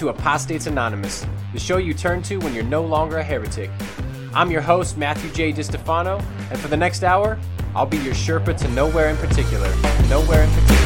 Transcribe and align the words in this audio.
to 0.00 0.08
Apostates 0.08 0.66
Anonymous, 0.66 1.26
the 1.52 1.60
show 1.60 1.76
you 1.76 1.92
turn 1.92 2.22
to 2.22 2.38
when 2.38 2.54
you're 2.54 2.64
no 2.64 2.82
longer 2.82 3.18
a 3.18 3.22
heretic. 3.22 3.70
I'm 4.32 4.50
your 4.50 4.62
host, 4.62 4.96
Matthew 4.96 5.30
J. 5.30 5.52
DiStefano, 5.52 6.24
and 6.50 6.58
for 6.58 6.68
the 6.68 6.76
next 6.76 7.04
hour, 7.04 7.38
I'll 7.74 7.84
be 7.84 7.98
your 7.98 8.14
Sherpa 8.14 8.56
to 8.56 8.68
nowhere 8.68 9.10
in 9.10 9.18
particular. 9.18 9.68
Nowhere 10.08 10.44
in 10.44 10.50
particular. 10.52 10.79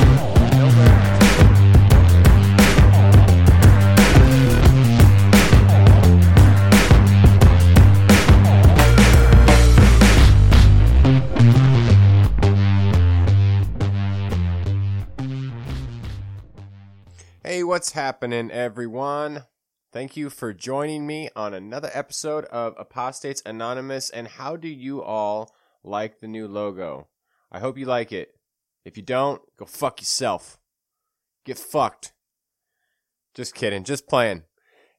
What's 17.74 17.90
happening, 17.90 18.52
everyone? 18.52 19.42
Thank 19.92 20.16
you 20.16 20.30
for 20.30 20.54
joining 20.54 21.08
me 21.08 21.28
on 21.34 21.52
another 21.54 21.90
episode 21.92 22.44
of 22.44 22.72
Apostates 22.78 23.42
Anonymous. 23.44 24.10
And 24.10 24.28
how 24.28 24.54
do 24.54 24.68
you 24.68 25.02
all 25.02 25.52
like 25.82 26.20
the 26.20 26.28
new 26.28 26.46
logo? 26.46 27.08
I 27.50 27.58
hope 27.58 27.76
you 27.76 27.84
like 27.84 28.12
it. 28.12 28.28
If 28.84 28.96
you 28.96 29.02
don't, 29.02 29.42
go 29.58 29.64
fuck 29.64 30.00
yourself. 30.00 30.56
Get 31.44 31.58
fucked. 31.58 32.12
Just 33.34 33.56
kidding, 33.56 33.82
just 33.82 34.06
playing. 34.06 34.44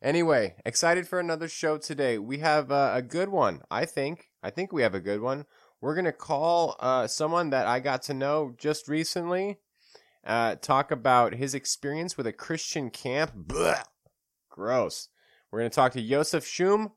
Anyway, 0.01 0.55
excited 0.65 1.07
for 1.07 1.17
another 1.17 1.47
show 1.47 1.77
today. 1.77 2.17
We 2.17 2.39
have 2.39 2.73
uh, 2.73 2.91
a 2.93 3.01
good 3.01 3.29
one, 3.29 3.61
I 3.71 3.85
think. 3.85 4.27
I 4.43 4.49
think 4.49 4.73
we 4.73 4.81
have 4.81 4.93
a 4.93 4.99
good 4.99 5.21
one. 5.21 5.45
We're 5.79 5.95
going 5.95 6.03
to 6.03 6.11
call 6.11 6.75
uh, 6.81 7.07
someone 7.07 7.51
that 7.51 7.67
I 7.67 7.79
got 7.79 8.01
to 8.03 8.13
know 8.13 8.53
just 8.57 8.89
recently 8.89 9.59
uh, 10.25 10.55
talk 10.55 10.91
about 10.91 11.35
his 11.35 11.53
experience 11.53 12.17
with 12.17 12.27
a 12.27 12.33
Christian 12.33 12.89
camp. 12.89 13.31
Blah. 13.35 13.83
Gross. 14.49 15.09
We're 15.51 15.59
going 15.59 15.71
to 15.71 15.75
talk 15.75 15.93
to 15.93 16.01
Yosef 16.01 16.45
Shum, 16.45 16.91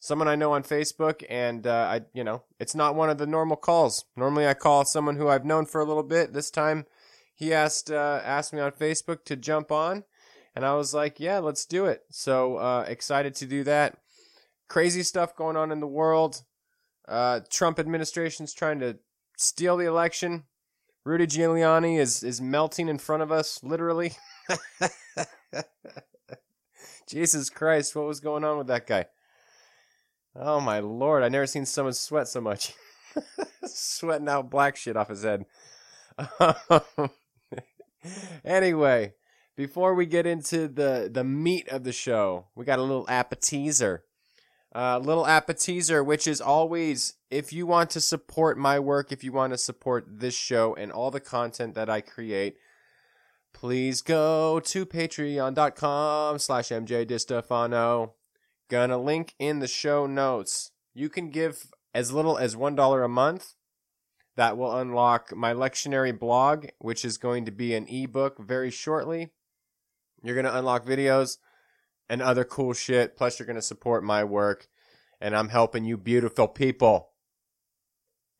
someone 0.00 0.28
I 0.28 0.36
know 0.36 0.52
on 0.52 0.62
Facebook, 0.62 1.24
and 1.30 1.66
uh, 1.66 1.88
I, 1.90 2.00
you 2.12 2.24
know, 2.24 2.42
it's 2.58 2.74
not 2.74 2.96
one 2.96 3.08
of 3.08 3.18
the 3.18 3.26
normal 3.26 3.56
calls. 3.56 4.04
Normally, 4.16 4.46
I 4.46 4.54
call 4.54 4.84
someone 4.84 5.16
who 5.16 5.28
I've 5.28 5.44
known 5.44 5.66
for 5.66 5.80
a 5.80 5.84
little 5.84 6.02
bit. 6.02 6.32
This 6.32 6.50
time, 6.50 6.86
he 7.34 7.52
asked 7.52 7.90
uh, 7.90 8.20
asked 8.24 8.52
me 8.52 8.60
on 8.60 8.72
Facebook 8.72 9.24
to 9.24 9.36
jump 9.36 9.70
on, 9.72 10.04
and 10.54 10.64
I 10.64 10.74
was 10.74 10.92
like, 10.92 11.20
"Yeah, 11.20 11.38
let's 11.38 11.64
do 11.64 11.86
it." 11.86 12.02
So 12.10 12.56
uh, 12.56 12.84
excited 12.88 13.34
to 13.36 13.46
do 13.46 13.64
that. 13.64 13.98
Crazy 14.68 15.02
stuff 15.02 15.36
going 15.36 15.56
on 15.56 15.72
in 15.72 15.80
the 15.80 15.86
world. 15.86 16.42
Uh, 17.06 17.40
Trump 17.50 17.78
administration's 17.78 18.52
trying 18.52 18.80
to 18.80 18.98
steal 19.36 19.76
the 19.76 19.86
election. 19.86 20.44
Rudy 21.04 21.26
Giuliani 21.26 21.98
is 21.98 22.22
is 22.22 22.40
melting 22.40 22.88
in 22.88 22.98
front 22.98 23.22
of 23.22 23.32
us, 23.32 23.62
literally. 23.62 24.12
Jesus 27.08 27.50
Christ, 27.50 27.96
what 27.96 28.06
was 28.06 28.20
going 28.20 28.44
on 28.44 28.58
with 28.58 28.68
that 28.68 28.86
guy? 28.86 29.06
Oh 30.34 30.60
my 30.60 30.78
lord, 30.78 31.22
I 31.22 31.28
never 31.28 31.46
seen 31.46 31.66
someone 31.66 31.92
sweat 31.92 32.28
so 32.28 32.40
much. 32.40 32.72
Sweating 33.66 34.28
out 34.28 34.50
black 34.50 34.76
shit 34.76 34.96
off 34.96 35.08
his 35.08 35.24
head. 35.24 35.44
Um, 36.40 37.10
anyway, 38.44 39.14
before 39.56 39.94
we 39.94 40.06
get 40.06 40.26
into 40.26 40.68
the 40.68 41.10
the 41.12 41.24
meat 41.24 41.68
of 41.68 41.84
the 41.84 41.92
show, 41.92 42.46
we 42.54 42.64
got 42.64 42.78
a 42.78 42.82
little 42.82 43.08
appetizer. 43.08 44.04
Uh, 44.74 44.98
little 44.98 45.26
appetizer, 45.26 46.02
which 46.02 46.26
is 46.26 46.40
always 46.40 47.14
if 47.30 47.52
you 47.52 47.66
want 47.66 47.90
to 47.90 48.00
support 48.00 48.56
my 48.56 48.78
work, 48.78 49.12
if 49.12 49.22
you 49.22 49.30
want 49.30 49.52
to 49.52 49.58
support 49.58 50.06
this 50.08 50.34
show 50.34 50.74
and 50.74 50.90
all 50.90 51.10
the 51.10 51.20
content 51.20 51.74
that 51.74 51.90
I 51.90 52.00
create, 52.00 52.56
please 53.52 54.00
go 54.00 54.60
to 54.60 54.86
patreon.com 54.86 56.38
slash 56.38 56.68
mjdistefano. 56.70 58.12
Gonna 58.70 58.98
link 58.98 59.34
in 59.38 59.58
the 59.58 59.68
show 59.68 60.06
notes. 60.06 60.70
You 60.94 61.10
can 61.10 61.28
give 61.30 61.66
as 61.94 62.12
little 62.12 62.38
as 62.38 62.56
$1 62.56 63.04
a 63.04 63.08
month. 63.08 63.54
That 64.36 64.56
will 64.56 64.74
unlock 64.74 65.36
my 65.36 65.52
lectionary 65.52 66.18
blog, 66.18 66.68
which 66.78 67.04
is 67.04 67.18
going 67.18 67.44
to 67.44 67.50
be 67.50 67.74
an 67.74 67.86
ebook 67.88 68.38
very 68.38 68.70
shortly. 68.70 69.28
You're 70.22 70.34
going 70.34 70.46
to 70.46 70.56
unlock 70.56 70.86
videos 70.86 71.36
and 72.12 72.20
other 72.20 72.44
cool 72.44 72.74
shit. 72.74 73.16
Plus, 73.16 73.38
you're 73.38 73.46
going 73.46 73.56
to 73.56 73.62
support 73.62 74.04
my 74.04 74.22
work, 74.22 74.68
and 75.18 75.34
I'm 75.34 75.48
helping 75.48 75.86
you 75.86 75.96
beautiful 75.96 76.46
people. 76.46 77.08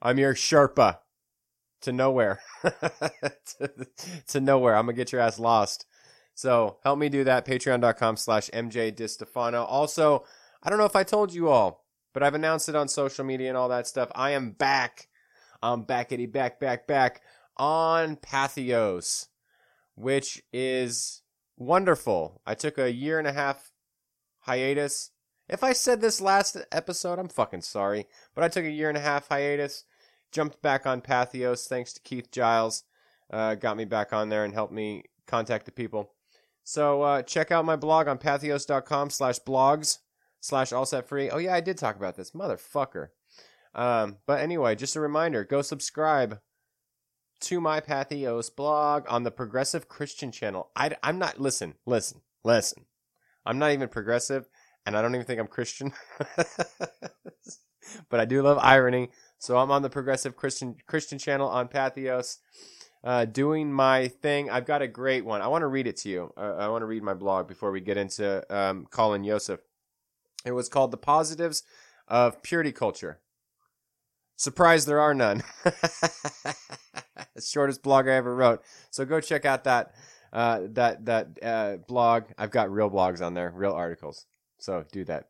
I'm 0.03 0.19
your 0.19 0.35
Sherpa 0.35 0.99
to 1.81 1.91
nowhere. 1.91 2.41
to, 2.63 3.71
to, 4.29 4.41
nowhere. 4.43 4.77
I'm 4.77 4.85
going 4.85 4.95
to 4.95 5.01
get 5.01 5.11
your 5.11 5.23
ass 5.23 5.39
lost. 5.39 5.87
So 6.35 6.77
help 6.85 6.99
me 6.99 7.09
do 7.09 7.25
that. 7.25 7.47
Patreon.com 7.47 8.19
slash 8.19 8.51
MJ 8.51 8.95
DiStefano. 8.95 9.65
Also, 9.67 10.25
I 10.63 10.69
don't 10.69 10.79
know 10.79 10.85
if 10.85 10.95
I 10.95 11.03
told 11.03 11.33
you 11.33 11.49
all, 11.49 11.87
but 12.13 12.23
I've 12.23 12.35
announced 12.35 12.69
it 12.69 12.77
on 12.77 12.89
social 12.89 13.25
media 13.25 13.49
and 13.49 13.57
all 13.57 13.71
that 13.71 13.87
stuff. 13.87 14.11
I 14.15 14.33
am 14.33 14.51
back. 14.51 15.09
I'm 15.63 15.87
backity 15.87 16.31
back, 16.31 16.61
back, 16.61 16.87
back 16.87 17.23
on 17.57 18.17
Patheos, 18.17 19.29
which 19.95 20.43
is 20.53 21.22
wonderful. 21.57 22.41
I 22.47 22.55
took 22.55 22.79
a 22.79 22.93
year 22.93 23.19
and 23.19 23.29
a 23.29 23.33
half 23.33 23.73
hiatus. 24.41 25.11
If 25.49 25.63
I 25.63 25.73
said 25.73 26.01
this 26.01 26.21
last 26.21 26.57
episode, 26.71 27.19
I'm 27.19 27.29
fucking 27.29 27.63
sorry. 27.63 28.07
But 28.35 28.45
I 28.45 28.49
took 28.49 28.65
a 28.65 28.71
year 28.71 28.89
and 28.89 28.99
a 28.99 29.03
half 29.03 29.29
hiatus, 29.29 29.85
jumped 30.31 30.63
back 30.63 30.87
on 30.87 31.01
Patheos 31.01 31.67
thanks 31.67 31.93
to 31.93 32.01
Keith 32.01 32.31
Giles. 32.31 32.85
Uh, 33.31 33.55
got 33.55 33.77
me 33.77 33.85
back 33.85 34.13
on 34.13 34.29
there 34.29 34.45
and 34.45 34.55
helped 34.55 34.73
me 34.73 35.05
contact 35.27 35.65
the 35.67 35.73
people. 35.73 36.13
So 36.65 37.03
uh, 37.03 37.23
check 37.23 37.51
out 37.51 37.65
my 37.65 37.77
blog 37.77 38.09
on 38.09 38.19
patheos.com 38.19 39.11
slash 39.11 39.41
blogs 39.41 39.99
slash 40.41 40.73
all 40.73 40.87
set 40.87 41.09
free. 41.09 41.31
Oh 41.31 41.39
yeah, 41.39 41.55
I 41.55 41.61
did 41.61 41.79
talk 41.79 41.97
about 41.97 42.17
this. 42.17 42.33
Motherfucker. 42.33 43.09
Um, 43.75 44.19
but 44.27 44.41
anyway, 44.41 44.75
just 44.75 44.97
a 44.97 45.01
reminder, 45.01 45.45
go 45.45 45.63
subscribe 45.63 46.41
to 47.43 47.61
my 47.61 47.81
Patheos 47.81 48.55
blog 48.55 49.05
on 49.09 49.25
the 49.25 49.31
Progressive 49.31 49.89
Christian 49.89 50.31
channel. 50.31 50.71
I, 50.77 50.97
I'm 51.03 51.19
not, 51.19 51.41
listen, 51.41 51.75
listen, 51.85 52.21
listen. 52.45 52.87
I'm 53.45 53.59
not 53.59 53.73
even 53.73 53.89
progressive, 53.89 54.49
and 54.87 54.97
I 54.97 55.03
don't 55.03 55.15
even 55.15 55.27
think 55.27 55.41
I'm 55.41 55.49
Christian. 55.49 55.93
but 58.09 58.21
I 58.21 58.25
do 58.25 58.43
love 58.43 58.59
irony. 58.61 59.11
So 59.39 59.59
I'm 59.59 59.73
on 59.73 59.83
the 59.83 59.91
Progressive 59.91 60.37
Christian 60.37 60.77
Christian 60.87 61.19
channel 61.19 61.49
on 61.49 61.67
Patheos, 61.67 62.39
uh, 63.03 63.25
doing 63.25 63.73
my 63.73 64.07
thing. 64.07 64.49
I've 64.49 64.67
got 64.67 64.83
a 64.83 64.89
great 64.89 65.25
one. 65.25 65.43
I 65.43 65.49
want 65.49 65.63
to 65.63 65.67
read 65.67 65.89
it 65.89 65.97
to 65.99 66.09
you. 66.09 66.33
Uh, 66.37 66.57
I 66.59 66.69
want 66.69 66.83
to 66.83 66.87
read 66.87 67.03
my 67.03 67.15
blog 67.15 67.49
before 67.49 67.73
we 67.73 67.81
get 67.81 67.97
into 67.97 68.45
um, 68.55 68.87
Colin 68.91 69.25
Yosef. 69.25 69.61
It 70.45 70.53
was 70.53 70.69
called 70.69 70.93
"The 70.93 70.97
Positives 70.97 71.65
of 72.07 72.41
Purity 72.43 72.71
Culture." 72.71 73.19
Surprised 74.37 74.89
there 74.89 75.01
are 75.01 75.15
none. 75.15 75.43
shortest 77.41 77.83
blog 77.83 78.09
I 78.09 78.13
ever 78.13 78.35
wrote. 78.35 78.63
So 78.91 79.05
go 79.05 79.21
check 79.21 79.45
out 79.45 79.65
that 79.65 79.95
uh, 80.33 80.61
that 80.71 81.05
that 81.07 81.29
uh, 81.43 81.77
blog. 81.89 82.25
I've 82.39 82.51
got 82.51 82.71
real 82.71 82.91
blogs 82.91 83.25
on 83.25 83.35
there, 83.35 83.53
real 83.55 83.73
articles. 83.73 84.27
So 84.59 84.85
do 84.93 85.05
that. 85.05 85.27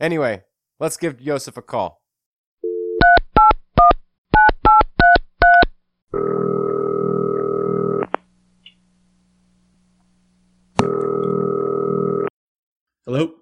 Anyway, 0.00 0.42
let's 0.78 0.96
give 0.96 1.20
Yosef 1.20 1.56
a 1.56 1.62
call. 1.62 2.02
Hello. 13.06 13.34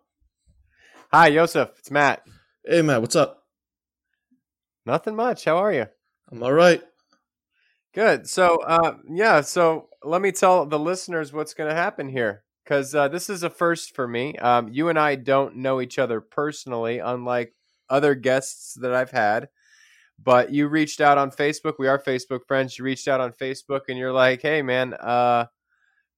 Hi, 1.12 1.28
Yosef. 1.28 1.70
It's 1.78 1.90
Matt. 1.90 2.22
Hey, 2.64 2.82
Matt. 2.82 3.00
What's 3.00 3.14
up? 3.14 3.41
Nothing 4.84 5.16
much. 5.16 5.44
How 5.44 5.58
are 5.58 5.72
you? 5.72 5.86
I'm 6.30 6.42
all 6.42 6.52
right. 6.52 6.82
Good. 7.94 8.28
So, 8.28 8.62
uh, 8.62 8.96
yeah. 9.08 9.42
So 9.42 9.88
let 10.02 10.22
me 10.22 10.32
tell 10.32 10.66
the 10.66 10.78
listeners 10.78 11.32
what's 11.32 11.54
going 11.54 11.68
to 11.68 11.76
happen 11.76 12.08
here, 12.08 12.42
because 12.64 12.94
uh, 12.94 13.08
this 13.08 13.28
is 13.28 13.42
a 13.42 13.50
first 13.50 13.94
for 13.94 14.08
me. 14.08 14.36
Um, 14.36 14.68
you 14.68 14.88
and 14.88 14.98
I 14.98 15.14
don't 15.14 15.56
know 15.56 15.80
each 15.80 15.98
other 15.98 16.20
personally, 16.20 16.98
unlike 16.98 17.54
other 17.90 18.14
guests 18.14 18.74
that 18.80 18.94
I've 18.94 19.10
had. 19.10 19.48
But 20.22 20.52
you 20.52 20.68
reached 20.68 21.00
out 21.00 21.18
on 21.18 21.30
Facebook. 21.30 21.74
We 21.78 21.88
are 21.88 21.98
Facebook 22.00 22.46
friends. 22.46 22.78
You 22.78 22.84
reached 22.84 23.08
out 23.08 23.20
on 23.20 23.32
Facebook, 23.32 23.82
and 23.88 23.98
you're 23.98 24.12
like, 24.12 24.40
"Hey, 24.40 24.62
man, 24.62 24.94
uh, 24.94 25.46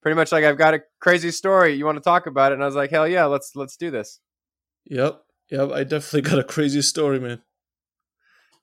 pretty 0.03 0.15
much 0.15 0.31
like 0.31 0.45
I've 0.45 0.59
got 0.59 0.75
a 0.75 0.83
crazy 1.01 1.31
story. 1.31 1.75
You 1.75 1.87
want 1.87 1.97
to 1.97 2.05
talk 2.05 2.27
about 2.27 2.53
it?" 2.53 2.57
And 2.57 2.63
I 2.63 2.67
was 2.67 2.75
like, 2.75 2.91
"Hell 2.91 3.09
yeah, 3.09 3.25
let's 3.25 3.57
let's 3.57 3.77
do 3.77 3.91
this." 3.91 4.21
Yep. 4.87 5.23
Yep. 5.51 5.71
I 5.73 5.85
definitely 5.85 6.23
got 6.23 6.39
a 6.39 6.45
crazy 6.45 6.83
story, 6.83 7.19
man. 7.19 7.41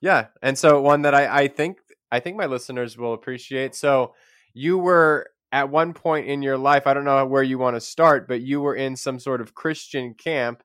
Yeah, 0.02 0.26
and 0.42 0.58
so 0.58 0.82
one 0.82 1.02
that 1.02 1.14
I, 1.14 1.44
I 1.44 1.48
think 1.48 1.78
I 2.10 2.20
think 2.20 2.36
my 2.36 2.46
listeners 2.46 2.98
will 2.98 3.14
appreciate. 3.14 3.74
So 3.74 4.14
you 4.52 4.76
were 4.76 5.28
at 5.52 5.70
one 5.70 5.94
point 5.94 6.26
in 6.26 6.42
your 6.42 6.58
life, 6.58 6.86
I 6.86 6.92
don't 6.92 7.04
know 7.04 7.24
where 7.24 7.42
you 7.42 7.56
want 7.56 7.76
to 7.76 7.80
start, 7.80 8.26
but 8.28 8.40
you 8.42 8.60
were 8.60 8.74
in 8.74 8.96
some 8.96 9.18
sort 9.18 9.40
of 9.40 9.54
Christian 9.54 10.14
camp, 10.14 10.62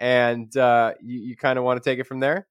and 0.00 0.56
uh, 0.56 0.94
you, 1.00 1.20
you 1.20 1.36
kind 1.36 1.58
of 1.58 1.64
want 1.64 1.80
to 1.80 1.88
take 1.88 1.98
it 2.00 2.06
from 2.06 2.20
there. 2.20 2.48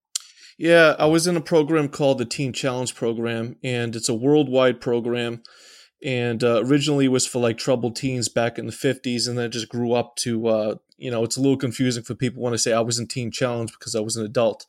Yeah, 0.57 0.95
I 0.97 1.05
was 1.05 1.27
in 1.27 1.35
a 1.37 1.41
program 1.41 1.89
called 1.89 2.19
the 2.19 2.25
Teen 2.25 2.53
Challenge 2.53 2.93
Program, 2.95 3.57
and 3.63 3.95
it's 3.95 4.09
a 4.09 4.13
worldwide 4.15 4.79
program. 4.79 5.41
and 6.03 6.43
uh, 6.43 6.61
originally 6.63 7.07
was 7.07 7.25
for 7.25 7.39
like 7.39 7.57
troubled 7.57 7.95
teens 7.95 8.29
back 8.29 8.59
in 8.59 8.67
the 8.67 8.71
50s 8.71 9.27
and 9.27 9.37
then 9.37 9.45
it 9.45 9.49
just 9.49 9.69
grew 9.69 9.93
up 9.93 10.15
to 10.17 10.47
uh, 10.47 10.75
you 10.97 11.09
know 11.09 11.23
it's 11.23 11.37
a 11.37 11.41
little 11.41 11.57
confusing 11.57 12.03
for 12.03 12.13
people 12.15 12.43
when 12.43 12.53
i 12.53 12.57
say 12.57 12.71
i 12.73 12.79
was 12.79 12.99
in 12.99 13.07
teen 13.07 13.31
challenge 13.31 13.71
because 13.71 13.95
i 13.95 13.99
was 13.99 14.15
an 14.15 14.25
adult 14.25 14.65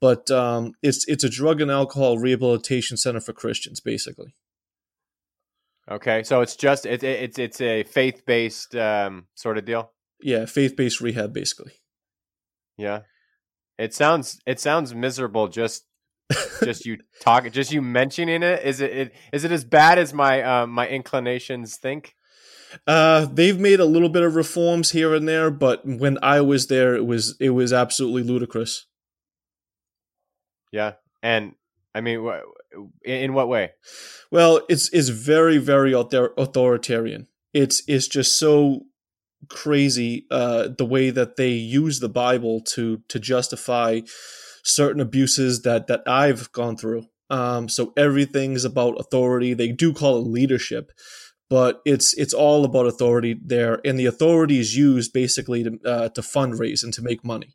but 0.00 0.30
um, 0.30 0.72
it's 0.82 1.06
it's 1.08 1.24
a 1.24 1.28
drug 1.30 1.60
and 1.60 1.70
alcohol 1.70 2.18
rehabilitation 2.18 2.96
center 2.96 3.20
for 3.20 3.32
christians 3.32 3.80
basically 3.80 4.34
Okay, 5.88 6.24
so 6.24 6.40
it's 6.40 6.56
just 6.56 6.84
it's 6.84 7.04
it's 7.04 7.38
it's 7.38 7.60
a 7.60 7.84
faith 7.84 8.26
based 8.26 8.74
um, 8.74 9.26
sort 9.34 9.56
of 9.56 9.64
deal. 9.64 9.92
yeah 10.20 10.44
faith-based 10.44 11.00
rehab 11.00 11.32
basically 11.32 11.72
Yeah, 12.76 13.02
it 13.78 13.94
sounds 13.94 14.40
it 14.46 14.58
sounds 14.58 14.94
miserable. 14.94 15.46
Just 15.46 15.84
just 16.64 16.84
you 16.86 16.98
talk, 17.20 17.48
just 17.52 17.70
you 17.70 17.80
mentioning 17.82 18.42
it. 18.42 18.64
Is 18.64 18.80
it, 18.80 18.90
it 18.90 19.12
is 19.32 19.44
it 19.44 19.52
as 19.52 19.64
bad 19.64 19.98
as 19.98 20.12
my 20.12 20.42
uh, 20.42 20.66
my 20.66 20.88
inclinations 20.88 21.76
think? 21.76 22.14
uh, 22.88 23.26
they've 23.32 23.60
made 23.60 23.78
a 23.78 23.84
little 23.84 24.08
bit 24.08 24.24
of 24.24 24.34
reforms 24.34 24.90
here 24.90 25.14
and 25.14 25.28
there 25.28 25.50
but 25.52 25.86
when 25.86 26.18
i 26.20 26.40
was 26.40 26.66
there 26.66 26.96
it 26.96 27.06
was 27.06 27.36
it 27.38 27.50
was 27.50 27.72
absolutely 27.72 28.24
ludicrous 28.24 28.86
Yeah, 30.72 30.94
and 31.22 31.54
I 31.94 32.00
mean, 32.00 32.28
in, 33.04 33.32
what 33.32 33.48
way? 33.48 33.72
Well, 34.30 34.60
it's 34.68 34.90
it's 34.90 35.08
very 35.08 35.58
very 35.58 35.94
author- 35.94 36.34
authoritarian. 36.36 37.26
It's 37.54 37.82
it's 37.88 38.06
just 38.06 38.38
so 38.38 38.82
crazy 39.48 40.26
uh, 40.30 40.68
the 40.76 40.84
way 40.84 41.10
that 41.10 41.36
they 41.36 41.50
use 41.50 42.00
the 42.00 42.08
Bible 42.08 42.60
to 42.74 43.02
to 43.08 43.18
justify 43.18 44.00
certain 44.62 45.00
abuses 45.00 45.62
that 45.62 45.86
that 45.86 46.02
I've 46.06 46.52
gone 46.52 46.76
through. 46.76 47.06
Um, 47.30 47.68
so 47.68 47.92
everything's 47.96 48.64
about 48.64 49.00
authority. 49.00 49.54
They 49.54 49.72
do 49.72 49.92
call 49.92 50.18
it 50.18 50.28
leadership, 50.28 50.92
but 51.48 51.80
it's 51.84 52.12
it's 52.14 52.34
all 52.34 52.64
about 52.64 52.86
authority 52.86 53.40
there, 53.42 53.80
and 53.84 53.98
the 53.98 54.06
authority 54.06 54.58
is 54.58 54.76
used 54.76 55.12
basically 55.12 55.64
to 55.64 55.78
uh, 55.84 56.08
to 56.10 56.20
fundraise 56.20 56.84
and 56.84 56.92
to 56.94 57.02
make 57.02 57.24
money. 57.24 57.54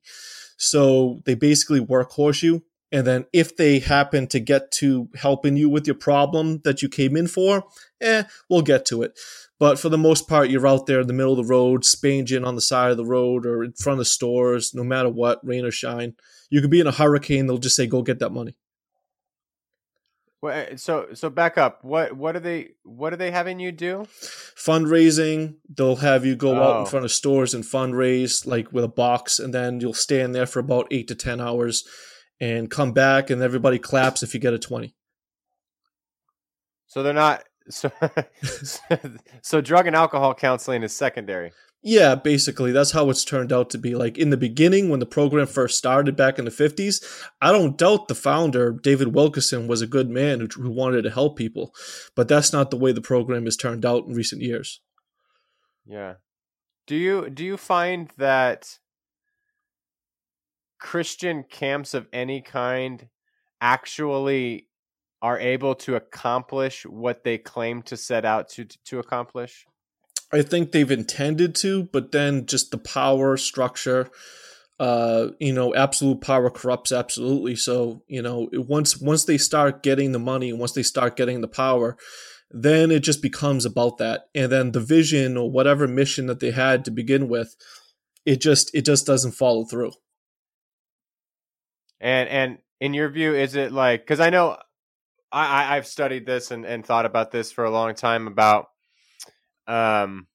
So 0.57 1.21
they 1.25 1.35
basically 1.35 1.79
workhorse 1.79 2.43
you 2.43 2.63
and 2.91 3.07
then 3.07 3.25
if 3.31 3.55
they 3.55 3.79
happen 3.79 4.27
to 4.27 4.39
get 4.39 4.71
to 4.73 5.09
helping 5.15 5.55
you 5.57 5.69
with 5.69 5.87
your 5.87 5.95
problem 5.95 6.59
that 6.63 6.81
you 6.81 6.89
came 6.89 7.15
in 7.15 7.27
for, 7.27 7.63
eh, 8.01 8.23
we'll 8.49 8.61
get 8.61 8.85
to 8.87 9.01
it. 9.01 9.17
But 9.59 9.79
for 9.79 9.89
the 9.89 9.97
most 9.97 10.27
part, 10.27 10.49
you're 10.49 10.67
out 10.67 10.87
there 10.87 11.01
in 11.01 11.07
the 11.07 11.13
middle 11.13 11.33
of 11.33 11.37
the 11.45 11.53
road, 11.53 11.85
spanging 11.85 12.43
on 12.43 12.55
the 12.55 12.61
side 12.61 12.91
of 12.91 12.97
the 12.97 13.05
road 13.05 13.45
or 13.45 13.63
in 13.63 13.73
front 13.73 13.99
of 13.99 14.07
stores, 14.07 14.73
no 14.73 14.83
matter 14.83 15.09
what, 15.09 15.39
rain 15.45 15.63
or 15.65 15.71
shine. 15.71 16.15
You 16.49 16.61
could 16.61 16.71
be 16.71 16.79
in 16.79 16.87
a 16.87 16.91
hurricane, 16.91 17.45
they'll 17.47 17.59
just 17.59 17.75
say, 17.75 17.85
go 17.87 18.01
get 18.01 18.19
that 18.19 18.31
money. 18.31 18.55
Well, 20.41 20.65
uh, 20.73 20.77
so 20.77 21.09
so 21.13 21.29
back 21.29 21.59
up. 21.59 21.83
What 21.83 22.13
what 22.13 22.35
are 22.35 22.39
they 22.39 22.69
what 22.83 23.13
are 23.13 23.17
they 23.17 23.29
having 23.29 23.59
you 23.59 23.71
do? 23.71 24.07
Fundraising, 24.55 25.57
they'll 25.69 25.97
have 25.97 26.25
you 26.25 26.35
go 26.35 26.55
out 26.55 26.75
Oh. 26.77 26.79
in 26.81 26.85
front 26.87 27.05
of 27.05 27.11
stores 27.11 27.53
and 27.53 27.63
fundraise, 27.63 28.45
like 28.47 28.71
with 28.73 28.83
a 28.83 28.87
box, 28.87 29.37
and 29.37 29.53
then 29.53 29.79
you'll 29.79 29.93
stand 29.93 30.33
there 30.33 30.47
for 30.47 30.57
about 30.59 30.87
eight 30.89 31.07
to 31.09 31.15
10 31.15 31.39
hours 31.39 31.83
and 32.41 32.69
come 32.69 32.91
back, 32.91 33.29
and 33.29 33.41
everybody 33.41 33.79
claps 33.79 34.23
if 34.23 34.33
you 34.33 34.41
get 34.41 34.53
a 34.53 34.59
20. 34.59 34.93
So 36.87 37.03
they're 37.03 37.13
not 37.13 37.45
so 37.69 37.89
so 39.41 39.61
drug 39.61 39.87
and 39.87 39.95
alcohol 39.95 40.33
counseling 40.33 40.83
is 40.83 40.93
secondary. 40.93 41.53
Yeah, 41.83 42.13
basically, 42.13 42.71
that's 42.71 42.91
how 42.91 43.09
it's 43.09 43.23
turned 43.23 43.51
out 43.51 43.69
to 43.71 43.77
be. 43.77 43.95
Like 43.95 44.17
in 44.17 44.29
the 44.29 44.37
beginning, 44.37 44.89
when 44.89 44.99
the 44.99 45.05
program 45.05 45.47
first 45.47 45.77
started 45.77 46.15
back 46.15 46.37
in 46.37 46.45
the 46.45 46.51
50s, 46.51 47.03
I 47.41 47.51
don't 47.51 47.77
doubt 47.77 48.07
the 48.07 48.13
founder, 48.13 48.71
David 48.71 49.15
Wilkerson, 49.15 49.67
was 49.67 49.81
a 49.81 49.87
good 49.87 50.09
man 50.09 50.41
who, 50.41 50.47
who 50.61 50.69
wanted 50.69 51.03
to 51.03 51.09
help 51.09 51.37
people. 51.37 51.73
But 52.15 52.27
that's 52.27 52.53
not 52.53 52.69
the 52.69 52.77
way 52.77 52.91
the 52.91 53.01
program 53.01 53.45
has 53.45 53.57
turned 53.57 53.83
out 53.83 54.05
in 54.05 54.13
recent 54.13 54.43
years. 54.43 54.79
Yeah. 55.85 56.15
Do 56.85 56.95
you 56.95 57.29
do 57.29 57.43
you 57.43 57.57
find 57.57 58.11
that 58.17 58.79
Christian 60.81 61.43
camps 61.43 61.93
of 61.93 62.07
any 62.11 62.41
kind 62.41 63.07
actually 63.61 64.67
are 65.21 65.39
able 65.39 65.75
to 65.75 65.95
accomplish 65.95 66.85
what 66.85 67.23
they 67.23 67.37
claim 67.37 67.83
to 67.83 67.95
set 67.95 68.25
out 68.25 68.49
to 68.49 68.65
to 68.85 68.99
accomplish? 68.99 69.65
I 70.33 70.41
think 70.41 70.71
they've 70.71 70.89
intended 70.89 71.55
to, 71.55 71.83
but 71.83 72.11
then 72.11 72.45
just 72.47 72.71
the 72.71 72.77
power 72.77 73.37
structure, 73.37 74.09
uh, 74.79 75.27
you 75.39 75.53
know, 75.53 75.75
absolute 75.75 76.21
power 76.21 76.49
corrupts 76.49 76.91
absolutely. 76.91 77.55
So, 77.55 78.03
you 78.07 78.21
know, 78.21 78.49
once 78.53 78.99
once 78.99 79.25
they 79.25 79.37
start 79.37 79.83
getting 79.83 80.13
the 80.13 80.19
money 80.19 80.51
once 80.51 80.71
they 80.71 80.83
start 80.83 81.15
getting 81.15 81.41
the 81.41 81.47
power, 81.47 81.95
then 82.49 82.89
it 82.89 83.03
just 83.03 83.21
becomes 83.21 83.65
about 83.65 83.99
that. 83.99 84.23
And 84.33 84.51
then 84.51 84.71
the 84.71 84.79
vision 84.79 85.37
or 85.37 85.51
whatever 85.51 85.87
mission 85.87 86.25
that 86.25 86.39
they 86.39 86.51
had 86.51 86.85
to 86.85 86.91
begin 86.91 87.27
with, 87.27 87.55
it 88.25 88.41
just 88.41 88.73
it 88.73 88.83
just 88.83 89.05
doesn't 89.05 89.33
follow 89.33 89.65
through. 89.65 89.91
And 92.01 92.29
and 92.29 92.57
in 92.81 92.93
your 92.93 93.09
view, 93.09 93.35
is 93.35 93.55
it 93.55 93.71
like 93.71 94.01
because 94.01 94.19
I 94.19 94.29
know 94.31 94.57
I, 95.31 95.45
I 95.63 95.77
I've 95.77 95.87
studied 95.87 96.25
this 96.25 96.51
and, 96.51 96.65
and 96.65 96.85
thought 96.85 97.05
about 97.05 97.31
this 97.31 97.51
for 97.51 97.63
a 97.63 97.71
long 97.71 97.95
time 97.95 98.27
about 98.27 98.67
um 99.67 100.27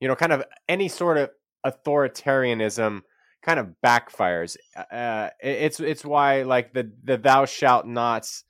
you 0.00 0.08
know 0.08 0.16
kind 0.16 0.32
of 0.32 0.44
any 0.68 0.88
sort 0.88 1.18
of 1.18 1.30
authoritarianism 1.66 3.02
kind 3.42 3.58
of 3.58 3.68
backfires. 3.84 4.56
Uh, 4.76 5.30
it- 5.42 5.62
it's 5.62 5.80
it's 5.80 6.04
why 6.04 6.42
like 6.42 6.72
the 6.74 6.92
the 7.04 7.16
thou 7.16 7.46
shalt 7.46 7.86
nots 7.86 8.44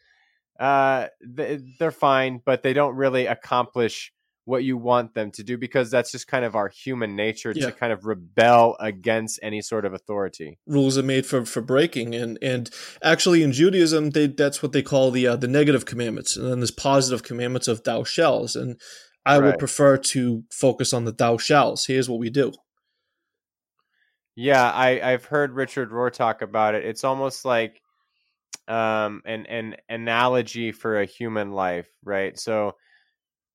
uh 0.58 1.06
th- 1.36 1.60
they're 1.78 1.90
fine, 1.92 2.40
but 2.44 2.62
they 2.62 2.72
don't 2.72 2.96
really 2.96 3.26
accomplish 3.26 4.12
what 4.44 4.64
you 4.64 4.76
want 4.76 5.14
them 5.14 5.30
to 5.30 5.44
do 5.44 5.56
because 5.58 5.90
that's 5.90 6.10
just 6.10 6.26
kind 6.26 6.44
of 6.44 6.56
our 6.56 6.68
human 6.68 7.14
nature 7.14 7.52
Yeah. 7.54 7.66
to 7.66 7.72
kind 7.72 7.92
of 7.92 8.04
rebel 8.04 8.76
against 8.80 9.38
any 9.42 9.60
sort 9.62 9.84
of 9.84 9.92
authority. 9.92 10.58
Rules 10.66 10.96
are 10.98 11.02
made 11.02 11.26
for, 11.26 11.44
for 11.44 11.60
breaking, 11.60 12.14
and 12.14 12.38
and 12.42 12.70
actually 13.02 13.42
in 13.42 13.52
Judaism, 13.52 14.10
they 14.10 14.26
that's 14.26 14.62
what 14.62 14.72
they 14.72 14.82
call 14.82 15.10
the 15.10 15.26
uh, 15.26 15.36
the 15.36 15.48
negative 15.48 15.84
commandments, 15.86 16.36
and 16.36 16.50
then 16.50 16.60
there's 16.60 16.70
positive 16.70 17.22
commandments 17.22 17.68
of 17.68 17.84
thou 17.84 18.02
shalls, 18.02 18.56
and 18.56 18.80
I 19.26 19.38
would 19.38 19.58
prefer 19.58 19.98
to 19.98 20.44
focus 20.50 20.92
on 20.92 21.04
the 21.04 21.12
thou 21.12 21.36
shalls. 21.36 21.86
Here's 21.86 22.08
what 22.08 22.18
we 22.18 22.30
do. 22.30 22.52
Yeah, 24.36 24.70
I 24.70 25.00
I've 25.12 25.24
heard 25.26 25.52
Richard 25.52 25.90
Rohr 25.90 26.12
talk 26.12 26.42
about 26.42 26.74
it. 26.74 26.84
It's 26.84 27.04
almost 27.04 27.44
like 27.44 27.80
um 28.68 29.22
an 29.26 29.46
an 29.46 29.76
analogy 29.88 30.72
for 30.72 31.00
a 31.00 31.04
human 31.04 31.52
life, 31.52 31.88
right? 32.04 32.38
So 32.38 32.76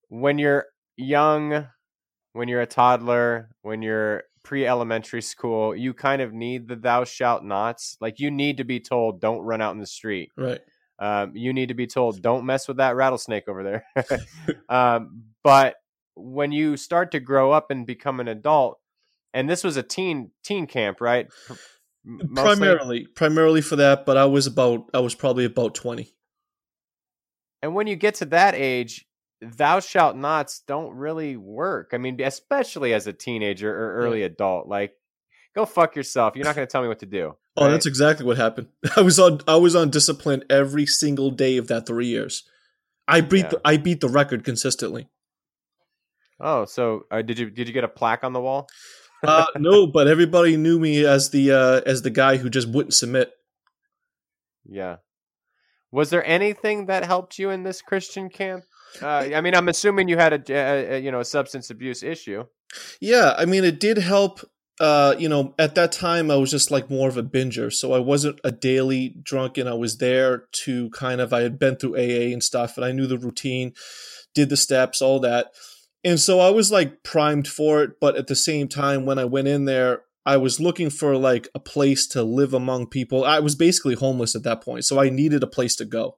when 0.09 0.37
you're 0.37 0.65
young, 0.97 1.67
when 2.33 2.47
you're 2.47 2.61
a 2.61 2.67
toddler, 2.67 3.49
when 3.61 3.81
you're 3.81 4.23
pre-elementary 4.43 5.21
school, 5.21 5.75
you 5.75 5.93
kind 5.93 6.21
of 6.21 6.33
need 6.33 6.67
the 6.67 6.75
thou 6.75 7.03
shalt 7.03 7.43
nots. 7.43 7.97
Like 7.99 8.19
you 8.19 8.31
need 8.31 8.57
to 8.57 8.63
be 8.63 8.79
told 8.79 9.19
don't 9.19 9.39
run 9.39 9.61
out 9.61 9.73
in 9.73 9.79
the 9.79 9.87
street. 9.87 10.31
Right. 10.37 10.59
Um, 10.97 11.31
you 11.35 11.51
need 11.51 11.69
to 11.69 11.73
be 11.73 11.87
told 11.87 12.21
don't 12.21 12.45
mess 12.45 12.67
with 12.67 12.77
that 12.77 12.95
rattlesnake 12.95 13.47
over 13.47 13.63
there. 13.63 13.85
um, 14.69 15.23
but 15.43 15.75
when 16.15 16.51
you 16.51 16.77
start 16.77 17.11
to 17.11 17.19
grow 17.19 17.51
up 17.51 17.71
and 17.71 17.85
become 17.85 18.19
an 18.19 18.27
adult, 18.27 18.79
and 19.33 19.49
this 19.49 19.63
was 19.63 19.75
a 19.75 19.83
teen 19.83 20.31
teen 20.43 20.67
camp, 20.67 21.01
right? 21.01 21.27
Mostly? 22.05 22.35
Primarily, 22.35 23.07
primarily 23.07 23.61
for 23.61 23.77
that, 23.77 24.05
but 24.05 24.15
I 24.15 24.25
was 24.25 24.45
about 24.45 24.89
I 24.93 24.99
was 24.99 25.15
probably 25.15 25.45
about 25.45 25.73
twenty. 25.73 26.13
And 27.61 27.73
when 27.73 27.87
you 27.87 27.95
get 27.95 28.15
to 28.15 28.25
that 28.25 28.53
age, 28.53 29.07
thou 29.41 29.79
shalt 29.79 30.15
nots 30.15 30.61
don't 30.67 30.95
really 30.95 31.37
work. 31.37 31.91
I 31.93 31.97
mean, 31.97 32.19
especially 32.21 32.93
as 32.93 33.07
a 33.07 33.13
teenager 33.13 33.69
or 33.69 33.95
early 33.95 34.23
adult. 34.23 34.67
Like, 34.67 34.93
go 35.55 35.65
fuck 35.65 35.95
yourself. 35.95 36.35
You're 36.35 36.45
not 36.45 36.55
going 36.55 36.67
to 36.67 36.71
tell 36.71 36.81
me 36.81 36.87
what 36.87 36.99
to 36.99 37.05
do. 37.05 37.35
Oh, 37.57 37.69
that's 37.69 37.85
exactly 37.85 38.25
what 38.25 38.37
happened. 38.37 38.67
I 38.97 39.01
was 39.01 39.19
on 39.19 39.41
I 39.47 39.55
was 39.55 39.75
on 39.75 39.89
discipline 39.89 40.43
every 40.49 40.85
single 40.85 41.31
day 41.31 41.57
of 41.57 41.67
that 41.67 41.85
three 41.85 42.07
years. 42.07 42.43
I 43.07 43.21
beat 43.21 43.45
Yeah. 43.45 43.49
the, 43.49 43.61
I 43.63 43.77
beat 43.77 44.01
the 44.01 44.09
record 44.09 44.43
consistently. 44.43 45.07
oh, 46.39 46.65
so 46.65 47.05
uh, 47.11 47.21
did 47.21 47.39
you 47.39 47.49
did 47.49 47.67
you 47.67 47.73
get 47.73 47.83
a 47.83 47.87
plaque 47.89 48.23
on 48.23 48.33
the 48.33 48.41
wall? 48.41 48.67
Uh, 49.25 49.45
no, 49.57 49.87
but 49.87 50.07
everybody 50.07 50.57
knew 50.57 50.79
me 50.79 51.05
as 51.05 51.29
the 51.29 51.51
uh, 51.51 51.81
as 51.85 52.01
the 52.01 52.09
guy 52.09 52.37
who 52.37 52.49
just 52.49 52.67
wouldn't 52.67 52.93
submit. 52.93 53.31
Yeah. 54.65 54.97
Was 55.91 56.09
there 56.09 56.25
anything 56.25 56.87
that 56.87 57.05
helped 57.05 57.39
you 57.39 57.51
in 57.51 57.63
this 57.63 57.81
Christian 57.81 58.29
camp? 58.29 58.65
Uh, 59.01 59.29
I 59.35 59.41
mean, 59.41 59.55
I'm 59.55 59.67
assuming 59.67 60.07
you 60.07 60.17
had 60.17 60.33
a, 60.33 60.53
a, 60.53 60.95
a 60.95 60.99
you 60.99 61.11
know 61.11 61.19
a 61.19 61.25
substance 61.25 61.69
abuse 61.69 62.03
issue. 62.03 62.45
Yeah, 62.99 63.33
I 63.37 63.45
mean, 63.45 63.63
it 63.63 63.79
did 63.79 63.97
help. 63.97 64.41
Uh, 64.77 65.15
you 65.17 65.29
know, 65.29 65.55
at 65.57 65.75
that 65.75 65.93
time, 65.93 66.29
I 66.29 66.35
was 66.35 66.51
just 66.51 66.69
like 66.69 66.89
more 66.89 67.07
of 67.07 67.15
a 67.15 67.23
binger, 67.23 67.71
so 67.71 67.93
I 67.93 67.99
wasn't 67.99 68.41
a 68.43 68.51
daily 68.51 69.15
drunk, 69.23 69.57
and 69.57 69.69
I 69.69 69.73
was 69.73 69.97
there 69.97 70.47
to 70.63 70.89
kind 70.89 71.21
of. 71.21 71.31
I 71.31 71.41
had 71.41 71.57
been 71.57 71.77
through 71.77 71.95
AA 71.95 72.33
and 72.33 72.43
stuff, 72.43 72.75
and 72.75 72.85
I 72.85 72.91
knew 72.91 73.07
the 73.07 73.17
routine, 73.17 73.73
did 74.33 74.49
the 74.49 74.57
steps, 74.57 75.01
all 75.01 75.19
that, 75.21 75.53
and 76.03 76.19
so 76.19 76.39
I 76.39 76.49
was 76.49 76.71
like 76.71 77.03
primed 77.03 77.47
for 77.47 77.83
it. 77.83 77.99
But 78.01 78.17
at 78.17 78.27
the 78.27 78.35
same 78.35 78.67
time, 78.67 79.05
when 79.05 79.17
I 79.17 79.25
went 79.25 79.47
in 79.47 79.65
there, 79.65 80.03
I 80.25 80.37
was 80.37 80.59
looking 80.59 80.89
for 80.89 81.15
like 81.15 81.47
a 81.53 81.59
place 81.59 82.07
to 82.07 82.23
live 82.23 82.53
among 82.53 82.87
people. 82.87 83.23
I 83.23 83.39
was 83.39 83.55
basically 83.55 83.95
homeless 83.95 84.35
at 84.35 84.43
that 84.43 84.61
point, 84.61 84.83
so 84.83 84.99
I 84.99 85.09
needed 85.09 85.43
a 85.43 85.47
place 85.47 85.75
to 85.77 85.85
go. 85.85 86.17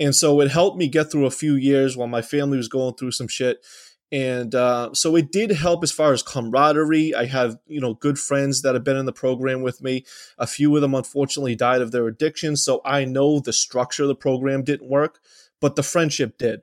And 0.00 0.16
so 0.16 0.40
it 0.40 0.50
helped 0.50 0.78
me 0.78 0.88
get 0.88 1.12
through 1.12 1.26
a 1.26 1.30
few 1.30 1.54
years 1.54 1.96
while 1.96 2.08
my 2.08 2.22
family 2.22 2.56
was 2.56 2.68
going 2.68 2.94
through 2.94 3.12
some 3.12 3.28
shit. 3.28 3.64
And 4.10 4.56
uh, 4.56 4.92
so 4.92 5.14
it 5.14 5.30
did 5.30 5.52
help 5.52 5.84
as 5.84 5.92
far 5.92 6.12
as 6.12 6.22
camaraderie. 6.22 7.14
I 7.14 7.26
have 7.26 7.58
you 7.66 7.80
know 7.80 7.94
good 7.94 8.18
friends 8.18 8.62
that 8.62 8.74
have 8.74 8.82
been 8.82 8.96
in 8.96 9.06
the 9.06 9.12
program 9.12 9.62
with 9.62 9.82
me. 9.82 10.04
A 10.38 10.46
few 10.46 10.74
of 10.74 10.82
them 10.82 10.94
unfortunately 10.94 11.54
died 11.54 11.82
of 11.82 11.92
their 11.92 12.08
addiction 12.08 12.56
so 12.56 12.80
i 12.84 13.04
know 13.04 13.38
the 13.38 13.52
structure 13.52 14.02
of 14.02 14.08
the 14.08 14.14
program 14.16 14.64
didn't 14.64 14.88
work 14.88 15.20
but 15.60 15.76
the 15.76 15.82
friendship 15.82 16.38
did. 16.38 16.62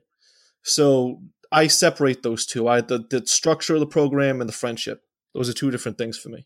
So 0.62 1.22
i 1.50 1.68
separate 1.68 2.22
those 2.22 2.44
two. 2.44 2.68
I 2.68 2.80
the, 2.80 2.98
the 3.08 3.26
structure 3.26 3.74
of 3.74 3.80
the 3.80 3.86
program 3.86 4.40
and 4.40 4.48
the 4.48 4.54
friendship. 4.54 5.04
Those 5.32 5.48
are 5.48 5.54
two 5.54 5.70
different 5.70 5.96
things 5.96 6.18
for 6.18 6.28
me. 6.28 6.44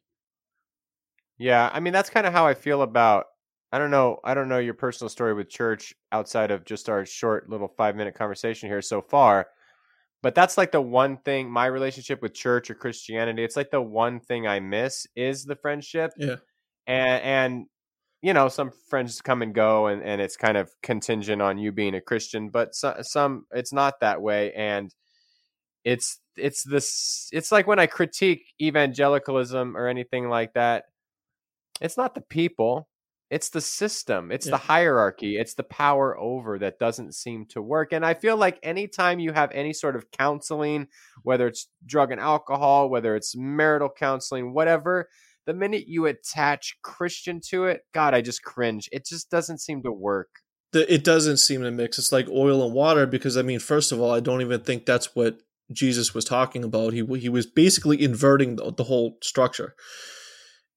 Yeah, 1.39 1.71
I 1.73 1.81
mean 1.81 1.95
that's 1.95 2.11
kind 2.11 2.27
of 2.27 2.33
how 2.33 2.47
I 2.47 2.55
feel 2.55 2.83
about. 2.83 3.27
I 3.73 3.79
don't 3.79 3.91
know. 3.91 4.19
I 4.23 4.35
don't 4.35 4.49
know 4.49 4.59
your 4.59 4.75
personal 4.75 5.09
story 5.09 5.33
with 5.33 5.49
church 5.49 5.95
outside 6.13 6.51
of 6.51 6.65
just 6.65 6.91
our 6.91 7.07
short 7.07 7.49
little 7.49 7.69
five 7.69 7.97
minute 7.97 8.15
conversation 8.15 8.69
here 8.69 8.83
so 8.83 9.01
far, 9.01 9.49
but 10.23 10.35
that's 10.35 10.59
like 10.59 10.73
the 10.73 10.81
one 10.81 11.17
thing 11.17 11.51
my 11.51 11.67
relationship 11.67 12.21
with 12.21 12.35
church 12.35 12.71
or 12.71 12.75
Christianity. 12.75 13.43
It's 13.43 13.57
like 13.57 13.71
the 13.71 13.81
one 13.81 14.21
thing 14.21 14.47
I 14.47 14.61
miss 14.61 15.07
is 15.17 15.45
the 15.45 15.57
friendship. 15.57 16.13
Yeah. 16.19 16.37
and 16.87 17.23
and 17.23 17.67
you 18.21 18.35
know 18.35 18.49
some 18.49 18.71
friends 18.91 19.21
come 19.23 19.43
and 19.43 19.55
go, 19.55 19.87
and 19.87 20.03
and 20.03 20.21
it's 20.21 20.37
kind 20.37 20.57
of 20.59 20.71
contingent 20.83 21.41
on 21.43 21.59
you 21.59 21.73
being 21.73 21.95
a 21.95 22.01
Christian, 22.01 22.51
but 22.51 22.75
so, 22.75 22.97
some 23.03 23.47
it's 23.53 23.73
not 23.73 24.01
that 24.01 24.21
way, 24.21 24.53
and 24.53 24.95
it's 25.85 26.21
it's 26.37 26.63
this 26.63 27.29
it's 27.33 27.51
like 27.51 27.67
when 27.67 27.79
I 27.79 27.87
critique 27.87 28.45
evangelicalism 28.61 29.77
or 29.77 29.89
anything 29.89 30.29
like 30.29 30.55
that 30.55 30.85
it's 31.81 31.97
not 31.97 32.15
the 32.15 32.21
people 32.21 32.89
it's 33.33 33.49
the 33.49 33.61
system 33.61 34.31
it's 34.31 34.47
Yeah. 34.47 34.53
the 34.53 34.59
hierarchy 34.59 35.37
it's 35.37 35.55
the 35.55 35.63
power 35.65 36.17
over 36.19 36.59
that 36.59 36.79
doesn't 36.79 37.15
seem 37.15 37.47
to 37.47 37.63
work 37.63 37.93
and 37.93 38.05
i 38.05 38.15
feel 38.15 38.37
like 38.37 38.59
anytime 38.63 39.19
you 39.19 39.33
have 39.33 39.51
any 39.53 39.73
sort 39.73 39.97
of 39.97 40.11
counseling 40.11 40.89
whether 41.23 41.47
it's 41.47 41.69
drug 41.85 42.13
and 42.13 42.21
alcohol 42.21 42.91
whether 42.91 43.17
it's 43.17 43.35
marital 43.37 43.89
counseling 43.89 44.53
whatever 44.53 45.09
the 45.47 45.55
minute 45.55 45.85
you 45.87 46.07
attach 46.07 46.77
christian 46.83 47.41
to 47.51 47.65
it 47.65 47.81
god 47.93 48.15
i 48.15 48.21
just 48.21 48.43
cringe 48.43 48.89
it 48.93 49.07
just 49.07 49.31
doesn't 49.31 49.59
seem 49.59 49.83
to 49.83 49.93
work 49.93 50.29
it 50.75 51.05
doesn't 51.05 51.37
seem 51.37 51.63
to 51.63 51.71
mix. 51.71 51.99
It's 51.99 52.13
like 52.13 52.29
oil 52.31 52.65
and 52.65 52.73
water 52.75 53.07
because 53.07 53.37
I 53.37 53.43
mean, 53.43 53.59
first 53.59 53.93
of 53.93 54.01
all, 54.01 54.11
I 54.11 54.21
don't 54.21 54.41
even 54.41 54.61
think 54.61 54.87
that's 54.87 55.15
what 55.15 55.37
Jesus 55.71 56.15
was 56.15 56.25
talking 56.25 56.65
about. 56.65 56.95
He 56.95 57.05
he 57.19 57.29
was 57.29 57.45
basically 57.47 58.03
inverting 58.03 58.57
the, 58.57 58.73
the 58.73 58.85
whole 58.85 59.19
structure. 59.23 59.75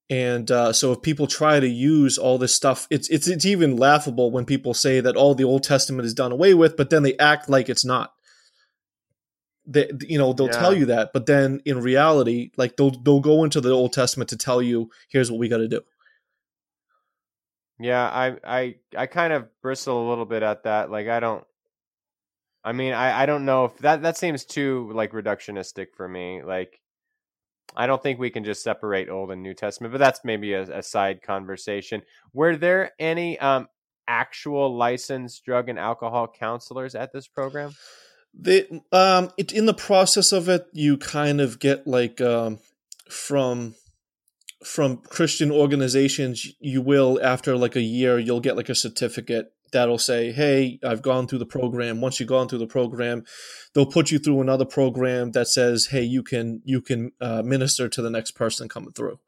And 0.10 0.52
uh, 0.52 0.72
so, 0.72 0.92
if 0.92 1.02
people 1.02 1.26
try 1.26 1.60
to 1.60 1.68
use 1.68 2.18
all 2.20 2.38
this 2.38 2.54
stuff, 2.54 2.88
it's 2.92 3.10
it's 3.10 3.28
it's 3.28 3.46
even 3.46 3.76
laughable 3.76 4.30
when 4.32 4.46
people 4.46 4.76
say 4.76 5.00
that 5.00 5.16
all 5.16 5.34
the 5.34 5.44
Old 5.44 5.64
Testament 5.64 6.06
is 6.06 6.14
done 6.14 6.32
away 6.32 6.54
with, 6.54 6.78
but 6.78 6.92
then 6.92 7.02
they 7.02 7.18
act 7.18 7.50
like 7.50 7.70
it's 7.70 7.84
not. 7.84 8.14
They, 9.66 9.90
you 10.02 10.20
know, 10.20 10.32
they'll 10.32 10.48
Yeah. 10.48 10.60
tell 10.60 10.76
you 10.76 10.86
that, 10.86 11.10
but 11.12 11.26
then 11.26 11.60
in 11.66 11.82
reality, 11.82 12.52
like 12.56 12.78
they'll 12.78 12.92
they'll 12.92 13.20
go 13.20 13.44
into 13.44 13.62
the 13.62 13.72
Old 13.72 13.94
Testament 13.94 14.30
to 14.30 14.38
tell 14.38 14.62
you, 14.62 14.92
here's 15.10 15.32
what 15.32 15.40
we 15.40 15.48
got 15.50 15.58
to 15.58 15.68
do. 15.68 15.82
Yeah, 17.80 18.06
I 18.08 18.38
I 18.44 18.76
I 18.96 19.06
kind 19.08 19.34
of 19.34 19.48
bristle 19.62 20.08
a 20.08 20.10
little 20.10 20.26
bit 20.26 20.44
at 20.44 20.64
that. 20.64 20.92
Like 20.92 21.08
I 21.08 21.20
don't 21.20 21.44
I 22.64 22.72
mean, 22.72 22.94
I 22.94 23.24
I 23.24 23.26
don't 23.26 23.46
know 23.46 23.66
if 23.66 23.78
that 23.80 24.02
that 24.04 24.18
seems 24.18 24.46
too 24.46 24.92
like 24.94 25.12
reductionistic 25.12 25.88
for 25.96 26.08
me. 26.08 26.42
Like 26.44 26.80
I 27.76 27.88
don't 27.88 28.02
think 28.02 28.20
we 28.20 28.30
can 28.30 28.44
just 28.44 28.64
separate 28.64 29.10
Old 29.10 29.32
and 29.32 29.42
New 29.42 29.54
Testament, 29.54 29.92
but 29.92 30.00
that's 30.00 30.22
maybe 30.24 30.54
a, 30.54 30.80
a 30.80 30.84
side 30.84 31.22
conversation. 31.22 32.02
Were 32.34 32.56
there 32.56 32.92
any 33.00 33.40
um 33.40 33.68
actual 34.08 34.76
licensed 34.76 35.44
drug 35.46 35.70
and 35.70 35.80
alcohol 35.80 36.28
counselors 36.28 36.96
at 36.96 37.12
this 37.12 37.28
program? 37.28 37.74
They, 38.38 38.68
um, 38.92 39.32
it, 39.38 39.54
in 39.54 39.66
the 39.66 39.74
process 39.74 40.32
of 40.32 40.50
it, 40.50 40.68
you 40.74 40.98
kind 40.98 41.40
of 41.40 41.60
get 41.60 41.88
like 41.88 42.20
um, 42.20 42.60
from 43.10 43.76
from 44.64 44.98
Christian 44.98 45.52
organizations. 45.52 46.48
You 46.60 46.82
will 46.82 47.20
after 47.24 47.58
like 47.58 47.76
a 47.76 47.82
year, 47.82 48.20
you'll 48.20 48.42
get 48.42 48.58
like 48.58 48.70
a 48.70 48.76
certificate 48.76 49.54
that'll 49.72 49.98
say, 49.98 50.32
"Hey, 50.32 50.80
I've 50.84 51.02
gone 51.02 51.28
through 51.28 51.40
the 51.40 51.46
program." 51.46 52.02
Once 52.02 52.20
you've 52.20 52.30
gone 52.30 52.48
through 52.48 52.60
the 52.60 52.68
program, 52.68 53.24
they'll 53.74 53.86
put 53.86 54.12
you 54.12 54.20
through 54.20 54.42
another 54.42 54.66
program 54.66 55.32
that 55.32 55.48
says, 55.48 55.88
"Hey, 55.88 56.04
you 56.04 56.24
can 56.24 56.62
you 56.64 56.82
can 56.82 57.12
uh, 57.22 57.42
minister 57.44 57.90
to 57.90 58.02
the 58.02 58.10
next 58.10 58.32
person 58.32 58.70
coming 58.70 58.94
through." 58.94 59.20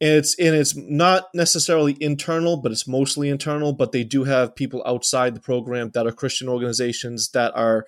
And 0.00 0.12
it's 0.12 0.38
and 0.38 0.54
it's 0.54 0.76
not 0.76 1.28
necessarily 1.34 1.96
internal, 2.00 2.56
but 2.56 2.72
it's 2.72 2.86
mostly 2.86 3.28
internal. 3.28 3.72
But 3.72 3.92
they 3.92 4.04
do 4.04 4.24
have 4.24 4.54
people 4.54 4.82
outside 4.86 5.34
the 5.34 5.40
program 5.40 5.90
that 5.94 6.06
are 6.06 6.12
Christian 6.12 6.48
organizations 6.48 7.30
that 7.30 7.52
are 7.56 7.86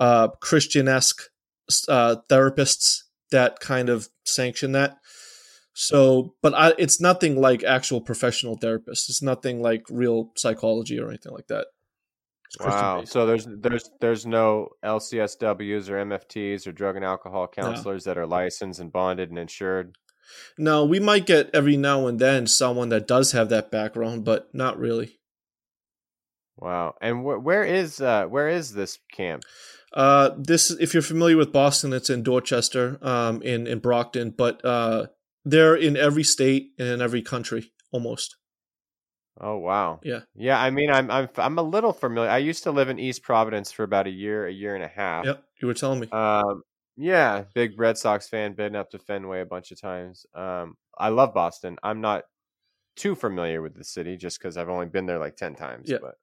uh, 0.00 0.28
Christian 0.40 0.88
esque 0.88 1.22
uh, 1.88 2.16
therapists 2.28 3.02
that 3.30 3.60
kind 3.60 3.88
of 3.88 4.08
sanction 4.24 4.72
that. 4.72 4.96
So, 5.74 6.34
but 6.40 6.54
I, 6.54 6.72
it's 6.78 7.00
nothing 7.00 7.40
like 7.40 7.64
actual 7.64 8.00
professional 8.00 8.56
therapists. 8.56 9.08
It's 9.08 9.22
nothing 9.22 9.60
like 9.60 9.82
real 9.90 10.30
psychology 10.36 10.98
or 11.00 11.08
anything 11.08 11.32
like 11.32 11.48
that. 11.48 11.66
Wow. 12.60 13.02
So 13.04 13.26
there's 13.26 13.48
there's 13.50 13.90
there's 14.00 14.24
no 14.24 14.68
LCSWs 14.84 15.88
or 15.88 16.04
MFTs 16.04 16.68
or 16.68 16.72
drug 16.72 16.94
and 16.94 17.04
alcohol 17.04 17.48
counselors 17.48 18.04
that 18.04 18.16
are 18.16 18.26
licensed 18.26 18.78
and 18.78 18.92
bonded 18.92 19.30
and 19.30 19.38
insured. 19.38 19.96
No, 20.56 20.84
we 20.84 21.00
might 21.00 21.26
get 21.26 21.50
every 21.52 21.76
now 21.76 22.06
and 22.06 22.20
then 22.20 22.46
someone 22.46 22.90
that 22.90 23.08
does 23.08 23.32
have 23.32 23.48
that 23.48 23.72
background, 23.72 24.24
but 24.24 24.54
not 24.54 24.78
really. 24.78 25.18
Wow. 26.56 26.94
And 27.00 27.22
wh- 27.22 27.44
where 27.44 27.64
is 27.64 28.00
uh 28.00 28.26
where 28.26 28.48
is 28.48 28.74
this 28.74 29.00
camp? 29.12 29.42
Uh, 29.92 30.30
this, 30.36 30.72
if 30.72 30.92
you're 30.92 31.02
familiar 31.04 31.36
with 31.36 31.52
Boston, 31.52 31.92
it's 31.92 32.10
in 32.10 32.24
Dorchester, 32.24 32.98
um, 33.00 33.40
in 33.42 33.68
in 33.68 33.78
Brockton, 33.78 34.30
but 34.30 34.64
uh, 34.64 35.06
they're 35.44 35.76
in 35.76 35.96
every 35.96 36.24
state 36.24 36.72
and 36.78 36.88
in 36.88 37.02
every 37.02 37.22
country 37.22 37.72
almost. 37.92 38.36
Oh 39.40 39.56
wow. 39.58 40.00
Yeah. 40.04 40.20
Yeah, 40.34 40.60
I 40.60 40.70
mean 40.70 40.90
I'm 40.90 41.10
I'm 41.10 41.28
I'm 41.36 41.58
a 41.58 41.62
little 41.62 41.92
familiar. 41.92 42.30
I 42.30 42.38
used 42.38 42.62
to 42.64 42.70
live 42.70 42.88
in 42.88 42.98
East 42.98 43.22
Providence 43.22 43.72
for 43.72 43.82
about 43.82 44.06
a 44.06 44.10
year, 44.10 44.46
a 44.46 44.52
year 44.52 44.74
and 44.76 44.84
a 44.84 44.88
half. 44.88 45.24
Yep, 45.26 45.44
you 45.60 45.68
were 45.68 45.74
telling 45.74 46.00
me. 46.00 46.08
Um 46.12 46.62
yeah, 46.96 47.42
big 47.54 47.78
Red 47.78 47.98
Sox 47.98 48.28
fan, 48.28 48.52
been 48.54 48.76
up 48.76 48.90
to 48.90 48.98
Fenway 48.98 49.40
a 49.40 49.46
bunch 49.46 49.72
of 49.72 49.80
times. 49.80 50.24
Um 50.34 50.76
I 50.96 51.08
love 51.08 51.34
Boston. 51.34 51.76
I'm 51.82 52.00
not 52.00 52.24
too 52.96 53.14
familiar 53.14 53.62
with 53.62 53.74
the 53.76 53.84
city 53.84 54.16
just 54.16 54.40
cuz 54.40 54.56
I've 54.56 54.68
only 54.68 54.86
been 54.86 55.06
there 55.06 55.18
like 55.18 55.36
10 55.36 55.54
times, 55.56 55.90
Yeah. 55.90 55.98
but 56.00 56.16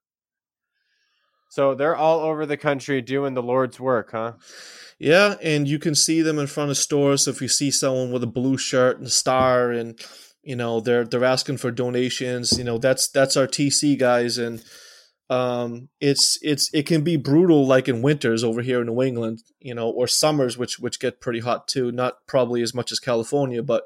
So 1.52 1.76
they're 1.76 1.98
all 1.98 2.22
over 2.22 2.46
the 2.46 2.56
country 2.56 3.02
doing 3.02 3.34
the 3.34 3.44
Lord's 3.44 3.78
work, 3.78 4.12
huh? 4.14 4.36
Yeah, 4.98 5.36
and 5.44 5.68
you 5.68 5.80
can 5.80 5.96
see 5.96 6.22
them 6.22 6.40
in 6.40 6.48
front 6.48 6.72
of 6.72 6.78
stores. 6.78 7.26
So 7.26 7.32
if 7.32 7.42
you 7.42 7.50
see 7.50 7.72
someone 7.72 8.14
with 8.14 8.24
a 8.24 8.28
blue 8.28 8.58
shirt 8.58 9.00
and 9.00 9.08
a 9.08 9.10
star, 9.10 9.70
and 9.70 10.00
you 10.44 10.56
know 10.56 10.80
they're 10.80 11.04
they're 11.04 11.26
asking 11.26 11.58
for 11.58 11.70
donations, 11.70 12.58
you 12.58 12.64
know 12.64 12.78
that's 12.78 13.10
that's 13.10 13.36
our 13.36 13.48
TC 13.48 14.00
guys, 14.00 14.38
and 14.38 14.64
um, 15.30 15.90
it's 16.00 16.40
it's 16.42 16.74
it 16.74 16.86
can 16.86 17.04
be 17.04 17.18
brutal 17.18 17.68
like 17.68 17.90
in 17.90 18.02
winters 18.02 18.46
over 18.46 18.62
here 18.62 18.80
in 18.80 18.88
New 18.88 19.02
England, 19.02 19.44
you 19.60 19.76
know, 19.76 19.90
or 19.90 20.08
summers 20.08 20.58
which 20.58 20.80
which 20.80 21.02
get 21.02 21.20
pretty 21.20 21.42
hot 21.42 21.68
too. 21.68 21.92
Not 21.92 22.14
probably 22.28 22.62
as 22.62 22.74
much 22.74 22.94
as 22.94 23.02
California, 23.02 23.62
but 23.62 23.84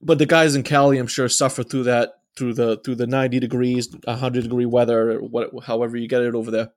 but 0.00 0.18
the 0.18 0.26
guys 0.26 0.56
in 0.56 0.64
Cali, 0.64 0.98
I'm 0.98 1.06
sure, 1.06 1.28
suffer 1.28 1.62
through 1.62 1.84
that 1.84 2.14
through 2.36 2.54
the 2.54 2.80
through 2.84 2.96
the 2.96 3.06
90 3.06 3.40
degrees, 3.40 3.88
100 4.04 4.42
degree 4.42 4.66
weather, 4.66 5.18
what, 5.18 5.50
however 5.64 5.96
you 5.96 6.08
get 6.08 6.22
it 6.22 6.34
over 6.34 6.50
there. 6.50 6.70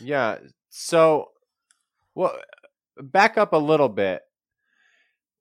Yeah. 0.00 0.38
So, 0.70 1.30
well, 2.14 2.36
back 3.00 3.38
up 3.38 3.52
a 3.52 3.58
little 3.58 3.88
bit. 3.88 4.22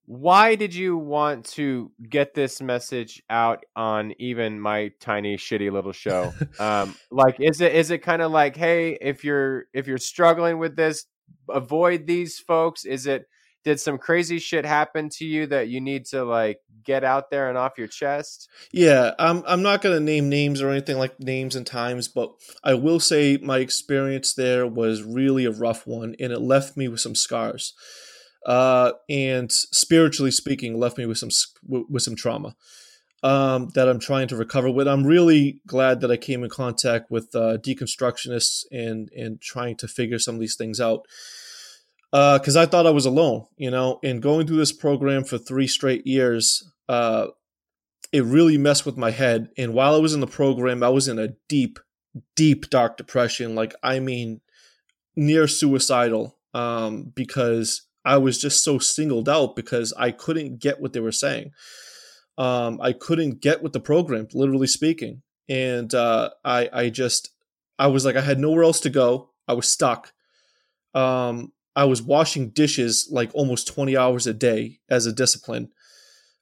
Why 0.06 0.56
did 0.56 0.76
you 0.76 0.98
want 0.98 1.46
to 1.52 1.92
get 2.10 2.34
this 2.34 2.60
message 2.62 3.24
out 3.30 3.64
on 3.76 4.14
even 4.20 4.60
my 4.60 4.92
tiny 5.00 5.38
shitty 5.38 5.72
little 5.72 5.94
show? 5.94 6.34
um, 6.60 6.96
like, 7.12 7.40
is 7.40 7.62
it 7.62 7.74
is 7.74 7.92
it 7.92 8.00
kind 8.00 8.22
of 8.22 8.32
like, 8.32 8.56
hey, 8.56 8.98
if 9.00 9.24
you're 9.24 9.66
if 9.74 9.88
you're 9.88 9.98
struggling 9.98 10.58
with 10.58 10.76
this, 10.76 11.06
avoid 11.50 12.08
these 12.08 12.40
folks? 12.40 12.84
Is 12.84 13.06
it 13.06 13.26
did 13.64 13.80
some 13.80 13.98
crazy 13.98 14.40
shit 14.40 14.66
happen 14.66 15.10
to 15.10 15.26
you 15.26 15.48
that 15.48 15.68
you 15.70 15.82
need 15.82 16.06
to 16.06 16.24
like 16.24 16.60
get 16.84 17.04
out 17.04 17.30
there 17.30 17.50
and 17.50 17.58
off 17.58 17.78
your 17.78 17.88
chest? 17.88 18.50
Yeah, 18.72 19.12
I'm 19.20 19.44
I'm 19.48 19.62
not 19.62 19.82
going 19.82 19.96
to 19.96 20.04
name 20.04 20.30
names 20.30 20.62
or 20.62 20.70
anything 20.70 20.98
like 20.98 21.20
names 21.20 21.56
and 21.56 21.66
times, 21.66 22.08
but 22.08 22.32
I 22.64 22.74
will 22.74 23.00
say 23.00 23.38
my 23.38 23.60
experience 23.60 24.34
there 24.34 24.66
was 24.66 25.04
really 25.04 25.46
a 25.46 25.52
rough 25.52 25.86
one, 25.86 26.16
and 26.20 26.32
it 26.32 26.40
left 26.40 26.78
me 26.78 26.88
with 26.88 27.00
some 27.00 27.16
scars. 27.16 27.74
Uh, 28.46 28.94
and 29.08 29.52
spiritually 29.52 30.32
speaking, 30.32 30.80
left 30.80 30.98
me 30.98 31.06
with 31.06 31.18
some 31.18 31.30
with 31.68 32.02
some 32.02 32.16
trauma 32.16 32.56
um, 33.24 33.70
that 33.76 33.88
I'm 33.88 34.00
trying 34.00 34.28
to 34.30 34.36
recover 34.36 34.72
with. 34.72 34.88
I'm 34.88 35.06
really 35.06 35.62
glad 35.68 36.02
that 36.02 36.12
I 36.12 36.18
came 36.18 36.44
in 36.44 36.50
contact 36.50 37.12
with 37.12 37.36
uh, 37.36 37.58
deconstructionists 37.58 38.64
and 38.72 39.10
and 39.16 39.40
trying 39.42 39.78
to 39.78 39.88
figure 39.88 40.20
some 40.20 40.36
of 40.36 40.42
these 40.42 40.56
things 40.56 40.80
out. 40.80 41.06
Because 42.12 42.58
I 42.58 42.66
thought 42.66 42.88
I 42.88 42.92
was 42.92 43.06
alone, 43.06 43.46
you 43.56 43.72
know, 43.72 44.00
and 44.04 44.22
going 44.22 44.46
through 44.46 44.58
this 44.58 44.74
program 44.74 45.24
for 45.24 45.38
three 45.38 45.68
straight 45.68 46.06
years, 46.06 46.70
uh, 46.90 47.28
it 48.12 48.26
really 48.26 48.58
messed 48.58 48.86
with 48.86 48.98
my 48.98 49.12
head. 49.12 49.50
And 49.58 49.74
while 49.74 49.96
I 49.96 50.00
was 50.00 50.14
in 50.14 50.20
the 50.20 50.28
program, 50.28 50.84
I 50.84 50.90
was 50.90 51.08
in 51.08 51.18
a 51.18 51.30
deep, 51.48 51.80
deep 52.36 52.70
dark 52.70 52.98
depression. 52.98 53.56
Like 53.56 53.74
i 53.84 54.00
mean 54.00 54.42
near 55.16 55.48
suicidal 55.48 56.38
um 56.54 57.12
because 57.16 57.88
i 58.06 58.18
was 58.18 58.40
just 58.40 58.64
so 58.64 58.80
singled 58.80 59.28
out 59.28 59.56
because 59.56 59.94
i 59.98 60.10
couldn't 60.10 60.60
get 60.60 60.80
what 60.80 60.94
they 60.94 61.00
were 61.00 61.12
saying. 61.12 61.52
Um 62.38 62.80
i 62.82 62.94
couldn't 62.94 63.42
get 63.42 63.62
with 63.62 63.74
the 63.74 63.80
program 63.80 64.28
literally 64.34 64.68
speaking. 64.68 65.22
And 65.50 65.94
uh 65.94 66.32
i 66.44 66.70
i 66.74 66.90
just 66.90 67.30
i 67.80 67.88
was 67.88 68.06
like 68.06 68.16
i 68.16 68.22
had 68.22 68.40
nowhere 68.40 68.64
else 68.64 68.80
to 68.82 68.90
go. 68.90 69.32
I 69.48 69.54
was 69.54 69.70
stuck. 69.70 70.14
Um 70.94 71.54
i 71.76 71.86
was 71.86 72.02
washing 72.02 72.50
dishes 72.50 73.08
like 73.12 73.32
almost 73.34 73.68
20 73.68 73.96
hours 73.98 74.28
a 74.28 74.34
day 74.34 74.80
as 74.90 75.06
a 75.06 75.14
discipline 75.14 75.70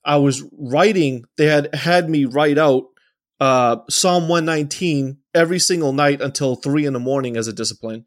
i 0.05 0.17
was 0.17 0.43
writing 0.51 1.23
they 1.37 1.47
had 1.47 1.73
had 1.73 2.09
me 2.09 2.25
write 2.25 2.57
out 2.57 2.85
uh, 3.39 3.77
Psalm 3.89 4.27
119 4.27 5.17
every 5.33 5.59
single 5.59 5.93
night 5.93 6.21
until 6.21 6.55
three 6.55 6.85
in 6.85 6.93
the 6.93 6.99
morning 6.99 7.37
as 7.37 7.47
a 7.47 7.53
discipline, 7.53 8.05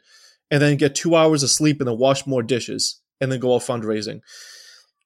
and 0.50 0.60
then 0.60 0.76
get 0.76 0.94
two 0.94 1.16
hours 1.16 1.42
of 1.42 1.50
sleep 1.50 1.80
and 1.80 1.88
then 1.88 1.98
wash 1.98 2.26
more 2.26 2.42
dishes 2.42 3.00
and 3.20 3.32
then 3.32 3.40
go 3.40 3.54
out 3.54 3.62
fundraising. 3.62 4.20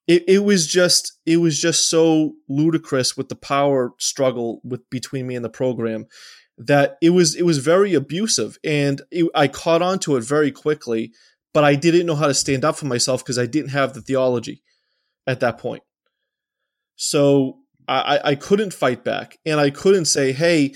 It, 0.06 0.25
it 0.28 0.38
was 0.40 0.66
just 0.66 1.18
it 1.26 1.38
was 1.38 1.61
just 1.61 1.90
so 1.90 2.35
ludicrous 2.49 3.16
with 3.16 3.28
the 3.28 3.37
power 3.37 3.92
struggle 3.99 4.61
with 4.64 4.88
between 4.90 5.26
me 5.26 5.35
and 5.35 5.44
the 5.44 5.50
program 5.50 6.06
that 6.58 6.96
it 7.02 7.11
was 7.11 7.35
it 7.35 7.42
was 7.42 7.58
very 7.58 7.92
abusive 7.92 8.56
and 8.64 9.02
it, 9.11 9.28
I 9.35 9.49
caught 9.49 9.82
on 9.82 9.99
to 10.00 10.16
it 10.16 10.23
very 10.23 10.52
quickly 10.52 11.12
but 11.55 11.65
I 11.65 11.75
didn't 11.75 12.07
know 12.07 12.15
how 12.15 12.26
to 12.26 12.35
stand 12.35 12.65
up 12.65 12.76
for 12.76 12.87
myself 12.87 13.23
because 13.23 13.38
I 13.38 13.47
didn't 13.47 13.71
have 13.71 13.95
the 13.95 14.03
theology 14.03 14.62
at 15.26 15.41
that 15.41 15.59
point 15.59 15.83
so 16.97 17.59
I, 17.88 18.21
I 18.25 18.35
couldn't 18.35 18.73
fight 18.73 19.05
back, 19.05 19.38
and 19.47 19.61
I 19.61 19.71
couldn't 19.71 20.07
say, 20.07 20.33
"Hey, 20.33 20.75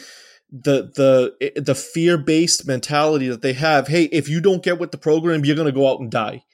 the 0.51 0.93
the 0.95 1.61
the 1.61 1.75
fear 1.75 2.17
based 2.19 2.67
mentality 2.67 3.29
that 3.29 3.43
they 3.43 3.55
have. 3.55 3.89
Hey, 3.89 4.05
if 4.05 4.29
you 4.29 4.41
don't 4.41 4.63
get 4.63 4.79
with 4.79 4.93
the 4.93 4.99
program, 4.99 5.45
you're 5.45 5.57
gonna 5.57 5.73
go 5.73 5.91
out 5.91 6.01
and 6.01 6.11
die." 6.11 6.45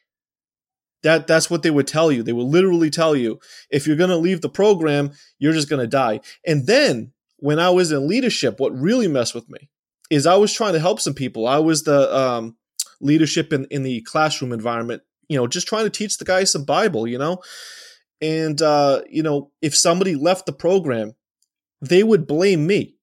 That 1.02 1.26
that's 1.26 1.50
what 1.50 1.62
they 1.62 1.70
would 1.70 1.86
tell 1.86 2.10
you. 2.10 2.22
They 2.22 2.32
would 2.32 2.46
literally 2.46 2.90
tell 2.90 3.14
you, 3.14 3.38
if 3.70 3.86
you're 3.86 3.96
gonna 3.96 4.16
leave 4.16 4.40
the 4.40 4.48
program, 4.48 5.12
you're 5.38 5.52
just 5.52 5.68
gonna 5.68 5.86
die. 5.86 6.20
And 6.46 6.66
then 6.66 7.12
when 7.38 7.58
I 7.58 7.70
was 7.70 7.92
in 7.92 8.08
leadership, 8.08 8.58
what 8.58 8.74
really 8.74 9.08
messed 9.08 9.34
with 9.34 9.48
me 9.50 9.68
is 10.08 10.26
I 10.26 10.36
was 10.36 10.52
trying 10.52 10.72
to 10.72 10.80
help 10.80 11.00
some 11.00 11.14
people. 11.14 11.46
I 11.46 11.58
was 11.58 11.82
the 11.82 12.16
um, 12.16 12.56
leadership 13.00 13.52
in 13.52 13.66
in 13.70 13.82
the 13.82 14.02
classroom 14.02 14.52
environment. 14.52 15.02
You 15.28 15.36
know, 15.36 15.46
just 15.46 15.66
trying 15.66 15.84
to 15.84 15.90
teach 15.90 16.18
the 16.18 16.24
guys 16.24 16.52
some 16.52 16.64
Bible. 16.64 17.06
You 17.06 17.18
know, 17.18 17.42
and 18.20 18.60
uh, 18.60 19.02
you 19.08 19.22
know, 19.22 19.50
if 19.62 19.76
somebody 19.76 20.14
left 20.14 20.46
the 20.46 20.52
program, 20.52 21.14
they 21.80 22.02
would 22.02 22.26
blame 22.26 22.66
me, 22.66 22.96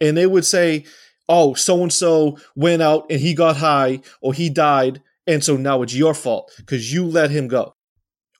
and 0.00 0.16
they 0.16 0.26
would 0.26 0.44
say, 0.44 0.84
"Oh, 1.28 1.54
so 1.54 1.82
and 1.82 1.92
so 1.92 2.38
went 2.54 2.82
out 2.82 3.06
and 3.10 3.20
he 3.20 3.34
got 3.34 3.56
high, 3.56 4.00
or 4.20 4.32
he 4.32 4.50
died, 4.50 5.02
and 5.26 5.42
so 5.42 5.56
now 5.56 5.82
it's 5.82 5.94
your 5.94 6.14
fault 6.14 6.52
because 6.58 6.92
you 6.92 7.04
let 7.04 7.30
him 7.30 7.48
go." 7.48 7.74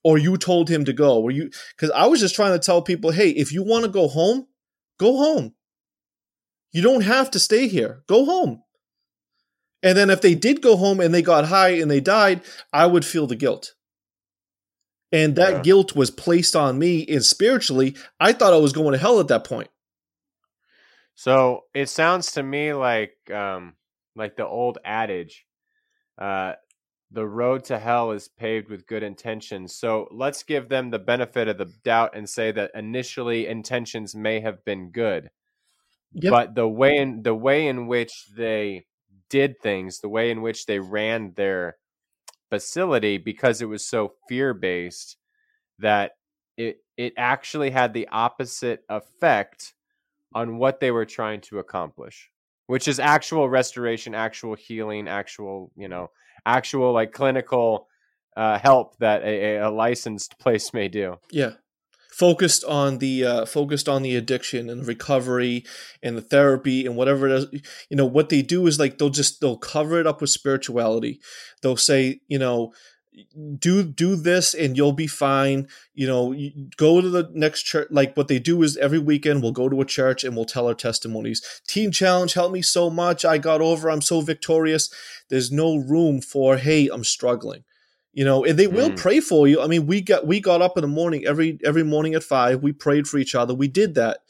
Or 0.07 0.19
you 0.19 0.37
told 0.37 0.69
him 0.69 0.85
to 0.85 0.93
go, 0.93 1.19
or 1.23 1.31
you 1.31 1.51
because 1.75 1.91
I 1.93 2.07
was 2.09 2.21
just 2.21 2.35
trying 2.35 2.53
to 2.53 2.59
tell 2.59 2.83
people, 2.83 3.11
hey, 3.11 3.31
if 3.31 3.53
you 3.53 3.63
want 3.63 3.87
to 3.87 3.91
go 3.91 4.07
home, 4.07 4.47
go 4.99 5.17
home. 5.17 5.55
You 6.75 6.83
don't 6.83 7.03
have 7.03 7.31
to 7.31 7.39
stay 7.39 7.69
here. 7.69 8.03
Go 8.07 8.27
home. 8.27 8.64
And 9.85 9.97
then 9.97 10.11
if 10.11 10.21
they 10.21 10.35
did 10.35 10.63
go 10.63 10.77
home 10.77 10.99
and 10.99 11.15
they 11.15 11.23
got 11.23 11.45
high 11.45 11.75
and 11.75 11.89
they 11.89 12.01
died, 12.01 12.41
I 12.73 12.87
would 12.87 13.05
feel 13.05 13.29
the 13.29 13.37
guilt 13.37 13.75
and 15.15 15.37
that 15.37 15.53
yeah. 15.53 15.63
guilt 15.63 15.95
was 15.95 16.11
placed 16.11 16.57
on 16.57 16.79
me 16.79 17.07
and 17.07 17.25
spiritually 17.25 17.97
i 18.21 18.33
thought 18.33 18.53
i 18.53 18.59
was 18.59 18.73
going 18.73 18.93
to 18.93 18.99
hell 18.99 19.21
at 19.21 19.29
that 19.29 19.45
point 19.45 19.69
so 21.15 21.63
it 21.73 21.89
sounds 21.89 22.33
to 22.33 22.43
me 22.43 22.73
like 22.75 23.17
um 23.33 23.75
like 24.17 24.37
the 24.37 24.47
old 24.47 24.79
adage 24.85 25.47
uh 26.19 26.53
the 27.11 27.25
road 27.25 27.63
to 27.63 27.79
hell 27.79 28.11
is 28.11 28.29
paved 28.29 28.69
with 28.69 28.87
good 28.87 29.05
intentions 29.05 29.77
so 29.77 30.09
let's 30.11 30.43
give 30.43 30.69
them 30.69 30.91
the 30.91 30.99
benefit 30.99 31.47
of 31.47 31.59
the 31.59 31.73
doubt 31.85 32.11
and 32.17 32.29
say 32.29 32.51
that 32.51 32.73
initially 32.75 33.47
intentions 33.47 34.15
may 34.17 34.41
have 34.41 34.65
been 34.65 34.91
good 34.91 35.31
yep. 36.13 36.33
but 36.33 36.55
the 36.57 36.69
way 36.69 36.97
in 36.97 37.23
the 37.23 37.35
way 37.35 37.69
in 37.69 37.87
which 37.87 38.27
they 38.37 38.85
did 39.35 39.61
things 39.61 39.99
the 39.99 40.09
way 40.09 40.31
in 40.31 40.43
which 40.43 40.67
they 40.67 40.79
ran 40.79 41.33
their 41.35 41.77
facility 42.51 43.19
because 43.19 43.61
it 43.61 43.65
was 43.65 43.85
so 43.85 44.13
fear 44.29 44.55
based 44.55 45.17
that 45.81 46.13
it 46.57 46.77
it 46.97 47.13
actually 47.17 47.71
had 47.71 47.93
the 47.93 48.07
opposite 48.13 48.85
effect 48.89 49.75
on 50.37 50.57
what 50.57 50.79
they 50.79 50.93
were 50.93 51.05
trying 51.05 51.41
to 51.41 51.59
accomplish 51.59 52.31
which 52.69 52.87
is 52.87 53.01
actual 53.01 53.49
restoration 53.49 54.15
actual 54.15 54.55
healing 54.55 55.09
actual 55.09 55.73
you 55.77 55.89
know 55.89 56.09
actual 56.47 56.93
like 56.93 57.11
clinical 57.11 57.89
uh, 58.37 58.57
help 58.61 58.97
that 58.99 59.25
a, 59.25 59.57
a 59.57 59.71
licensed 59.71 60.39
place 60.41 60.73
may 60.73 60.89
do. 60.89 61.17
Yeah 61.31 61.53
focused 62.15 62.63
on 62.65 62.99
the 62.99 63.25
uh, 63.25 63.45
focused 63.45 63.89
on 63.89 64.03
the 64.03 64.15
addiction 64.15 64.71
and 64.71 64.87
recovery 64.87 65.65
and 66.01 66.17
the 66.17 66.23
therapy 66.23 66.87
and 66.87 66.95
whatever 66.95 67.29
it 67.29 67.33
is 67.33 67.47
you 67.91 67.97
know 67.97 68.07
what 68.07 68.29
they 68.29 68.41
do 68.41 68.67
is 68.69 68.79
like 68.79 68.99
they'll 68.99 69.11
just 69.11 69.41
they'll 69.41 69.57
cover 69.57 69.99
it 69.99 70.07
up 70.07 70.21
with 70.21 70.31
spirituality. 70.31 71.21
They'll 71.63 71.77
say 71.77 72.21
you 72.29 72.39
know 72.39 72.73
do 73.59 73.83
do 73.83 74.17
this 74.17 74.55
and 74.55 74.77
you'll 74.77 74.93
be 74.93 75.09
fine. 75.09 75.67
You 75.93 76.07
know 76.07 76.35
go 76.77 77.01
to 77.01 77.09
the 77.09 77.29
next 77.33 77.65
church 77.65 77.89
like 77.91 78.17
what 78.17 78.29
they 78.29 78.39
do 78.39 78.63
is 78.63 78.77
every 78.77 79.01
weekend 79.01 79.43
we'll 79.43 79.53
go 79.53 79.69
to 79.69 79.81
a 79.81 79.85
church 79.85 80.23
and 80.23 80.37
we'll 80.37 80.45
tell 80.45 80.69
our 80.69 80.75
testimonies. 80.75 81.43
Teen 81.67 81.91
challenge 81.91 82.35
helped 82.35 82.55
me 82.55 82.63
so 82.63 82.91
much. 82.91 83.25
I 83.25 83.39
got 83.39 83.61
over. 83.61 83.91
I'm 83.91 84.03
so 84.03 84.21
victorious. 84.21 84.89
There's 85.31 85.51
no 85.51 85.77
room 85.77 86.21
for 86.21 86.59
hey 86.59 86.89
i'm 86.93 87.05
struggling 87.05 87.65
you 88.15 88.25
know 88.25 88.45
and 88.45 88.59
they 88.59 88.67
will 88.67 88.91
mm. 88.91 88.97
pray 88.97 89.21
for 89.21 89.47
you. 89.47 89.61
I 89.61 89.67
mean 89.67 89.87
we 89.87 90.01
got 90.01 90.27
we 90.27 90.41
got 90.41 90.63
up 90.63 90.79
in 90.79 90.83
the 90.83 90.89
morning 90.89 91.27
every 91.27 91.59
every 91.65 91.83
morning 91.83 92.15
at 92.15 92.23
five 92.23 92.63
we 92.63 92.73
prayed 92.73 93.07
for 93.07 93.19
each 93.19 93.35
other. 93.35 93.55
We 93.55 93.69
did 93.69 93.95
that. 93.95 94.21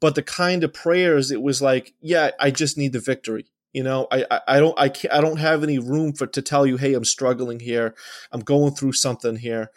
But 0.00 0.16
the 0.16 0.22
kind 0.22 0.64
of 0.64 0.74
prayers 0.74 1.30
it 1.30 1.40
was 1.40 1.62
like 1.62 1.94
yeah 2.00 2.30
i 2.38 2.50
just 2.50 2.76
need 2.76 2.92
the 2.92 3.00
victory. 3.00 3.46
You 3.72 3.84
know 3.84 4.08
i 4.10 4.26
i, 4.30 4.40
I 4.48 4.60
don't 4.60 4.78
i 4.78 4.88
can't 4.88 5.14
i 5.14 5.20
don't 5.20 5.38
have 5.38 5.62
any 5.62 5.78
room 5.78 6.12
for 6.12 6.26
to 6.26 6.42
tell 6.42 6.66
you 6.66 6.76
hey 6.76 6.94
i'm 6.94 7.04
struggling 7.04 7.60
here. 7.60 7.94
I'm 8.32 8.40
going 8.40 8.74
through 8.74 8.92
something 8.92 9.36
here. 9.36 9.70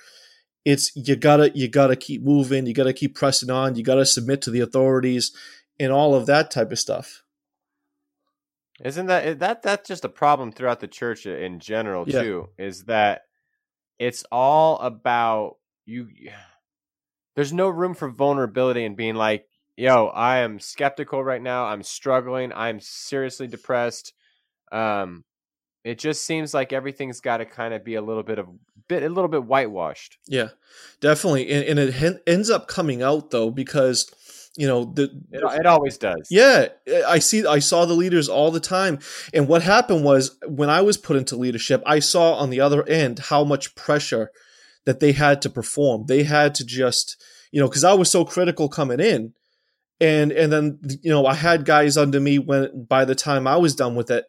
It's 0.66 0.92
you 0.96 1.16
gotta 1.16 1.52
you 1.56 1.68
gotta 1.68 1.96
keep 1.96 2.24
moving. 2.24 2.66
You 2.66 2.74
gotta 2.74 2.94
keep 2.94 3.16
pressing 3.16 3.52
on. 3.52 3.76
You 3.76 3.84
gotta 3.84 4.06
submit 4.06 4.42
to 4.44 4.52
the 4.52 4.62
authorities 4.62 5.32
and 5.80 5.92
all 5.92 6.16
of 6.16 6.26
that 6.26 6.50
type 6.50 6.72
of 6.72 6.80
stuff. 6.80 7.22
Isn't 8.84 9.06
that 9.06 9.40
that 9.40 9.62
that's 9.62 9.88
just 9.88 10.04
a 10.04 10.10
problem 10.10 10.52
throughout 10.52 10.80
the 10.80 10.88
church 10.88 11.26
in 11.26 11.60
general 11.60 12.06
yeah. 12.08 12.22
too 12.24 12.50
is 12.58 12.86
that 12.86 13.22
it's 14.00 14.24
all 14.32 14.80
about 14.80 15.58
you 15.86 16.10
there's 17.36 17.54
no 17.54 17.70
room 17.70 17.94
for 17.94 18.10
vulnerability 18.10 18.86
and 18.86 18.98
being 18.98 19.16
like 19.16 19.46
yo 19.78 20.08
i 20.08 20.38
am 20.38 20.60
skeptical 20.60 21.24
right 21.24 21.42
now 21.42 21.66
i'm 21.66 21.84
struggling 21.84 22.52
i'm 22.54 22.80
seriously 22.80 23.48
depressed 23.48 24.14
um 24.72 25.24
it 25.86 26.00
just 26.00 26.26
seems 26.26 26.52
like 26.52 26.74
everything's 26.74 27.22
got 27.22 27.38
to 27.38 27.46
kind 27.46 27.72
of 27.74 27.86
be 27.86 27.94
a 27.94 28.02
little 28.02 28.24
bit 28.24 28.40
of 28.40 28.48
bit 28.88 29.04
a 29.04 29.10
little 29.10 29.28
bit 29.28 29.46
whitewashed. 29.46 30.18
Yeah 30.28 30.50
definitely 31.00 31.50
and, 31.52 31.80
and 31.80 31.90
it 31.90 32.24
ends 32.28 32.50
up 32.50 32.68
coming 32.68 33.02
out 33.02 33.32
though 33.32 33.52
because 33.52 34.12
you 34.58 34.68
know 34.68 34.86
the 34.86 35.04
it, 35.32 35.44
it, 35.60 35.66
always 35.66 35.98
does. 35.98 36.28
yeah 36.30 36.68
eh, 36.88 37.02
i 37.08 37.20
see 37.20 37.46
i 37.46 37.60
saw 37.60 37.86
the 37.86 37.94
leaders 37.94 38.30
all 38.30 38.52
the 38.52 38.60
time. 38.60 39.00
And 39.34 39.48
what 39.48 39.62
happened 39.62 40.04
was 40.04 40.38
when 40.48 40.70
i 40.70 40.82
was 40.82 40.98
put 40.98 41.18
into 41.18 41.36
leadership 41.36 41.84
i 41.86 42.00
saw 42.00 42.36
on 42.36 42.50
the 42.50 42.62
other 42.62 42.88
end 42.88 43.20
how 43.20 43.44
much 43.44 43.76
pressure 43.76 44.32
that 44.86 45.00
they 45.00 45.12
had 45.12 45.42
to 45.42 45.50
perform. 45.50 46.06
They 46.08 46.24
had 46.24 46.56
to 46.56 46.66
just 46.66 47.22
you 47.52 47.60
know 47.60 47.68
because 47.68 47.84
i 47.84 47.94
was 47.94 48.10
so 48.10 48.24
critical 48.26 48.70
coming 48.70 49.00
in. 49.00 49.34
And 50.00 50.32
and 50.32 50.52
then 50.52 50.80
you 51.02 51.12
know 51.12 51.26
i 51.26 51.34
had 51.34 51.66
guys 51.66 51.98
under 51.98 52.20
me 52.20 52.40
when 52.40 52.86
by 52.86 53.06
the 53.06 53.16
time 53.16 53.48
i 53.48 53.58
was 53.58 53.76
done 53.76 53.96
with 53.96 54.10
it. 54.10 54.26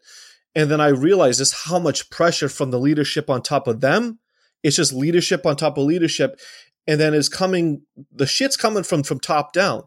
And 0.54 0.70
then 0.70 0.80
i 0.80 0.88
realized 0.88 1.38
just 1.38 1.66
how 1.68 1.78
much 1.78 2.10
pressure 2.10 2.48
from 2.48 2.70
the 2.70 2.80
leadership 2.80 3.30
on 3.30 3.42
top 3.42 3.68
of 3.68 3.80
them. 3.80 4.18
It's 4.62 4.76
just 4.76 4.92
leadership 4.92 5.46
on 5.46 5.56
top 5.56 5.78
of 5.78 5.84
leadership. 5.84 6.40
And 6.88 7.00
then 7.00 7.14
it's 7.14 7.28
coming 7.28 7.82
the 8.12 8.26
shit's 8.26 8.56
coming 8.56 8.82
from 8.82 9.02
from 9.02 9.20
top 9.20 9.52
down 9.52 9.84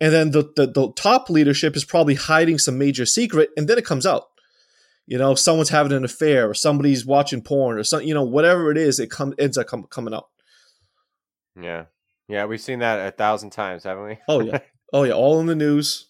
and 0.00 0.12
then 0.12 0.30
the, 0.30 0.50
the, 0.56 0.66
the 0.66 0.92
top 0.92 1.28
leadership 1.28 1.76
is 1.76 1.84
probably 1.84 2.14
hiding 2.14 2.58
some 2.58 2.78
major 2.78 3.06
secret 3.06 3.50
and 3.56 3.68
then 3.68 3.78
it 3.78 3.84
comes 3.84 4.06
out. 4.06 4.24
You 5.06 5.16
know 5.18 5.34
someone's 5.34 5.70
having 5.70 5.92
an 5.92 6.04
affair 6.04 6.48
or 6.48 6.54
somebody's 6.54 7.06
watching 7.06 7.42
porn 7.42 7.78
or 7.78 7.84
something 7.84 8.06
you 8.06 8.14
know 8.14 8.24
whatever 8.24 8.70
it 8.70 8.76
is 8.76 9.00
it 9.00 9.10
comes 9.10 9.34
ends 9.38 9.56
up 9.56 9.66
com- 9.66 9.84
coming 9.84 10.12
out. 10.12 10.28
Yeah. 11.60 11.86
Yeah 12.28 12.44
we've 12.44 12.60
seen 12.60 12.80
that 12.80 13.06
a 13.06 13.10
thousand 13.10 13.50
times 13.50 13.84
haven't 13.84 14.04
we? 14.04 14.18
Oh 14.28 14.40
yeah. 14.40 14.58
Oh 14.90 15.02
yeah 15.02 15.12
all 15.12 15.38
in 15.40 15.46
the 15.46 15.54
news. 15.54 16.08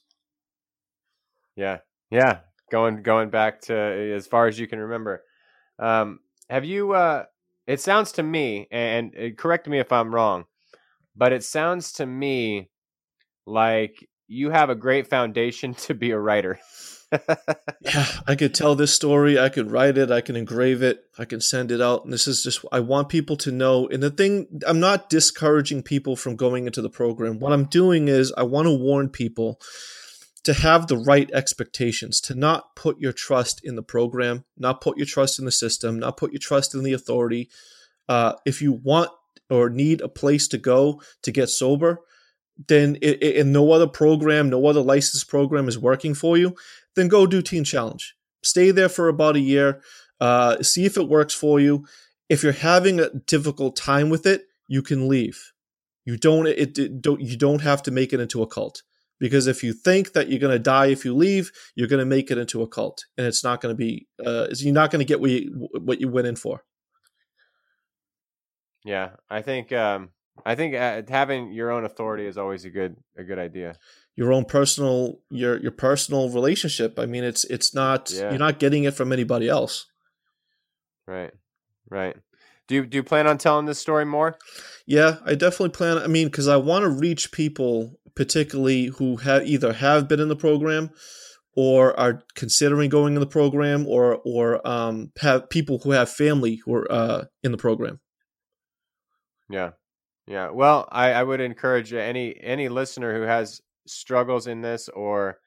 Yeah. 1.56 1.78
Yeah 2.10 2.40
going 2.70 3.02
going 3.02 3.30
back 3.30 3.60
to 3.62 3.74
as 3.74 4.26
far 4.26 4.46
as 4.46 4.58
you 4.58 4.66
can 4.66 4.78
remember. 4.78 5.22
Um 5.78 6.20
have 6.50 6.64
you 6.64 6.92
uh 6.92 7.24
it 7.68 7.80
sounds 7.80 8.12
to 8.12 8.22
me 8.22 8.66
and, 8.70 9.14
and 9.14 9.36
correct 9.36 9.68
me 9.68 9.78
if 9.78 9.92
i'm 9.92 10.12
wrong 10.12 10.46
but 11.14 11.32
it 11.32 11.44
sounds 11.44 11.92
to 11.92 12.06
me 12.06 12.70
like 13.48 14.06
you 14.28 14.50
have 14.50 14.70
a 14.70 14.74
great 14.74 15.08
foundation 15.08 15.74
to 15.86 15.94
be 15.94 16.10
a 16.10 16.18
writer. 16.18 16.58
yeah, 17.80 18.06
I 18.26 18.34
could 18.36 18.52
tell 18.54 18.74
this 18.74 18.92
story. 18.92 19.38
I 19.38 19.48
could 19.48 19.70
write 19.70 19.96
it. 19.96 20.10
I 20.10 20.20
can 20.20 20.36
engrave 20.36 20.82
it. 20.82 21.04
I 21.18 21.24
can 21.24 21.40
send 21.40 21.72
it 21.72 21.80
out. 21.80 22.04
And 22.04 22.12
this 22.12 22.28
is 22.28 22.42
just, 22.42 22.62
I 22.70 22.80
want 22.80 23.08
people 23.08 23.36
to 23.38 23.50
know. 23.50 23.88
And 23.88 24.02
the 24.02 24.10
thing, 24.10 24.60
I'm 24.66 24.78
not 24.78 25.08
discouraging 25.08 25.82
people 25.82 26.16
from 26.16 26.36
going 26.36 26.66
into 26.66 26.82
the 26.82 26.90
program. 26.90 27.38
What 27.38 27.54
I'm 27.54 27.64
doing 27.64 28.08
is 28.08 28.30
I 28.36 28.42
want 28.42 28.66
to 28.66 28.74
warn 28.74 29.08
people 29.08 29.58
to 30.44 30.52
have 30.52 30.86
the 30.86 30.98
right 30.98 31.30
expectations, 31.32 32.20
to 32.22 32.34
not 32.34 32.76
put 32.76 33.00
your 33.00 33.12
trust 33.12 33.62
in 33.64 33.74
the 33.74 33.82
program, 33.82 34.44
not 34.58 34.82
put 34.82 34.98
your 34.98 35.06
trust 35.06 35.38
in 35.38 35.46
the 35.46 35.52
system, 35.52 35.98
not 35.98 36.18
put 36.18 36.32
your 36.32 36.40
trust 36.40 36.74
in 36.74 36.82
the 36.82 36.92
authority. 36.92 37.48
Uh, 38.06 38.34
if 38.44 38.60
you 38.60 38.72
want 38.72 39.10
or 39.48 39.70
need 39.70 40.02
a 40.02 40.08
place 40.08 40.46
to 40.48 40.58
go 40.58 41.00
to 41.22 41.32
get 41.32 41.48
sober, 41.48 42.00
then 42.66 42.96
it, 43.00 43.22
it, 43.22 43.36
and 43.36 43.52
no 43.52 43.70
other 43.72 43.86
program, 43.86 44.50
no 44.50 44.66
other 44.66 44.80
license 44.80 45.22
program 45.24 45.68
is 45.68 45.78
working 45.78 46.14
for 46.14 46.36
you, 46.36 46.56
then 46.96 47.08
go 47.08 47.26
do 47.26 47.42
Teen 47.42 47.64
Challenge. 47.64 48.14
Stay 48.42 48.70
there 48.70 48.88
for 48.88 49.08
about 49.08 49.36
a 49.36 49.40
year, 49.40 49.80
uh, 50.20 50.62
see 50.62 50.84
if 50.84 50.96
it 50.96 51.08
works 51.08 51.34
for 51.34 51.60
you. 51.60 51.86
If 52.28 52.42
you're 52.42 52.52
having 52.52 53.00
a 53.00 53.10
difficult 53.10 53.76
time 53.76 54.10
with 54.10 54.26
it, 54.26 54.46
you 54.66 54.82
can 54.82 55.08
leave. 55.08 55.52
You 56.04 56.16
don't 56.16 56.46
it, 56.46 56.78
it 56.78 57.02
don't 57.02 57.20
you 57.20 57.36
don't 57.36 57.60
have 57.60 57.82
to 57.84 57.90
make 57.90 58.12
it 58.12 58.20
into 58.20 58.42
a 58.42 58.46
cult 58.46 58.82
because 59.18 59.46
if 59.46 59.62
you 59.62 59.72
think 59.72 60.12
that 60.12 60.28
you're 60.28 60.38
going 60.38 60.54
to 60.54 60.58
die 60.58 60.86
if 60.86 61.04
you 61.04 61.14
leave, 61.14 61.50
you're 61.74 61.88
going 61.88 62.00
to 62.00 62.06
make 62.06 62.30
it 62.30 62.38
into 62.38 62.62
a 62.62 62.68
cult, 62.68 63.04
and 63.16 63.26
it's 63.26 63.44
not 63.44 63.60
going 63.60 63.74
to 63.74 63.76
be. 63.76 64.06
Uh, 64.24 64.46
you're 64.56 64.72
not 64.72 64.90
going 64.90 65.00
to 65.00 65.04
get 65.04 65.20
what 65.20 65.30
you 65.30 65.68
what 65.72 66.00
you 66.00 66.08
went 66.08 66.26
in 66.26 66.36
for. 66.36 66.64
Yeah, 68.84 69.10
I 69.28 69.42
think 69.42 69.72
um, 69.72 70.10
I 70.44 70.54
think 70.54 70.74
uh, 70.74 71.02
having 71.08 71.52
your 71.52 71.70
own 71.70 71.84
authority 71.84 72.26
is 72.26 72.38
always 72.38 72.64
a 72.64 72.70
good 72.70 72.96
a 73.16 73.24
good 73.24 73.38
idea. 73.38 73.76
Your 74.16 74.32
own 74.32 74.44
personal 74.44 75.20
your 75.30 75.60
your 75.60 75.72
personal 75.72 76.30
relationship. 76.30 76.98
I 76.98 77.06
mean, 77.06 77.24
it's 77.24 77.44
it's 77.44 77.74
not 77.74 78.10
yeah. 78.10 78.30
you're 78.30 78.38
not 78.38 78.58
getting 78.58 78.84
it 78.84 78.94
from 78.94 79.12
anybody 79.12 79.48
else. 79.48 79.86
Right, 81.06 81.32
right. 81.90 82.16
Do 82.68 82.74
you 82.74 82.86
do 82.86 82.98
you 82.98 83.02
plan 83.02 83.26
on 83.26 83.38
telling 83.38 83.66
this 83.66 83.78
story 83.78 84.04
more? 84.04 84.36
Yeah, 84.86 85.16
I 85.24 85.34
definitely 85.34 85.70
plan. 85.70 85.98
I 85.98 86.06
mean, 86.06 86.28
because 86.28 86.48
I 86.48 86.56
want 86.56 86.82
to 86.82 86.90
reach 86.90 87.32
people, 87.32 87.98
particularly 88.14 88.86
who 88.86 89.16
have 89.16 89.46
either 89.46 89.72
have 89.72 90.06
been 90.06 90.20
in 90.20 90.28
the 90.28 90.36
program 90.36 90.90
or 91.56 91.98
are 91.98 92.22
considering 92.34 92.90
going 92.90 93.14
in 93.14 93.20
the 93.20 93.26
program, 93.26 93.86
or 93.86 94.20
or 94.24 94.66
um, 94.68 95.12
have 95.20 95.48
people 95.48 95.80
who 95.82 95.92
have 95.92 96.10
family 96.10 96.60
who 96.64 96.74
are 96.74 96.92
uh, 96.92 97.24
in 97.42 97.52
the 97.52 97.58
program. 97.58 98.00
Yeah, 99.48 99.70
yeah. 100.28 100.50
Well, 100.50 100.86
I, 100.92 101.12
I 101.12 101.22
would 101.22 101.40
encourage 101.40 101.92
any 101.94 102.38
any 102.40 102.68
listener 102.68 103.14
who 103.18 103.22
has 103.22 103.62
struggles 103.86 104.46
in 104.46 104.60
this 104.60 104.90
or 104.90 105.38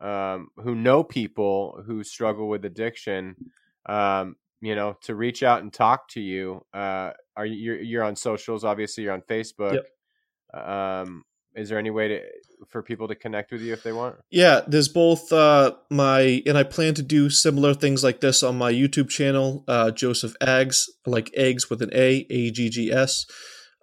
um, 0.00 0.48
who 0.58 0.76
know 0.76 1.02
people 1.02 1.82
who 1.84 2.04
struggle 2.04 2.48
with 2.48 2.64
addiction, 2.64 3.34
um, 3.86 4.36
you 4.60 4.76
know, 4.76 4.96
to 5.02 5.16
reach 5.16 5.42
out 5.42 5.62
and 5.62 5.72
talk 5.72 6.08
to 6.10 6.20
you. 6.20 6.64
Uh, 6.72 7.10
are 7.36 7.44
you 7.44 7.56
you're, 7.56 7.82
you're 7.82 8.04
on 8.04 8.14
socials? 8.14 8.64
Obviously, 8.64 9.02
you're 9.02 9.12
on 9.12 9.22
Facebook. 9.22 9.80
Yep. 10.54 10.68
Um, 10.68 11.24
is 11.56 11.68
there 11.68 11.78
any 11.78 11.90
way 11.90 12.08
to 12.08 12.20
for 12.68 12.82
people 12.84 13.08
to 13.08 13.16
connect 13.16 13.50
with 13.50 13.60
you 13.60 13.72
if 13.72 13.82
they 13.82 13.92
want? 13.92 14.16
Yeah, 14.30 14.60
there's 14.68 14.88
both 14.88 15.32
uh, 15.32 15.74
my 15.90 16.42
and 16.46 16.56
I 16.56 16.62
plan 16.62 16.94
to 16.94 17.02
do 17.02 17.28
similar 17.28 17.74
things 17.74 18.04
like 18.04 18.20
this 18.20 18.44
on 18.44 18.56
my 18.56 18.72
YouTube 18.72 19.08
channel, 19.08 19.64
uh, 19.66 19.90
Yosef 19.96 20.36
Aggs, 20.40 20.88
like 21.06 21.30
eggs 21.34 21.68
with 21.68 21.82
an 21.82 21.90
A, 21.92 22.24
A 22.30 22.52
G 22.52 22.68
G 22.68 22.92
S. 22.92 23.26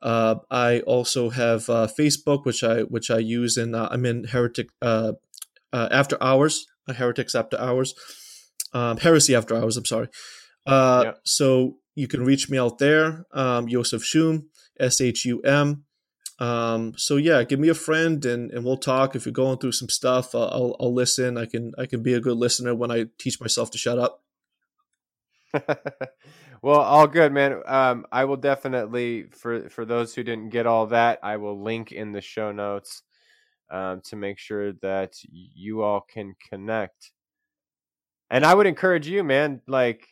Uh, 0.04 0.36
I 0.52 0.82
also 0.82 1.30
have 1.30 1.70
uh, 1.70 1.88
Facebook, 1.88 2.46
which 2.46 2.62
I 2.62 2.82
which 2.82 3.10
I 3.10 3.20
use, 3.20 3.56
and 3.56 3.74
uh, 3.74 3.88
I'm 3.90 4.06
in 4.06 4.26
Heretic 4.26 4.68
uh, 4.82 5.14
uh, 5.72 5.88
After 5.92 6.22
Hours, 6.22 6.68
uh, 6.90 6.94
Heretics 6.94 7.34
After 7.34 7.58
Hours, 7.58 7.96
um, 8.74 8.98
Heresy 8.98 9.34
After 9.34 9.56
Hours. 9.56 9.78
I'm 9.78 9.86
sorry. 9.86 10.10
Yep. 10.68 11.20
So 11.24 11.78
you 11.96 12.10
can 12.10 12.26
reach 12.26 12.50
me 12.50 12.58
out 12.58 12.80
there, 12.80 13.26
um, 13.32 13.70
Yosef 13.70 14.04
Shum, 14.04 14.50
S 14.78 15.00
H 15.00 15.24
U 15.24 15.42
M. 15.42 15.86
Um, 16.38 16.94
so 16.98 17.16
yeah, 17.16 17.44
give 17.44 17.60
me 17.60 17.70
a 17.70 17.74
friend 17.74 18.26
and, 18.26 18.52
and 18.52 18.66
we'll 18.66 18.76
talk. 18.76 19.16
If 19.16 19.26
you're 19.26 19.32
going 19.32 19.60
through 19.60 19.72
some 19.72 19.88
stuff, 19.88 20.36
I'll, 20.36 20.76
I'll 20.82 20.94
listen. 20.94 21.38
I 21.38 21.46
can 21.46 21.72
I 21.78 21.86
can 21.86 22.04
be 22.04 22.14
a 22.14 22.20
good 22.20 22.36
listener 22.36 22.76
when 22.76 22.92
I 22.92 23.06
teach 23.18 23.40
myself 23.40 23.72
to 23.72 23.78
shut 23.78 24.00
up. 24.00 24.22
Well, 26.64 26.80
all 26.80 27.08
good, 27.08 27.34
man. 27.34 27.62
Um, 27.66 28.06
I 28.10 28.24
will 28.24 28.38
definitely 28.38 29.26
for 29.32 29.70
for 29.70 29.84
those 29.84 30.16
who 30.16 30.24
didn't 30.24 30.50
get 30.50 30.66
all 30.66 30.88
that, 30.88 31.20
I 31.22 31.36
will 31.36 31.62
link 31.62 31.92
in 31.92 32.14
the 32.14 32.22
show 32.22 32.54
notes 32.54 33.04
um, 33.70 34.00
to 34.06 34.16
make 34.16 34.40
sure 34.40 34.72
that 34.82 35.16
you 35.30 35.84
all 35.84 36.00
can 36.00 36.36
connect. 36.50 37.12
And 38.30 38.46
I 38.46 38.54
would 38.54 38.66
encourage 38.66 39.08
you, 39.10 39.26
man, 39.26 39.60
like 39.68 40.08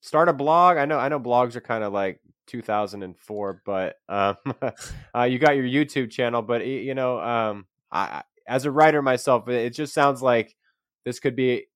start 0.00 0.28
a 0.28 0.32
blog. 0.32 0.76
I 0.78 0.84
know 0.84 0.98
I 0.98 1.08
know 1.08 1.20
blogs 1.20 1.54
are 1.56 1.60
kind 1.60 1.84
of 1.84 1.92
like 1.92 2.20
2004, 2.48 3.62
but 3.64 3.96
um, 4.08 4.36
uh, 5.16 5.22
you 5.22 5.38
got 5.38 5.56
your 5.56 5.64
YouTube 5.64 6.10
channel. 6.10 6.42
But 6.42 6.66
you 6.66 6.94
know, 6.94 7.20
um, 7.20 7.66
I, 7.92 8.22
as 8.48 8.64
a 8.64 8.70
writer 8.72 9.00
myself, 9.00 9.48
it 9.48 9.70
just 9.70 9.94
sounds 9.94 10.22
like 10.22 10.56
this 11.04 11.20
could 11.20 11.36
be 11.36 11.66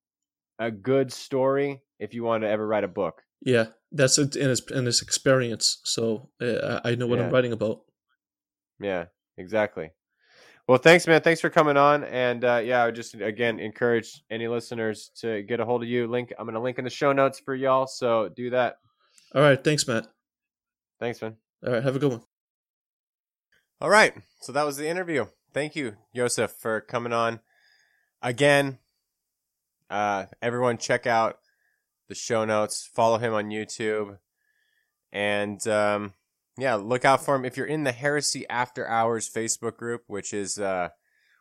a 0.58 0.70
good 0.72 1.12
story 1.12 1.82
if 2.00 2.14
you 2.14 2.24
want 2.24 2.42
to 2.42 2.48
ever 2.48 2.66
write 2.66 2.84
a 2.84 2.88
book. 2.88 3.22
Yeah, 3.40 3.66
that's 3.92 4.18
it 4.18 4.36
in 4.36 4.48
his 4.48 4.62
in 4.70 4.86
his 4.86 5.02
experience. 5.02 5.80
So 5.84 6.30
uh, 6.40 6.80
I 6.84 6.94
know 6.94 7.06
what 7.06 7.18
yeah. 7.18 7.26
I'm 7.26 7.32
writing 7.32 7.52
about. 7.52 7.82
Yeah, 8.80 9.06
exactly. 9.36 9.90
Well, 10.66 10.78
thanks, 10.78 11.06
man. 11.06 11.20
Thanks 11.20 11.42
for 11.42 11.50
coming 11.50 11.76
on. 11.76 12.04
And 12.04 12.42
uh, 12.42 12.62
yeah, 12.64 12.82
I 12.82 12.86
would 12.86 12.94
just 12.94 13.14
again 13.14 13.60
encourage 13.60 14.22
any 14.30 14.48
listeners 14.48 15.10
to 15.20 15.42
get 15.42 15.60
a 15.60 15.64
hold 15.64 15.82
of 15.82 15.88
you. 15.88 16.06
Link. 16.06 16.32
I'm 16.38 16.46
going 16.46 16.54
to 16.54 16.60
link 16.60 16.78
in 16.78 16.84
the 16.84 16.90
show 16.90 17.12
notes 17.12 17.38
for 17.38 17.54
y'all. 17.54 17.86
So 17.86 18.30
do 18.34 18.50
that. 18.50 18.76
All 19.34 19.42
right. 19.42 19.62
Thanks, 19.62 19.86
Matt. 19.86 20.06
Thanks, 21.00 21.20
man. 21.20 21.36
All 21.66 21.72
right. 21.72 21.82
Have 21.82 21.96
a 21.96 21.98
good 21.98 22.12
one. 22.12 22.22
All 23.80 23.90
right. 23.90 24.14
So 24.40 24.52
that 24.52 24.64
was 24.64 24.78
the 24.78 24.88
interview. 24.88 25.26
Thank 25.52 25.76
you, 25.76 25.96
Yosef, 26.12 26.52
for 26.52 26.80
coming 26.80 27.12
on 27.12 27.40
again. 28.22 28.78
Uh, 29.90 30.24
everyone, 30.40 30.78
check 30.78 31.06
out 31.06 31.38
the 32.14 32.20
show 32.20 32.44
notes. 32.44 32.88
Follow 32.94 33.18
him 33.18 33.34
on 33.34 33.50
YouTube, 33.50 34.18
and 35.12 35.66
um, 35.66 36.14
yeah, 36.56 36.76
look 36.76 37.04
out 37.04 37.24
for 37.24 37.34
him 37.34 37.44
if 37.44 37.56
you're 37.56 37.66
in 37.66 37.82
the 37.82 37.92
Heresy 37.92 38.48
After 38.48 38.86
Hours 38.86 39.28
Facebook 39.28 39.76
group, 39.76 40.04
which 40.06 40.32
is 40.32 40.58
uh, 40.58 40.90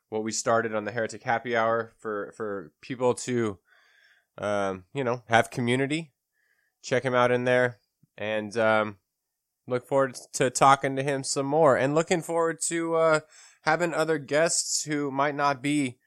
what 0.09 0.23
we 0.23 0.31
started 0.31 0.73
on 0.73 0.85
the 0.85 0.91
Heretic 0.91 1.23
Happy 1.23 1.55
Hour 1.55 1.93
for 1.99 2.33
for 2.35 2.71
people 2.81 3.13
to 3.13 3.59
um, 4.39 4.85
you 4.93 5.03
know 5.03 5.21
have 5.27 5.51
community. 5.51 6.11
Check 6.81 7.03
him 7.03 7.13
out 7.13 7.31
in 7.31 7.45
there, 7.45 7.77
and 8.17 8.57
um, 8.57 8.97
look 9.67 9.87
forward 9.87 10.17
to 10.33 10.49
talking 10.49 10.95
to 10.95 11.03
him 11.03 11.23
some 11.23 11.45
more, 11.45 11.77
and 11.77 11.93
looking 11.93 12.23
forward 12.23 12.59
to 12.69 12.95
uh, 12.95 13.19
having 13.61 13.93
other 13.93 14.17
guests 14.17 14.85
who 14.85 15.11
might 15.11 15.35
not 15.35 15.61
be 15.61 15.99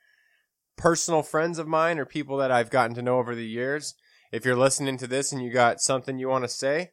personal 0.76 1.22
friends 1.22 1.58
of 1.60 1.68
mine 1.68 2.00
or 2.00 2.04
people 2.04 2.36
that 2.38 2.50
I've 2.50 2.68
gotten 2.68 2.96
to 2.96 3.02
know 3.02 3.18
over 3.18 3.36
the 3.36 3.46
years 3.46 3.94
if 4.36 4.44
you're 4.44 4.54
listening 4.54 4.98
to 4.98 5.06
this 5.06 5.32
and 5.32 5.42
you 5.42 5.50
got 5.50 5.80
something 5.80 6.18
you 6.18 6.28
want 6.28 6.44
to 6.44 6.48
say, 6.48 6.90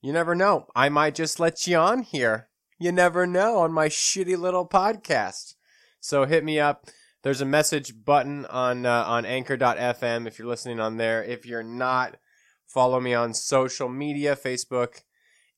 you 0.00 0.12
never 0.12 0.36
know. 0.36 0.68
I 0.76 0.88
might 0.88 1.16
just 1.16 1.40
let 1.40 1.66
you 1.66 1.76
on 1.76 2.02
here. 2.02 2.50
You 2.78 2.92
never 2.92 3.26
know 3.26 3.58
on 3.58 3.72
my 3.72 3.88
shitty 3.88 4.38
little 4.38 4.66
podcast. 4.68 5.54
So 5.98 6.24
hit 6.24 6.44
me 6.44 6.60
up. 6.60 6.86
There's 7.24 7.40
a 7.40 7.44
message 7.44 8.04
button 8.04 8.46
on 8.46 8.86
uh, 8.86 9.02
on 9.08 9.26
anchor.fm 9.26 10.28
if 10.28 10.38
you're 10.38 10.46
listening 10.46 10.78
on 10.78 10.98
there. 10.98 11.24
If 11.24 11.44
you're 11.44 11.64
not, 11.64 12.16
follow 12.64 13.00
me 13.00 13.12
on 13.12 13.34
social 13.34 13.88
media, 13.88 14.36
Facebook, 14.36 15.02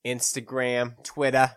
Instagram, 0.03 1.03
Twitter, 1.03 1.51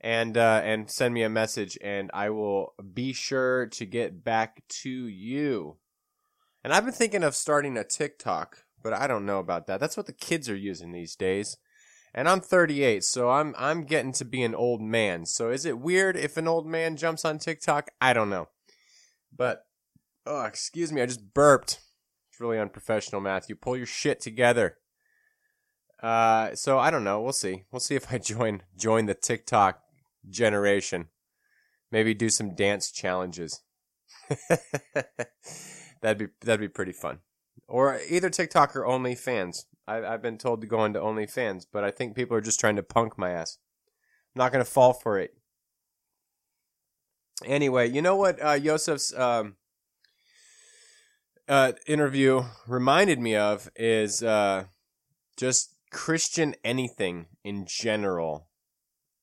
and 0.00 0.36
uh, 0.36 0.60
and 0.62 0.88
send 0.88 1.14
me 1.14 1.24
a 1.24 1.28
message 1.28 1.76
and 1.82 2.12
I 2.14 2.30
will 2.30 2.74
be 2.94 3.12
sure 3.12 3.66
to 3.66 3.84
get 3.84 4.22
back 4.22 4.62
to 4.82 4.88
you. 4.88 5.78
And 6.62 6.72
I've 6.72 6.84
been 6.84 6.94
thinking 6.94 7.24
of 7.24 7.34
starting 7.34 7.76
a 7.76 7.82
TikTok, 7.82 8.66
but 8.82 8.92
I 8.92 9.06
don't 9.06 9.26
know 9.26 9.38
about 9.38 9.66
that. 9.66 9.80
That's 9.80 9.96
what 9.96 10.06
the 10.06 10.12
kids 10.12 10.48
are 10.48 10.56
using 10.56 10.92
these 10.92 11.16
days. 11.16 11.56
And 12.14 12.28
I'm 12.28 12.40
38, 12.40 13.04
so 13.04 13.30
I'm 13.30 13.54
I'm 13.58 13.84
getting 13.84 14.12
to 14.12 14.24
be 14.24 14.42
an 14.42 14.54
old 14.54 14.80
man. 14.80 15.26
So 15.26 15.50
is 15.50 15.64
it 15.66 15.78
weird 15.78 16.16
if 16.16 16.36
an 16.36 16.48
old 16.48 16.66
man 16.66 16.96
jumps 16.96 17.24
on 17.24 17.38
TikTok? 17.38 17.90
I 18.00 18.12
don't 18.12 18.30
know. 18.30 18.48
But 19.36 19.64
oh, 20.26 20.44
excuse 20.44 20.90
me, 20.90 21.02
I 21.02 21.06
just 21.06 21.34
burped. 21.34 21.80
It's 22.30 22.40
really 22.40 22.58
unprofessional, 22.58 23.20
Matthew. 23.20 23.56
Pull 23.56 23.76
your 23.76 23.86
shit 23.86 24.20
together. 24.20 24.78
Uh, 26.02 26.54
so 26.54 26.78
I 26.78 26.90
don't 26.90 27.04
know. 27.04 27.20
We'll 27.20 27.32
see. 27.32 27.64
We'll 27.70 27.80
see 27.80 27.94
if 27.94 28.12
I 28.12 28.18
join 28.18 28.62
join 28.76 29.06
the 29.06 29.14
TikTok 29.14 29.80
generation. 30.28 31.08
Maybe 31.90 32.14
do 32.14 32.30
some 32.30 32.54
dance 32.54 32.90
challenges. 32.90 33.60
That'd 36.00 36.18
be 36.18 36.26
that'd 36.42 36.60
be 36.60 36.68
pretty 36.68 36.92
fun. 36.92 37.20
Or 37.66 38.00
either 38.08 38.30
TikTok 38.30 38.76
or 38.76 38.82
OnlyFans. 38.82 39.64
I, 39.86 40.04
I've 40.04 40.22
been 40.22 40.38
told 40.38 40.60
to 40.60 40.66
go 40.66 40.84
into 40.84 41.00
OnlyFans, 41.00 41.66
but 41.72 41.84
I 41.84 41.90
think 41.90 42.14
people 42.14 42.36
are 42.36 42.42
just 42.42 42.60
trying 42.60 42.76
to 42.76 42.82
punk 42.82 43.18
my 43.18 43.30
ass. 43.30 43.58
I'm 44.34 44.40
not 44.40 44.52
gonna 44.52 44.64
fall 44.64 44.92
for 44.92 45.18
it. 45.18 45.34
Anyway, 47.44 47.88
you 47.88 48.02
know 48.02 48.16
what, 48.16 48.42
uh, 48.42 48.52
Yosef's 48.52 49.16
um, 49.16 49.56
uh, 51.48 51.72
interview 51.86 52.42
reminded 52.66 53.18
me 53.18 53.34
of 53.34 53.70
is 53.76 54.22
uh, 54.22 54.64
just 55.36 55.74
Christian 55.90 56.54
anything 56.62 57.26
in 57.44 57.64
general 57.66 58.48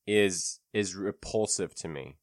is 0.08 0.60
is 0.74 0.96
repulsive 0.96 1.76
to 1.76 1.88
me. 1.88 2.18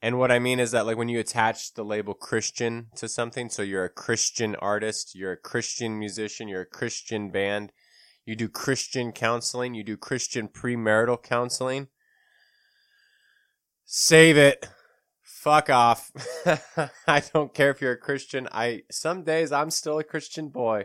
And 0.00 0.18
what 0.18 0.30
I 0.30 0.38
mean 0.38 0.60
is 0.60 0.70
that 0.70 0.86
like 0.86 0.96
when 0.96 1.08
you 1.08 1.18
attach 1.18 1.74
the 1.74 1.84
label 1.84 2.14
Christian 2.14 2.86
to 2.96 3.08
something, 3.08 3.50
so 3.50 3.62
you're 3.62 3.84
a 3.84 3.90
Christian 3.90 4.54
artist, 4.56 5.14
you're 5.14 5.32
a 5.32 5.36
Christian 5.36 5.98
musician, 5.98 6.46
you're 6.46 6.62
a 6.62 6.66
Christian 6.66 7.30
band, 7.30 7.72
you 8.24 8.36
do 8.36 8.48
Christian 8.48 9.10
counseling, 9.10 9.74
you 9.74 9.82
do 9.82 9.96
Christian 9.96 10.48
premarital 10.48 11.22
counseling. 11.22 11.88
Save 13.84 14.36
it. 14.36 14.68
Fuck 15.22 15.70
off. 15.70 16.10
I 17.08 17.22
don't 17.32 17.54
care 17.54 17.70
if 17.70 17.80
you're 17.80 17.92
a 17.92 17.98
Christian. 17.98 18.48
I 18.52 18.82
some 18.90 19.24
days 19.24 19.50
I'm 19.50 19.70
still 19.70 19.98
a 19.98 20.04
Christian 20.04 20.48
boy. 20.48 20.84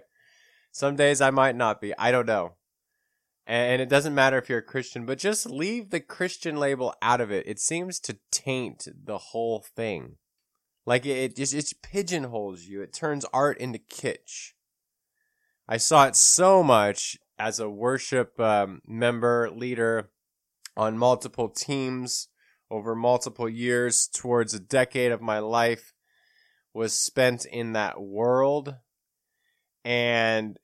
Some 0.71 0.95
days 0.95 1.21
I 1.21 1.29
might 1.29 1.55
not 1.55 1.81
be. 1.81 1.93
I 1.97 2.11
don't 2.11 2.25
know. 2.25 2.53
And 3.45 3.81
it 3.81 3.89
doesn't 3.89 4.15
matter 4.15 4.37
if 4.37 4.47
you're 4.47 4.59
a 4.59 4.63
Christian, 4.63 5.05
but 5.05 5.17
just 5.17 5.49
leave 5.49 5.89
the 5.89 5.99
Christian 5.99 6.55
label 6.55 6.95
out 7.01 7.19
of 7.19 7.31
it. 7.31 7.45
It 7.45 7.59
seems 7.59 7.99
to 8.01 8.17
taint 8.31 8.87
the 9.03 9.17
whole 9.17 9.65
thing. 9.75 10.15
Like 10.85 11.05
it 11.05 11.35
just 11.35 11.53
it 11.53 11.71
pigeonholes 11.81 12.63
you. 12.63 12.81
It 12.81 12.93
turns 12.93 13.25
art 13.33 13.57
into 13.57 13.79
kitsch. 13.79 14.51
I 15.67 15.77
saw 15.77 16.07
it 16.07 16.15
so 16.15 16.63
much 16.63 17.17
as 17.39 17.59
a 17.59 17.69
worship 17.69 18.39
um, 18.39 18.81
member, 18.87 19.49
leader 19.49 20.09
on 20.75 20.97
multiple 20.97 21.49
teams 21.49 22.29
over 22.69 22.95
multiple 22.95 23.47
years 23.47 24.07
towards 24.07 24.53
a 24.53 24.59
decade 24.59 25.11
of 25.11 25.21
my 25.21 25.39
life 25.39 25.93
was 26.73 26.99
spent 26.99 27.45
in 27.45 27.73
that 27.73 28.01
world 28.01 28.75
and 29.85 30.57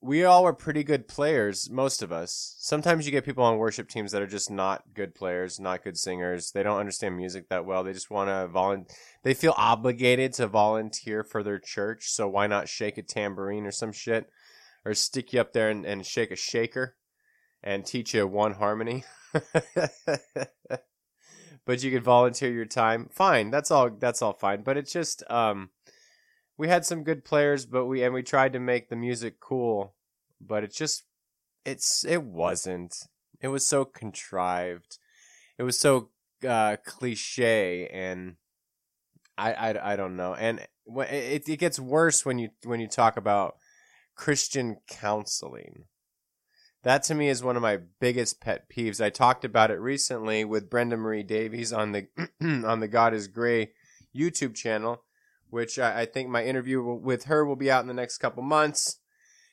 we 0.00 0.24
all 0.24 0.44
were 0.44 0.52
pretty 0.52 0.84
good 0.84 1.08
players 1.08 1.70
most 1.70 2.02
of 2.02 2.12
us 2.12 2.54
sometimes 2.58 3.06
you 3.06 3.12
get 3.12 3.24
people 3.24 3.42
on 3.42 3.56
worship 3.56 3.88
teams 3.88 4.12
that 4.12 4.22
are 4.22 4.26
just 4.26 4.50
not 4.50 4.82
good 4.94 5.14
players 5.14 5.58
not 5.58 5.82
good 5.82 5.96
singers 5.96 6.52
they 6.52 6.62
don't 6.62 6.78
understand 6.78 7.16
music 7.16 7.48
that 7.48 7.64
well 7.64 7.82
they 7.82 7.92
just 7.92 8.10
want 8.10 8.28
to 8.28 8.46
volunteer 8.48 8.94
they 9.22 9.34
feel 9.34 9.54
obligated 9.56 10.32
to 10.32 10.46
volunteer 10.46 11.24
for 11.24 11.42
their 11.42 11.58
church 11.58 12.08
so 12.08 12.28
why 12.28 12.46
not 12.46 12.68
shake 12.68 12.98
a 12.98 13.02
tambourine 13.02 13.66
or 13.66 13.72
some 13.72 13.92
shit 13.92 14.30
or 14.84 14.94
stick 14.94 15.32
you 15.32 15.40
up 15.40 15.52
there 15.52 15.70
and, 15.70 15.84
and 15.84 16.06
shake 16.06 16.30
a 16.30 16.36
shaker 16.36 16.96
and 17.62 17.86
teach 17.86 18.14
you 18.14 18.26
one 18.26 18.54
harmony 18.54 19.02
but 21.66 21.82
you 21.82 21.90
could 21.90 22.04
volunteer 22.04 22.50
your 22.50 22.64
time. 22.64 23.10
Fine, 23.12 23.50
that's 23.50 23.70
all. 23.70 23.90
That's 23.90 24.22
all 24.22 24.32
fine. 24.32 24.62
But 24.62 24.76
it's 24.78 24.92
just 24.92 25.22
um, 25.28 25.70
we 26.58 26.68
had 26.68 26.84
some 26.84 27.04
good 27.04 27.24
players, 27.24 27.66
but 27.66 27.86
we 27.86 28.02
and 28.02 28.14
we 28.14 28.22
tried 28.22 28.52
to 28.54 28.60
make 28.60 28.88
the 28.88 28.96
music 28.96 29.40
cool, 29.40 29.94
but 30.40 30.64
it 30.64 30.72
just 30.72 31.04
it's 31.64 32.04
it 32.04 32.22
wasn't. 32.22 32.94
It 33.40 33.48
was 33.48 33.66
so 33.66 33.84
contrived. 33.84 34.98
It 35.58 35.62
was 35.62 35.78
so 35.78 36.10
uh, 36.46 36.76
cliche, 36.84 37.88
and 37.88 38.36
I, 39.36 39.52
I 39.52 39.92
I 39.92 39.96
don't 39.96 40.16
know. 40.16 40.34
And 40.34 40.66
it 40.86 41.48
it 41.48 41.58
gets 41.58 41.78
worse 41.78 42.24
when 42.24 42.38
you 42.38 42.50
when 42.64 42.80
you 42.80 42.88
talk 42.88 43.16
about 43.16 43.56
Christian 44.14 44.78
counseling 44.88 45.84
that 46.86 47.02
to 47.02 47.16
me 47.16 47.28
is 47.28 47.42
one 47.42 47.56
of 47.56 47.62
my 47.62 47.80
biggest 48.00 48.40
pet 48.40 48.70
peeves. 48.70 49.04
I 49.04 49.10
talked 49.10 49.44
about 49.44 49.72
it 49.72 49.80
recently 49.80 50.44
with 50.44 50.70
Brenda 50.70 50.96
Marie 50.96 51.24
Davies 51.24 51.72
on 51.72 51.90
the 51.90 52.06
on 52.40 52.78
the 52.78 52.86
God 52.86 53.12
is 53.12 53.26
Grey 53.26 53.72
YouTube 54.16 54.54
channel, 54.54 55.02
which 55.56 55.78
I, 55.78 56.02
I, 56.02 56.04
think 56.04 56.28
my 56.28 56.44
interview 56.44 56.82
with 56.82 57.24
her 57.24 57.42
will 57.46 57.56
be 57.56 57.70
out 57.70 57.80
in 57.80 57.88
the 57.88 57.94
next 57.94 58.18
couple 58.18 58.42
months. 58.42 58.98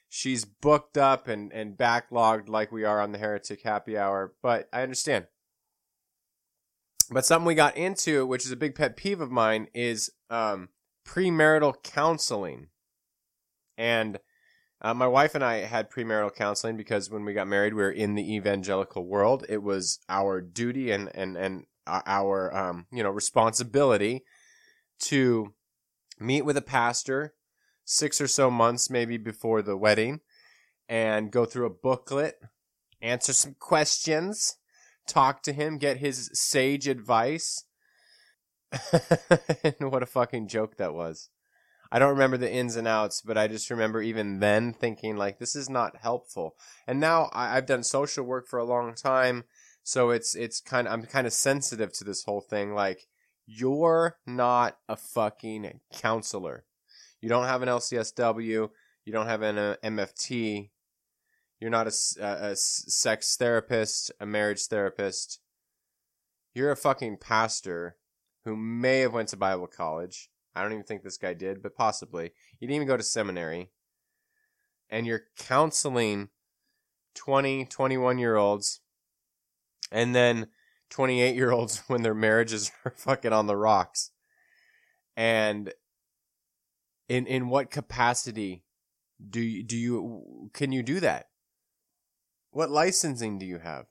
She's 0.10 0.44
booked 0.44 0.98
up 0.98 1.30
and, 1.30 1.50
and 1.54 1.78
backlogged 1.78 2.50
like 2.50 2.74
we 2.74 2.84
are 2.84 3.00
on 3.00 3.14
the 3.14 3.20
Heretic 3.20 3.62
Happy 3.64 3.98
Hour, 3.98 4.34
but 4.42 4.68
I 4.74 4.82
understand. 4.82 5.28
But 7.10 7.26
something 7.26 7.46
we 7.46 7.56
got 7.56 7.78
into, 7.78 8.26
which 8.26 8.44
is 8.44 8.52
a 8.52 8.58
big 8.58 8.76
pet 8.76 8.98
peeve 8.98 9.22
of 9.22 9.32
mine, 9.32 9.70
is 9.74 10.12
um, 10.30 10.68
premarital 11.08 11.82
counseling. 11.84 12.68
And 13.78 14.20
uh, 14.82 14.94
my 14.94 15.08
wife 15.08 15.36
and 15.36 15.44
I 15.44 15.60
had 15.60 15.90
premarital 15.90 16.36
counseling 16.36 16.76
because 16.76 17.10
when 17.10 17.24
we 17.24 17.34
got 17.34 17.48
married, 17.48 17.76
we 17.76 17.82
were 17.82 17.90
in 17.90 18.16
the 18.16 18.36
evangelical 18.36 19.06
world. 19.06 19.46
It 19.48 19.64
was 19.64 20.00
our 20.10 20.42
duty 20.42 20.92
and 20.92 21.10
and 21.16 21.38
and 21.38 21.64
our 21.88 22.54
um, 22.54 22.88
you 22.92 23.04
know 23.04 23.10
responsibility 23.10 24.26
to 25.04 25.54
meet 26.20 26.44
with 26.44 26.58
a 26.58 26.62
pastor 26.62 27.34
six 27.86 28.22
or 28.22 28.28
so 28.28 28.50
months 28.50 28.90
maybe 28.90 29.18
before 29.18 29.62
the 29.62 29.78
wedding 29.78 30.22
and 30.88 31.32
go 31.32 31.46
through 31.46 31.66
a 31.66 31.70
booklet, 31.70 32.40
answer 33.02 33.34
some 33.34 33.56
questions, 33.60 34.58
talk 35.08 35.42
to 35.44 35.54
him, 35.54 35.78
get 35.78 35.98
his 35.98 36.30
sage 36.34 36.88
advice. 36.88 37.66
what 39.80 40.04
a 40.04 40.08
fucking 40.08 40.48
joke 40.48 40.78
that 40.78 40.94
was. 40.94 41.30
I 41.92 42.00
don't 42.00 42.10
remember 42.10 42.38
the 42.38 42.52
ins 42.52 42.76
and 42.76 42.88
outs, 42.88 43.22
but 43.22 43.38
I 43.38 43.48
just 43.48 43.70
remember 43.70 44.02
even 44.02 44.40
then 44.40 44.74
thinking 44.74 45.16
like 45.16 45.38
this 45.38 45.56
is 45.56 45.70
not 45.70 45.98
helpful. 45.98 46.56
And 46.88 47.00
now 47.00 47.30
I, 47.34 47.54
have 47.54 47.68
done 47.68 47.84
social 47.84 48.26
work 48.26 48.48
for 48.48 48.58
a 48.58 48.66
long 48.66 48.96
time, 48.96 49.44
so 49.84 50.10
it's 50.10 50.34
it's 50.34 50.60
kind 50.60 50.88
of 50.88 50.94
I'm 50.94 51.04
kind 51.04 51.28
of 51.28 51.34
sensitive 51.34 51.94
to 51.94 52.04
this 52.04 52.24
whole 52.24 52.42
thing. 52.42 52.74
Like 52.74 53.06
you're 53.46 54.18
not 54.26 54.78
a 54.88 54.96
fucking 54.96 55.80
counselor. 55.94 56.66
You 57.22 57.30
don't 57.30 57.46
have 57.46 57.62
an 57.62 57.70
LCSW. 57.70 58.70
You 59.06 59.14
don't 59.14 59.28
have 59.28 59.42
an 59.42 59.58
uh, 59.58 59.76
MFT. 59.84 60.70
You're 61.60 61.72
not 61.72 61.88
a, 61.88 61.94
a, 62.22 62.52
a 62.52 62.56
sex 62.56 63.38
therapist, 63.38 64.12
a 64.20 64.26
marriage 64.26 64.68
therapist. 64.68 65.40
You're 66.54 66.72
a 66.72 66.78
fucking 66.78 67.18
pastor 67.18 67.98
who 68.44 68.56
may 68.56 69.00
have 69.00 69.14
went 69.14 69.30
to 69.30 69.38
Bible 69.38 69.68
college 69.68 70.30
I 70.56 70.62
don't 70.62 70.74
even 70.74 70.84
think 70.84 71.04
this 71.04 71.18
guy 71.18 71.34
did, 71.34 71.62
but 71.64 71.76
possibly. 71.76 72.32
He 72.60 72.66
didn't 72.66 72.76
even 72.76 72.88
go 72.88 72.98
to 72.98 73.04
seminary. 73.04 73.72
And 74.90 75.08
you're 75.08 75.24
counseling 75.38 76.30
20, 77.16 77.66
21 77.66 78.20
year 78.20 78.36
olds, 78.36 78.82
and 79.92 80.14
then 80.14 80.48
28 80.94 81.36
year 81.36 81.52
olds 81.52 81.84
when 81.88 82.04
their 82.04 82.14
marriages 82.14 82.72
are 82.86 82.94
fucking 82.96 83.34
on 83.34 83.48
the 83.48 83.58
rocks. 83.58 84.12
And 85.18 85.74
in 87.10 87.28
in 87.28 87.50
what 87.50 87.70
capacity 87.70 88.64
do 89.30 89.42
you, 89.42 89.64
do 89.64 89.78
you 89.78 90.50
can 90.54 90.72
you 90.72 90.84
do 90.84 91.00
that? 91.00 91.28
What 92.52 92.70
licensing 92.70 93.40
do 93.40 93.46
you 93.46 93.60
have? 93.60 93.86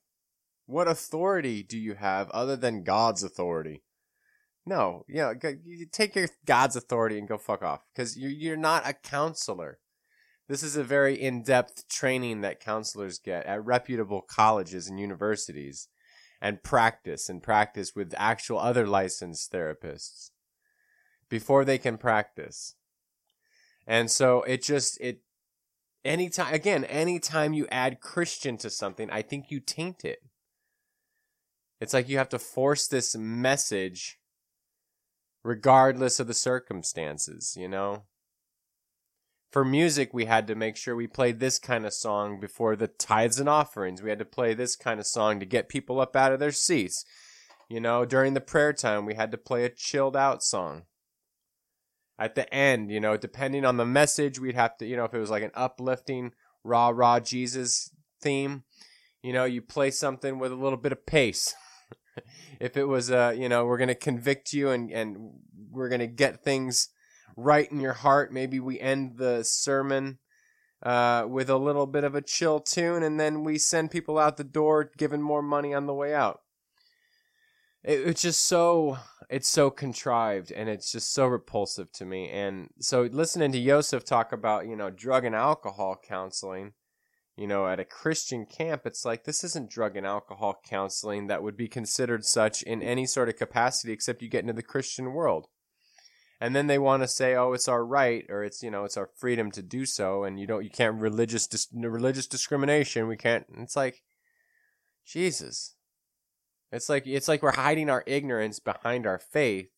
What 0.67 0.89
authority 0.89 1.63
do 1.63 1.77
you 1.79 1.95
have 1.95 2.31
other 2.31 2.57
than 2.57 2.85
God's 2.85 3.23
authority? 3.23 3.83
No, 4.65 5.05
yeah, 5.09 5.33
you 5.65 5.87
take 5.91 6.15
your 6.15 6.29
God's 6.47 6.77
authority 6.77 7.19
and 7.19 7.27
go 7.27 7.37
fuck 7.37 7.63
off 7.63 7.85
because 7.93 8.17
you're 8.17 8.31
you're 8.31 8.57
not 8.57 8.89
a 8.89 8.93
counselor. 8.93 9.79
This 10.49 10.63
is 10.63 10.77
a 10.77 10.85
very 10.85 11.21
in-depth 11.21 11.89
training 11.89 12.43
that 12.43 12.61
counselors 12.61 13.19
get 13.19 13.47
at 13.47 13.65
reputable 13.65 14.21
colleges 14.21 14.89
and 14.89 15.01
universities, 15.01 15.89
and 16.43 16.61
practice 16.65 17.29
and 17.29 17.41
practice 17.41 17.95
with 17.95 18.13
actual 18.19 18.59
other 18.59 18.85
licensed 18.85 19.53
therapists 19.53 20.33
before 21.31 21.65
they 21.65 21.79
can 21.79 21.97
practice. 21.97 22.75
And 23.87 24.11
so 24.11 24.43
it 24.43 24.61
just 24.61 25.01
it 25.01 25.21
anytime 26.05 26.53
again 26.53 26.85
anytime 26.85 27.55
you 27.55 27.69
add 27.71 28.01
Christian 28.01 28.57
to 28.59 28.71
something, 28.71 29.09
I 29.09 29.23
think 29.23 29.51
you 29.51 29.61
taint 29.61 30.05
it. 30.05 30.19
It's 31.81 31.95
like 31.95 32.09
you 32.09 32.19
have 32.19 32.29
to 32.31 32.39
force 32.41 32.89
this 32.89 33.17
message 33.17 34.19
regardless 35.45 36.19
of 36.19 36.27
the 36.27 36.35
circumstances, 36.35 37.57
you 37.57 37.69
know? 37.69 38.05
For 39.53 39.67
music, 39.67 40.15
we 40.15 40.25
had 40.25 40.47
to 40.47 40.55
make 40.55 40.79
sure 40.79 40.97
we 40.97 41.07
played 41.07 41.39
this 41.39 41.59
kind 41.59 41.85
of 41.85 41.93
song 41.93 42.41
before 42.41 42.75
the 42.75 42.89
tithes 42.89 43.39
and 43.39 43.51
offerings. 43.51 44.01
We 44.01 44.09
had 44.09 44.19
to 44.19 44.25
play 44.25 44.55
this 44.55 44.77
kind 44.77 44.99
of 44.99 45.07
song 45.07 45.41
to 45.41 45.47
get 45.47 45.69
people 45.69 46.01
up 46.01 46.17
out 46.17 46.33
of 46.33 46.41
their 46.41 46.53
seats. 46.53 47.05
You 47.69 47.79
know, 47.79 48.07
during 48.07 48.33
the 48.33 48.41
prayer 48.41 48.73
time, 48.73 49.05
we 49.05 49.15
had 49.15 49.31
to 49.31 49.37
play 49.37 49.67
a 49.67 49.69
chilled 49.69 50.17
out 50.17 50.43
song. 50.43 50.85
At 52.19 52.35
the 52.35 52.53
end, 52.53 52.91
you 52.91 52.99
know, 52.99 53.19
depending 53.19 53.67
on 53.67 53.77
the 53.77 53.85
message, 53.85 54.41
we'd 54.41 54.55
have 54.55 54.79
to, 54.79 54.87
you 54.87 54.97
know, 54.97 55.05
if 55.05 55.13
it 55.13 55.19
was 55.19 55.31
like 55.31 55.43
an 55.43 55.51
uplifting, 55.53 56.33
rah, 56.65 56.89
rah, 56.89 57.21
Jesus 57.21 57.91
theme, 58.23 58.65
you 59.23 59.35
know, 59.35 59.45
you 59.45 59.61
play 59.61 59.91
something 59.91 60.39
with 60.39 60.51
a 60.51 60.57
little 60.57 60.79
bit 60.79 60.93
of 60.93 61.05
pace. 61.05 61.55
if 62.61 62.77
it 62.77 62.85
was 62.85 63.11
uh 63.11 63.35
you 63.37 63.49
know 63.49 63.65
we're 63.65 63.79
gonna 63.79 63.95
convict 63.95 64.53
you 64.53 64.69
and 64.69 64.91
and 64.91 65.33
we're 65.71 65.89
gonna 65.89 66.07
get 66.07 66.45
things 66.45 66.91
right 67.37 67.71
in 67.71 67.81
your 67.81 67.93
heart 67.93 68.33
maybe 68.33 68.61
we 68.61 68.79
end 68.81 69.17
the 69.17 69.43
sermon 69.43 70.19
uh 70.83 71.25
with 71.29 71.49
a 71.49 71.57
little 71.57 71.87
bit 71.87 72.05
of 72.05 72.15
a 72.15 72.23
chill 72.23 72.61
tune 72.61 73.03
and 73.03 73.19
then 73.19 73.45
we 73.45 73.59
send 73.59 73.91
people 73.91 74.19
out 74.19 74.37
the 74.37 74.45
door 74.45 74.91
giving 74.97 75.23
more 75.23 75.43
money 75.43 75.73
on 75.73 75.87
the 75.87 75.95
way 75.95 76.15
out 76.15 76.41
it, 77.85 78.07
it's 78.07 78.23
just 78.23 78.47
so 78.47 78.99
it's 79.33 79.49
so 79.49 79.71
contrived 79.71 80.53
and 80.53 80.69
it's 80.69 80.93
just 80.93 81.13
so 81.13 81.27
repulsive 81.27 81.91
to 81.93 82.05
me. 82.05 82.29
And 82.29 82.69
so 82.79 83.09
listening 83.11 83.51
to 83.53 83.59
Yosef 83.59 84.05
talk 84.05 84.31
about, 84.31 84.67
you 84.67 84.77
know, 84.77 84.91
drug 84.91 85.25
and 85.25 85.35
alcohol 85.35 85.99
counseling, 86.07 86.75
you 87.35 87.47
know, 87.47 87.67
at 87.67 87.81
a 87.81 87.85
Christian 87.87 88.45
camp, 88.45 88.83
it's 88.85 89.07
like 89.07 89.25
this 89.25 89.43
isn't 89.43 89.71
drug 89.71 89.97
and 89.97 90.07
alcohol 90.07 90.61
counseling 90.65 91.29
that 91.29 91.43
would 91.43 91.57
be 91.57 91.67
considered 91.67 92.27
such 92.27 92.63
in 92.63 92.83
any 92.83 93.07
sort 93.07 93.31
of 93.31 93.37
capacity 93.37 93.93
except 93.93 94.21
you 94.21 94.29
get 94.29 94.43
into 94.43 94.53
the 94.53 94.63
Christian 94.63 95.15
world. 95.15 95.47
And 96.43 96.57
then 96.57 96.67
they 96.67 96.77
want 96.77 97.05
to 97.05 97.09
say, 97.09 97.37
"Oh, 97.37 97.53
it's 97.53 97.69
our 97.69 97.85
right, 97.87 98.27
or 98.29 98.43
it's 98.43 98.65
you 98.65 98.71
know, 98.73 98.83
it's 98.85 98.97
our 98.97 99.09
freedom 99.17 99.53
to 99.53 99.63
do 99.63 99.87
so," 99.87 100.25
and 100.25 100.41
you 100.41 100.47
don't, 100.49 100.65
you 100.65 100.71
can't 100.71 101.01
religious 101.01 101.47
dis- 101.47 101.69
religious 101.73 102.27
discrimination. 102.27 103.07
We 103.07 103.17
can't. 103.17 103.47
It's 103.59 103.77
like, 103.77 104.03
Jesus, 105.07 105.77
it's 106.73 106.89
like 106.89 107.07
it's 107.07 107.29
like 107.29 107.45
we're 107.45 107.53
hiding 107.53 107.89
our 107.89 108.03
ignorance 108.09 108.59
behind 108.59 109.07
our 109.07 109.21
faith, 109.21 109.69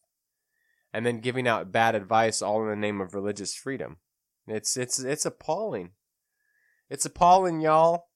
and 0.91 1.05
then 1.05 1.21
giving 1.21 1.47
out 1.47 1.71
bad 1.71 1.95
advice 1.95 2.41
all 2.41 2.63
in 2.63 2.71
the 2.71 2.77
name 2.77 2.99
of 2.99 3.13
religious 3.13 3.55
freedom. 3.55 3.99
It's 4.47 4.79
it's 4.79 4.99
it's 4.99 5.27
appalling. 5.27 5.91
It's 6.89 7.05
appalling, 7.05 7.61
y'all. 7.61 8.07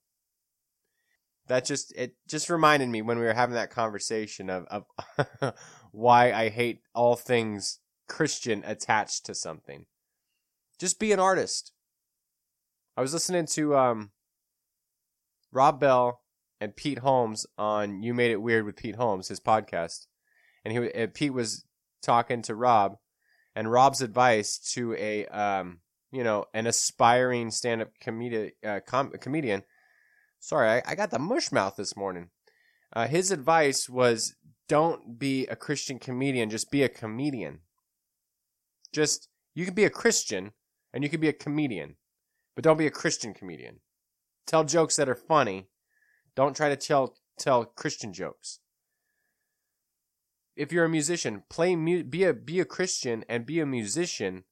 That 1.48 1.66
just 1.66 1.92
it 1.94 2.14
just 2.26 2.48
reminded 2.48 2.88
me 2.88 3.02
when 3.02 3.18
we 3.18 3.26
were 3.26 3.34
having 3.34 3.56
that 3.56 3.68
conversation 3.68 4.48
of 4.48 4.64
of 4.70 5.54
why 5.92 6.32
I 6.32 6.48
hate 6.48 6.80
all 6.94 7.14
things 7.14 7.80
Christian 8.08 8.62
attached 8.66 9.26
to 9.26 9.34
something. 9.34 9.86
Just 10.78 10.98
be 10.98 11.12
an 11.12 11.20
artist. 11.20 11.72
I 12.96 13.00
was 13.00 13.12
listening 13.12 13.46
to 13.46 13.76
um 13.76 14.10
Rob 15.52 15.80
Bell 15.80 16.20
and 16.60 16.74
Pete 16.74 16.98
Holmes 16.98 17.46
on 17.56 18.02
You 18.02 18.14
Made 18.14 18.32
It 18.32 18.42
Weird 18.42 18.64
with 18.64 18.76
Pete 18.76 18.96
Holmes, 18.96 19.28
his 19.28 19.40
podcast, 19.40 20.06
and 20.64 20.72
he 20.72 20.92
and 20.92 21.14
Pete 21.14 21.32
was 21.32 21.64
talking 22.02 22.42
to 22.42 22.54
Rob, 22.54 22.96
and 23.54 23.70
Rob's 23.70 24.02
advice 24.02 24.58
to 24.74 24.94
a 24.94 25.26
um 25.26 25.80
you 26.10 26.24
know 26.24 26.46
an 26.54 26.66
aspiring 26.66 27.50
stand 27.50 27.82
up 27.82 27.90
comedi- 28.02 28.52
uh, 28.64 28.80
com- 28.86 29.12
comedian. 29.20 29.62
Sorry, 30.40 30.68
I, 30.68 30.82
I 30.86 30.94
got 30.94 31.10
the 31.10 31.18
mush 31.18 31.50
mouth 31.52 31.76
this 31.76 31.96
morning. 31.96 32.30
Uh, 32.94 33.06
his 33.06 33.30
advice 33.30 33.88
was 33.88 34.34
don't 34.68 35.18
be 35.18 35.46
a 35.46 35.56
Christian 35.56 35.98
comedian, 35.98 36.50
just 36.50 36.70
be 36.70 36.82
a 36.82 36.88
comedian. 36.88 37.60
Just 38.92 39.28
you 39.54 39.64
can 39.64 39.74
be 39.74 39.84
a 39.84 39.90
Christian 39.90 40.52
and 40.92 41.02
you 41.04 41.10
can 41.10 41.20
be 41.20 41.28
a 41.28 41.32
comedian, 41.32 41.96
but 42.54 42.64
don't 42.64 42.76
be 42.76 42.86
a 42.86 42.90
Christian 42.90 43.34
comedian. 43.34 43.80
Tell 44.46 44.64
jokes 44.64 44.96
that 44.96 45.08
are 45.08 45.14
funny 45.14 45.68
don't 46.38 46.54
try 46.54 46.68
to 46.68 46.76
tell 46.76 47.16
tell 47.36 47.64
Christian 47.64 48.12
jokes. 48.12 48.60
If 50.54 50.70
you're 50.70 50.84
a 50.84 50.88
musician, 50.88 51.42
play 51.50 51.74
mu- 51.74 52.04
be 52.04 52.22
a 52.22 52.32
be 52.32 52.60
a 52.60 52.64
Christian 52.64 53.24
and 53.28 53.44
be 53.44 53.58
a 53.58 53.66
musician, 53.66 54.44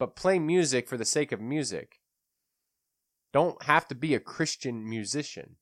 but 0.00 0.16
play 0.16 0.40
music 0.40 0.88
for 0.88 0.96
the 0.96 1.04
sake 1.04 1.30
of 1.30 1.40
music. 1.40 2.00
Don't 3.32 3.62
have 3.62 3.86
to 3.86 3.94
be 3.94 4.16
a 4.16 4.18
Christian 4.18 4.88
musician. 4.88 5.58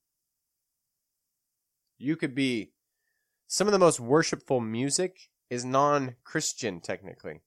You 1.99 2.15
could 2.15 2.33
be 2.33 2.71
some 3.45 3.67
of 3.67 3.71
the 3.71 3.77
most 3.77 3.99
worshipful 3.99 4.61
music 4.61 5.29
is 5.51 5.63
non-Christian 5.63 6.81
technically. 6.81 7.41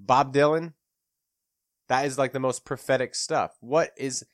Bob 0.00 0.32
Dylan, 0.32 0.72
that 1.88 2.06
is 2.06 2.18
like 2.18 2.32
the 2.32 2.40
most 2.40 2.64
prophetic 2.64 3.14
stuff. 3.14 3.56
What 3.60 3.90
is 3.96 4.24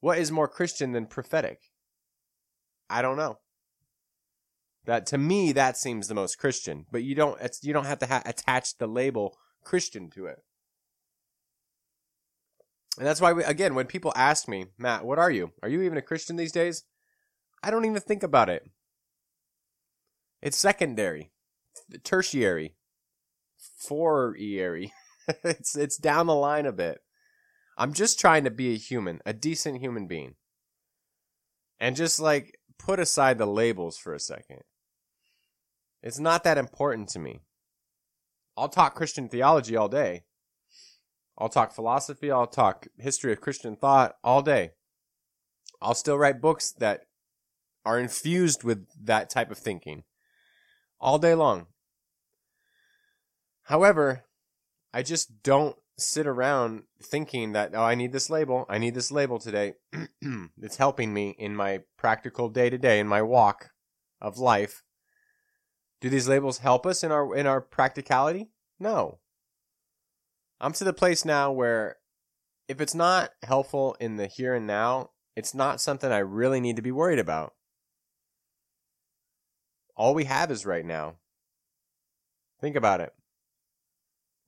what 0.00 0.18
is 0.18 0.30
more 0.30 0.48
Christian 0.48 0.92
than 0.92 1.06
prophetic? 1.06 1.60
I 2.88 3.02
don't 3.02 3.16
know. 3.16 3.38
That 4.84 5.06
to 5.06 5.18
me 5.18 5.52
that 5.52 5.76
seems 5.76 6.08
the 6.08 6.14
most 6.14 6.38
Christian, 6.38 6.86
but 6.90 7.02
you 7.02 7.14
don't 7.14 7.38
you 7.62 7.72
don't 7.72 7.86
have 7.86 7.98
to 8.00 8.06
ha- 8.06 8.22
attach 8.26 8.76
the 8.78 8.86
label 8.86 9.36
Christian 9.64 10.10
to 10.10 10.26
it. 10.26 10.38
And 12.98 13.06
that's 13.06 13.20
why 13.20 13.32
we, 13.32 13.44
again 13.44 13.74
when 13.74 13.86
people 13.86 14.12
ask 14.14 14.48
me, 14.48 14.66
"Matt, 14.76 15.04
what 15.04 15.18
are 15.18 15.30
you? 15.30 15.52
Are 15.62 15.68
you 15.68 15.82
even 15.82 15.98
a 15.98 16.02
Christian 16.02 16.36
these 16.36 16.52
days?" 16.52 16.84
I 17.62 17.70
don't 17.70 17.84
even 17.84 18.00
think 18.00 18.22
about 18.22 18.48
it. 18.48 18.68
It's 20.40 20.56
secondary, 20.56 21.30
tertiary, 22.02 22.74
four-eary. 23.80 24.92
it's 25.44 25.76
it's 25.76 25.96
down 25.96 26.26
the 26.26 26.34
line 26.34 26.66
a 26.66 26.72
bit. 26.72 27.00
I'm 27.76 27.92
just 27.92 28.20
trying 28.20 28.44
to 28.44 28.50
be 28.50 28.74
a 28.74 28.78
human, 28.78 29.20
a 29.24 29.32
decent 29.32 29.80
human 29.80 30.06
being. 30.06 30.34
And 31.78 31.96
just 31.96 32.20
like 32.20 32.58
put 32.78 33.00
aside 33.00 33.38
the 33.38 33.46
labels 33.46 33.96
for 33.96 34.12
a 34.12 34.20
second. 34.20 34.60
It's 36.02 36.18
not 36.18 36.44
that 36.44 36.58
important 36.58 37.08
to 37.10 37.18
me. 37.18 37.40
I'll 38.56 38.68
talk 38.68 38.94
Christian 38.94 39.28
theology 39.28 39.76
all 39.76 39.88
day. 39.88 40.24
I'll 41.38 41.48
talk 41.48 41.72
philosophy, 41.72 42.30
I'll 42.30 42.46
talk 42.46 42.86
history 42.98 43.32
of 43.32 43.40
Christian 43.40 43.74
thought 43.74 44.16
all 44.22 44.42
day. 44.42 44.72
I'll 45.80 45.94
still 45.94 46.18
write 46.18 46.42
books 46.42 46.70
that 46.72 47.06
are 47.86 47.98
infused 47.98 48.62
with 48.62 48.86
that 49.02 49.30
type 49.30 49.50
of 49.50 49.56
thinking 49.56 50.04
all 51.00 51.18
day 51.18 51.34
long. 51.34 51.66
However, 53.70 54.24
I 54.92 55.04
just 55.04 55.44
don't 55.44 55.76
sit 55.96 56.26
around 56.26 56.82
thinking 57.00 57.52
that 57.52 57.70
oh 57.72 57.84
I 57.84 57.94
need 57.94 58.12
this 58.12 58.28
label, 58.28 58.66
I 58.68 58.78
need 58.78 58.96
this 58.96 59.12
label 59.12 59.38
today. 59.38 59.74
it's 60.60 60.78
helping 60.78 61.14
me 61.14 61.36
in 61.38 61.54
my 61.54 61.82
practical 61.96 62.48
day 62.48 62.68
to 62.68 62.76
day 62.76 62.98
in 62.98 63.06
my 63.06 63.22
walk 63.22 63.70
of 64.20 64.38
life. 64.38 64.82
Do 66.00 66.10
these 66.10 66.26
labels 66.26 66.58
help 66.58 66.84
us 66.84 67.04
in 67.04 67.12
our 67.12 67.32
in 67.32 67.46
our 67.46 67.60
practicality? 67.60 68.50
No. 68.80 69.20
I'm 70.60 70.72
to 70.72 70.82
the 70.82 70.92
place 70.92 71.24
now 71.24 71.52
where 71.52 71.98
if 72.66 72.80
it's 72.80 72.94
not 72.94 73.30
helpful 73.44 73.96
in 74.00 74.16
the 74.16 74.26
here 74.26 74.52
and 74.52 74.66
now, 74.66 75.10
it's 75.36 75.54
not 75.54 75.80
something 75.80 76.10
I 76.10 76.18
really 76.18 76.60
need 76.60 76.74
to 76.74 76.82
be 76.82 76.90
worried 76.90 77.20
about. 77.20 77.54
All 79.94 80.12
we 80.12 80.24
have 80.24 80.50
is 80.50 80.66
right 80.66 80.84
now. 80.84 81.18
Think 82.60 82.74
about 82.74 83.00
it. 83.00 83.14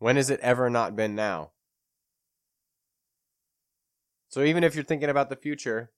When 0.03 0.17
has 0.17 0.31
it 0.31 0.41
ever 0.41 0.69
not 0.69 0.97
been 0.97 1.15
now? 1.15 1.53
So 4.29 4.43
even 4.43 4.65
if 4.65 4.75
you're 4.75 4.83
thinking 4.83 5.09
about 5.09 5.31
the 5.31 5.37
future, 5.37 5.93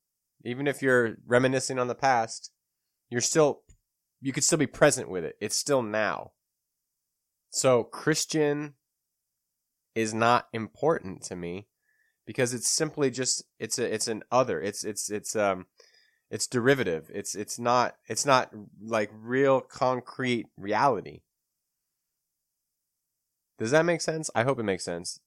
even 0.45 0.67
if 0.67 0.83
you're 0.83 1.17
reminiscing 1.27 1.79
on 1.79 1.89
the 1.89 1.95
past, 1.95 2.51
you're 3.09 3.23
still 3.23 3.63
you 4.21 4.31
could 4.31 4.45
still 4.45 4.59
be 4.59 4.67
present 4.67 5.09
with 5.09 5.25
it. 5.25 5.37
It's 5.41 5.57
still 5.57 5.81
now. 5.81 6.33
So 7.49 7.83
Christian 7.83 8.75
is 9.95 10.13
not 10.13 10.49
important 10.53 11.23
to 11.23 11.35
me 11.35 11.69
because 12.27 12.53
it's 12.53 12.69
simply 12.69 13.11
just 13.11 13.43
it's 13.59 13.79
a 13.79 13.91
it's 13.95 14.07
an 14.07 14.23
other. 14.31 14.61
It's 14.61 14.85
it's 14.85 15.11
it's 15.11 15.35
um 15.35 15.65
it's 16.31 16.47
derivative. 16.47 17.11
It's 17.15 17.35
it's 17.35 17.59
not 17.59 17.95
it's 18.07 18.27
not 18.27 18.51
like 18.83 19.11
real 19.15 19.63
concrete 19.63 20.49
reality. 20.59 21.23
Does 23.59 23.71
that 23.71 23.85
make 23.85 24.01
sense? 24.01 24.31
I 24.35 24.43
hope 24.43 24.59
it 24.59 24.65
makes 24.65 24.85
sense. 24.85 25.21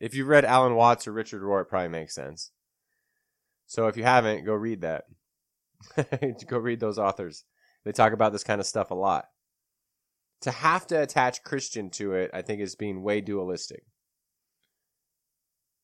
If 0.00 0.14
you've 0.14 0.28
read 0.28 0.44
Alan 0.44 0.74
Watts 0.74 1.06
or 1.06 1.12
Richard 1.12 1.42
Rohr, 1.42 1.62
it 1.62 1.68
probably 1.68 1.88
makes 1.88 2.14
sense. 2.14 2.50
So 3.66 3.86
if 3.86 3.96
you 3.96 4.04
haven't, 4.04 4.44
go 4.44 4.54
read 4.54 4.82
that. 4.82 5.04
go 6.48 6.58
read 6.58 6.80
those 6.80 6.98
authors. 6.98 7.44
They 7.84 7.92
talk 7.92 8.12
about 8.12 8.32
this 8.32 8.44
kind 8.44 8.60
of 8.60 8.66
stuff 8.66 8.90
a 8.90 8.94
lot. 8.94 9.26
To 10.42 10.50
have 10.50 10.86
to 10.88 11.00
attach 11.00 11.42
Christian 11.42 11.90
to 11.90 12.14
it, 12.14 12.30
I 12.34 12.42
think, 12.42 12.60
is 12.60 12.74
being 12.74 13.02
way 13.02 13.20
dualistic. 13.20 13.84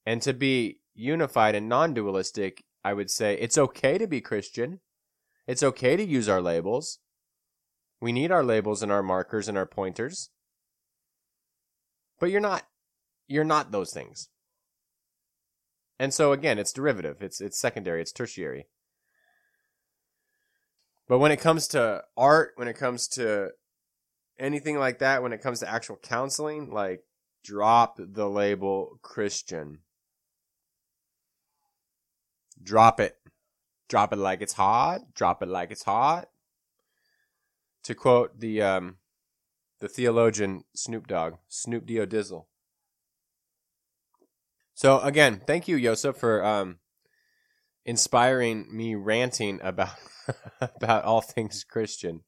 And 0.04 0.20
to 0.22 0.32
be 0.32 0.80
unified 0.94 1.54
and 1.54 1.68
non 1.68 1.94
dualistic, 1.94 2.64
I 2.84 2.94
would 2.94 3.10
say 3.10 3.34
it's 3.34 3.58
okay 3.58 3.98
to 3.98 4.06
be 4.06 4.20
Christian. 4.20 4.80
It's 5.46 5.62
okay 5.62 5.96
to 5.96 6.04
use 6.04 6.28
our 6.28 6.40
labels. 6.40 6.98
We 8.00 8.12
need 8.12 8.30
our 8.30 8.44
labels 8.44 8.82
and 8.82 8.90
our 8.90 9.02
markers 9.02 9.48
and 9.48 9.58
our 9.58 9.66
pointers. 9.66 10.30
But 12.20 12.30
you're 12.30 12.40
not 12.40 12.62
you're 13.26 13.44
not 13.44 13.72
those 13.72 13.92
things. 13.92 14.28
And 15.98 16.14
so 16.14 16.32
again, 16.32 16.58
it's 16.58 16.72
derivative. 16.72 17.16
It's 17.20 17.40
it's 17.40 17.58
secondary, 17.58 18.00
it's 18.00 18.12
tertiary. 18.12 18.68
But 21.08 21.18
when 21.18 21.32
it 21.32 21.40
comes 21.40 21.66
to 21.68 22.04
art, 22.16 22.52
when 22.54 22.68
it 22.68 22.76
comes 22.76 23.08
to 23.08 23.50
anything 24.38 24.78
like 24.78 25.00
that, 25.00 25.22
when 25.22 25.32
it 25.32 25.42
comes 25.42 25.58
to 25.60 25.68
actual 25.68 25.96
counseling, 25.96 26.70
like 26.70 27.00
drop 27.42 27.96
the 27.98 28.28
label 28.28 29.00
Christian. 29.02 29.80
Drop 32.62 33.00
it. 33.00 33.16
Drop 33.88 34.12
it 34.12 34.16
like 34.16 34.40
it's 34.40 34.52
hot. 34.52 35.00
Drop 35.14 35.42
it 35.42 35.48
like 35.48 35.70
it's 35.70 35.82
hot. 35.82 36.28
To 37.84 37.94
quote 37.94 38.38
the 38.38 38.62
um, 38.62 38.96
the 39.80 39.88
theologian 39.88 40.64
Snoop 40.74 41.06
Dogg, 41.06 41.34
Snoop 41.48 41.86
Dio 41.86 42.06
Dizzle. 42.06 42.46
So 44.74 45.00
again, 45.00 45.42
thank 45.46 45.68
you, 45.68 45.76
Yosef, 45.76 46.16
for 46.16 46.44
um, 46.44 46.78
inspiring 47.84 48.66
me 48.74 48.94
ranting 48.94 49.60
about 49.62 49.94
about 50.60 51.04
all 51.04 51.20
things 51.20 51.64
Christian. 51.64 52.22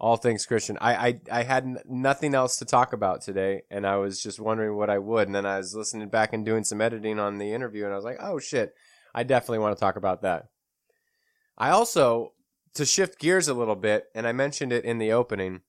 all 0.00 0.16
things 0.16 0.46
Christian. 0.46 0.78
I, 0.80 0.94
I, 0.94 1.20
I 1.30 1.42
had 1.42 1.66
nothing 1.86 2.34
else 2.34 2.56
to 2.56 2.64
talk 2.64 2.94
about 2.94 3.20
today, 3.20 3.62
and 3.70 3.86
I 3.86 3.96
was 3.96 4.22
just 4.22 4.40
wondering 4.40 4.74
what 4.74 4.88
I 4.88 4.98
would. 4.98 5.28
And 5.28 5.34
then 5.34 5.44
I 5.44 5.58
was 5.58 5.74
listening 5.74 6.08
back 6.08 6.32
and 6.32 6.44
doing 6.44 6.64
some 6.64 6.80
editing 6.80 7.18
on 7.18 7.36
the 7.36 7.52
interview, 7.52 7.84
and 7.84 7.92
I 7.92 7.96
was 7.96 8.04
like, 8.04 8.18
oh 8.18 8.38
shit, 8.38 8.72
I 9.14 9.24
definitely 9.24 9.58
want 9.58 9.76
to 9.76 9.80
talk 9.80 9.96
about 9.96 10.22
that. 10.22 10.46
I 11.58 11.70
also, 11.70 12.32
to 12.74 12.86
shift 12.86 13.18
gears 13.18 13.48
a 13.48 13.54
little 13.54 13.76
bit, 13.76 14.06
and 14.14 14.26
I 14.26 14.32
mentioned 14.32 14.72
it 14.72 14.84
in 14.86 14.96
the 14.98 15.12
opening. 15.12 15.60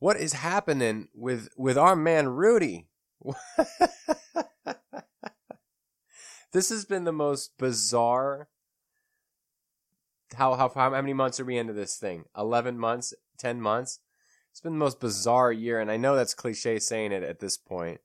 What 0.00 0.16
is 0.16 0.32
happening 0.32 1.08
with 1.14 1.50
with 1.56 1.78
our 1.78 1.94
man 1.94 2.28
Rudy? 2.30 2.88
this 6.52 6.70
has 6.70 6.84
been 6.84 7.04
the 7.04 7.12
most 7.12 7.56
bizarre 7.58 8.48
how, 10.36 10.54
how 10.54 10.68
how 10.68 10.90
many 10.90 11.12
months 11.12 11.40
are 11.40 11.44
we 11.44 11.58
into 11.58 11.72
this 11.72 11.96
thing? 11.96 12.24
Eleven 12.36 12.78
months, 12.78 13.14
ten 13.38 13.60
months. 13.60 14.00
It's 14.50 14.60
been 14.60 14.72
the 14.72 14.78
most 14.78 15.00
bizarre 15.00 15.52
year, 15.52 15.80
and 15.80 15.90
I 15.90 15.96
know 15.96 16.16
that's 16.16 16.34
cliche 16.34 16.78
saying 16.78 17.12
it 17.12 17.22
at 17.22 17.38
this 17.38 17.56
point, 17.56 18.00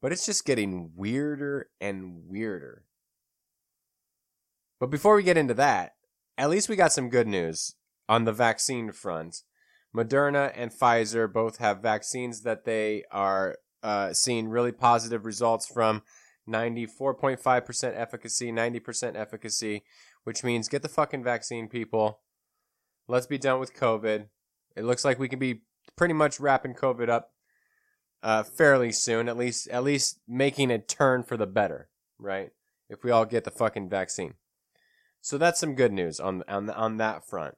but 0.00 0.12
it's 0.12 0.26
just 0.26 0.44
getting 0.44 0.92
weirder 0.96 1.68
and 1.80 2.22
weirder. 2.26 2.84
But 4.80 4.90
before 4.90 5.14
we 5.14 5.22
get 5.22 5.36
into 5.36 5.54
that, 5.54 5.94
at 6.36 6.50
least 6.50 6.68
we 6.68 6.76
got 6.76 6.92
some 6.92 7.08
good 7.08 7.26
news 7.26 7.76
on 8.08 8.24
the 8.24 8.32
vaccine 8.32 8.90
front. 8.92 9.42
Moderna 9.96 10.52
and 10.54 10.70
Pfizer 10.70 11.32
both 11.32 11.56
have 11.58 11.80
vaccines 11.80 12.42
that 12.42 12.64
they 12.64 13.04
are 13.10 13.56
uh, 13.82 14.12
seeing 14.12 14.48
really 14.48 14.72
positive 14.72 15.24
results 15.24 15.66
from 15.66 16.02
94.5% 16.48 17.92
efficacy, 17.96 18.52
90% 18.52 19.16
efficacy, 19.16 19.84
which 20.24 20.44
means 20.44 20.68
get 20.68 20.82
the 20.82 20.88
fucking 20.88 21.24
vaccine, 21.24 21.68
people. 21.68 22.20
Let's 23.08 23.26
be 23.26 23.38
done 23.38 23.58
with 23.58 23.74
COVID. 23.74 24.28
It 24.76 24.84
looks 24.84 25.04
like 25.04 25.18
we 25.18 25.28
can 25.28 25.38
be 25.38 25.62
pretty 25.96 26.14
much 26.14 26.40
wrapping 26.40 26.74
COVID 26.74 27.08
up 27.08 27.30
uh, 28.22 28.42
fairly 28.42 28.92
soon. 28.92 29.28
At 29.28 29.38
least, 29.38 29.68
at 29.68 29.84
least 29.84 30.20
making 30.28 30.70
a 30.70 30.78
turn 30.78 31.22
for 31.22 31.36
the 31.36 31.46
better, 31.46 31.88
right? 32.18 32.50
If 32.90 33.02
we 33.02 33.10
all 33.10 33.24
get 33.24 33.44
the 33.44 33.50
fucking 33.50 33.88
vaccine. 33.88 34.34
So 35.20 35.38
that's 35.38 35.58
some 35.58 35.74
good 35.74 35.92
news 35.92 36.20
on 36.20 36.44
on 36.46 36.70
on 36.70 36.98
that 36.98 37.26
front. 37.26 37.56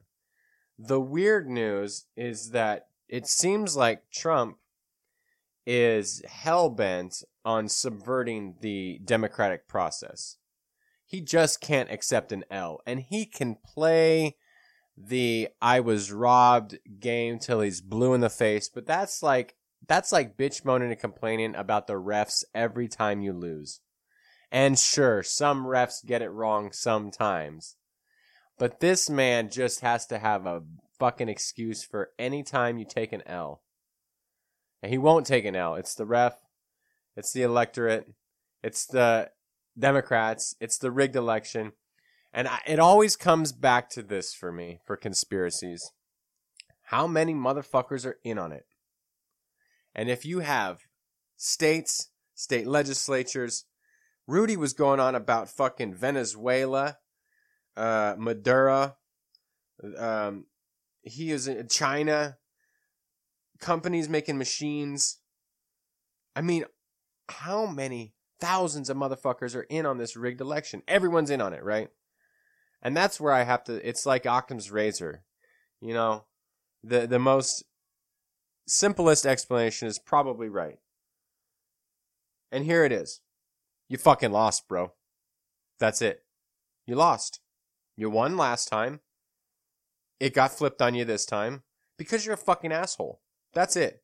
The 0.79 0.99
weird 0.99 1.49
news 1.49 2.05
is 2.15 2.51
that 2.51 2.87
it 3.07 3.27
seems 3.27 3.75
like 3.75 4.09
Trump 4.09 4.57
is 5.65 6.23
hell 6.27 6.69
bent 6.69 7.23
on 7.45 7.67
subverting 7.67 8.55
the 8.61 8.99
democratic 9.03 9.67
process 9.67 10.37
he 11.09 11.21
just 11.21 11.59
can't 11.59 11.91
accept 11.91 12.31
an 12.31 12.45
L. 12.51 12.81
And 12.85 12.99
he 12.99 13.25
can 13.25 13.55
play 13.55 14.37
the 14.95 15.49
I 15.59 15.79
was 15.79 16.11
robbed 16.11 16.77
game 16.99 17.39
till 17.39 17.61
he's 17.61 17.81
blue 17.81 18.13
in 18.13 18.21
the 18.21 18.29
face, 18.29 18.69
but 18.69 18.85
that's 18.85 19.23
like 19.23 19.55
that's 19.87 20.11
like 20.11 20.37
bitch 20.37 20.63
moaning 20.63 20.91
and 20.91 20.99
complaining 20.99 21.55
about 21.55 21.87
the 21.87 21.93
refs 21.93 22.43
every 22.53 22.87
time 22.87 23.23
you 23.23 23.33
lose. 23.33 23.81
And 24.51 24.77
sure, 24.77 25.23
some 25.23 25.65
refs 25.65 26.05
get 26.05 26.21
it 26.21 26.29
wrong 26.29 26.71
sometimes. 26.71 27.75
But 28.59 28.79
this 28.79 29.09
man 29.09 29.49
just 29.49 29.79
has 29.79 30.05
to 30.07 30.19
have 30.19 30.45
a 30.45 30.61
fucking 30.99 31.29
excuse 31.29 31.83
for 31.83 32.11
any 32.19 32.43
time 32.43 32.77
you 32.77 32.85
take 32.85 33.13
an 33.13 33.23
L. 33.25 33.63
And 34.83 34.91
he 34.91 34.99
won't 34.99 35.25
take 35.25 35.45
an 35.45 35.55
L. 35.55 35.75
It's 35.75 35.95
the 35.95 36.05
ref, 36.05 36.35
it's 37.15 37.31
the 37.31 37.41
electorate, 37.41 38.13
it's 38.61 38.85
the 38.85 39.31
Democrats. 39.79 40.55
It's 40.59 40.77
the 40.77 40.91
rigged 40.91 41.15
election. 41.15 41.71
And 42.33 42.47
I, 42.47 42.59
it 42.67 42.79
always 42.79 43.15
comes 43.15 43.51
back 43.51 43.89
to 43.91 44.03
this 44.03 44.33
for 44.33 44.51
me 44.51 44.79
for 44.85 44.95
conspiracies. 44.95 45.91
How 46.83 47.07
many 47.07 47.33
motherfuckers 47.33 48.05
are 48.05 48.19
in 48.23 48.37
on 48.37 48.51
it? 48.51 48.65
And 49.95 50.09
if 50.09 50.25
you 50.25 50.39
have 50.39 50.81
states, 51.37 52.09
state 52.35 52.67
legislatures, 52.67 53.65
Rudy 54.27 54.57
was 54.57 54.73
going 54.73 54.99
on 54.99 55.15
about 55.15 55.49
fucking 55.49 55.95
Venezuela, 55.95 56.97
uh, 57.79 58.15
Maduro. 58.17 58.95
Um, 59.97 60.45
he 61.01 61.31
is 61.31 61.47
in 61.47 61.67
China. 61.67 62.37
Companies 63.59 64.09
making 64.09 64.37
machines. 64.37 65.17
I 66.35 66.41
mean, 66.41 66.65
how 67.29 67.65
many 67.65 68.13
thousands 68.39 68.89
of 68.89 68.97
motherfuckers 68.97 69.55
are 69.55 69.63
in 69.63 69.85
on 69.85 69.97
this 69.97 70.15
rigged 70.15 70.41
election. 70.41 70.81
Everyone's 70.87 71.29
in 71.29 71.41
on 71.41 71.53
it, 71.53 71.63
right? 71.63 71.89
And 72.81 72.95
that's 72.95 73.19
where 73.19 73.33
I 73.33 73.43
have 73.43 73.63
to. 73.65 73.87
It's 73.87 74.05
like 74.05 74.25
Occam's 74.25 74.71
razor, 74.71 75.23
you 75.81 75.93
know. 75.93 76.25
The 76.83 77.05
the 77.07 77.19
most 77.19 77.65
simplest 78.67 79.25
explanation 79.25 79.87
is 79.87 79.99
probably 79.99 80.47
right. 80.47 80.77
And 82.51 82.63
here 82.63 82.85
it 82.85 82.91
is. 82.91 83.19
You 83.89 83.97
fucking 83.97 84.31
lost, 84.31 84.67
bro. 84.67 84.93
That's 85.79 86.01
it. 86.01 86.23
You 86.85 86.95
lost. 86.95 87.41
You 87.99 88.09
won 88.09 88.37
last 88.37 88.69
time. 88.69 89.01
It 90.21 90.33
got 90.33 90.53
flipped 90.53 90.81
on 90.81 90.95
you 90.95 91.03
this 91.03 91.25
time 91.25 91.63
because 91.97 92.25
you're 92.25 92.35
a 92.35 92.37
fucking 92.37 92.71
asshole. 92.71 93.19
That's 93.53 93.75
it. 93.75 94.01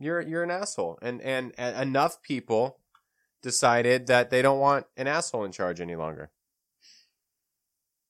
You're 0.00 0.20
you're 0.20 0.42
an 0.42 0.50
asshole. 0.50 0.98
And 1.00 1.22
and, 1.22 1.52
and 1.56 1.76
enough 1.80 2.20
people 2.24 2.80
decided 3.40 4.08
that 4.08 4.30
they 4.30 4.42
don't 4.42 4.58
want 4.58 4.86
an 4.96 5.06
asshole 5.06 5.44
in 5.44 5.52
charge 5.52 5.80
any 5.80 5.94
longer. 5.94 6.32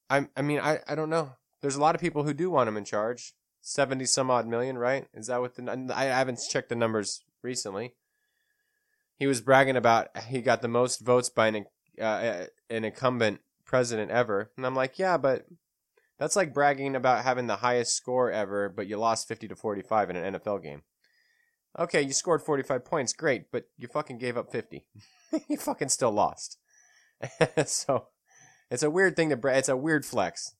I 0.08 0.28
I 0.34 0.40
mean 0.40 0.58
I 0.58 0.78
I 0.88 0.94
don't 0.94 1.10
know. 1.10 1.32
There's 1.60 1.76
a 1.76 1.82
lot 1.82 1.94
of 1.94 2.00
people 2.00 2.22
who 2.22 2.32
do 2.32 2.48
want 2.48 2.70
him 2.70 2.78
in 2.78 2.86
charge. 2.86 3.34
Seventy 3.60 4.06
some 4.06 4.30
odd 4.30 4.46
million, 4.46 4.78
right? 4.78 5.06
Is 5.12 5.26
that 5.26 5.42
what 5.42 5.54
the 5.54 5.92
I 5.94 6.04
haven't 6.04 6.40
checked 6.48 6.70
the 6.70 6.76
numbers 6.76 7.22
recently. 7.42 7.92
He 9.16 9.26
was 9.26 9.42
bragging 9.42 9.76
about 9.76 10.16
he 10.16 10.40
got 10.40 10.62
the 10.62 10.68
most 10.68 11.00
votes 11.00 11.28
by 11.28 11.48
an 11.48 11.66
uh, 12.00 12.46
an 12.70 12.86
incumbent 12.86 13.40
president 13.68 14.10
ever, 14.10 14.50
and 14.56 14.66
I'm 14.66 14.74
like, 14.74 14.98
yeah, 14.98 15.16
but 15.16 15.46
that's 16.18 16.34
like 16.34 16.52
bragging 16.52 16.96
about 16.96 17.22
having 17.22 17.46
the 17.46 17.56
highest 17.56 17.94
score 17.94 18.32
ever, 18.32 18.68
but 18.68 18.88
you 18.88 18.96
lost 18.96 19.28
fifty 19.28 19.46
to 19.46 19.54
forty 19.54 19.82
five 19.82 20.10
in 20.10 20.16
an 20.16 20.34
NFL 20.34 20.64
game. 20.64 20.82
Okay, 21.78 22.02
you 22.02 22.12
scored 22.12 22.42
45 22.42 22.84
points, 22.84 23.12
great, 23.12 23.52
but 23.52 23.64
you 23.76 23.86
fucking 23.86 24.18
gave 24.18 24.36
up 24.36 24.50
50. 24.50 24.84
you 25.48 25.56
fucking 25.56 25.90
still 25.90 26.10
lost. 26.10 26.58
so 27.66 28.06
it's 28.70 28.82
a 28.82 28.90
weird 28.90 29.14
thing 29.14 29.28
to 29.28 29.36
bra- 29.36 29.54
it's 29.54 29.68
a 29.68 29.76
weird 29.76 30.04
flex. 30.04 30.56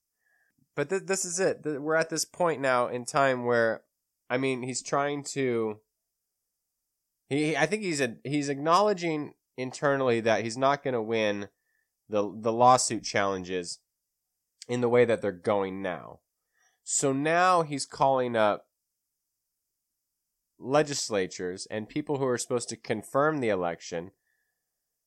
But 0.76 0.90
th- 0.90 1.06
this 1.06 1.24
is 1.24 1.40
it. 1.40 1.62
We're 1.64 1.96
at 1.96 2.10
this 2.10 2.24
point 2.24 2.60
now 2.60 2.86
in 2.86 3.04
time 3.04 3.44
where 3.44 3.82
I 4.30 4.38
mean, 4.38 4.62
he's 4.62 4.82
trying 4.82 5.24
to 5.32 5.80
he 7.28 7.56
I 7.56 7.66
think 7.66 7.82
he's 7.82 8.00
a, 8.00 8.16
he's 8.24 8.48
acknowledging 8.48 9.34
internally 9.56 10.20
that 10.20 10.44
he's 10.44 10.56
not 10.56 10.84
going 10.84 10.94
to 10.94 11.02
win 11.02 11.48
the 12.08 12.32
the 12.40 12.52
lawsuit 12.52 13.04
challenges 13.04 13.78
in 14.68 14.80
the 14.80 14.88
way 14.88 15.04
that 15.04 15.22
they're 15.22 15.32
going 15.32 15.82
now. 15.82 16.20
So 16.84 17.12
now 17.12 17.62
he's 17.62 17.86
calling 17.86 18.36
up 18.36 18.66
legislatures 20.58 21.66
and 21.70 21.88
people 21.88 22.18
who 22.18 22.26
are 22.26 22.38
supposed 22.38 22.68
to 22.70 22.76
confirm 22.76 23.40
the 23.40 23.48
election 23.48 24.10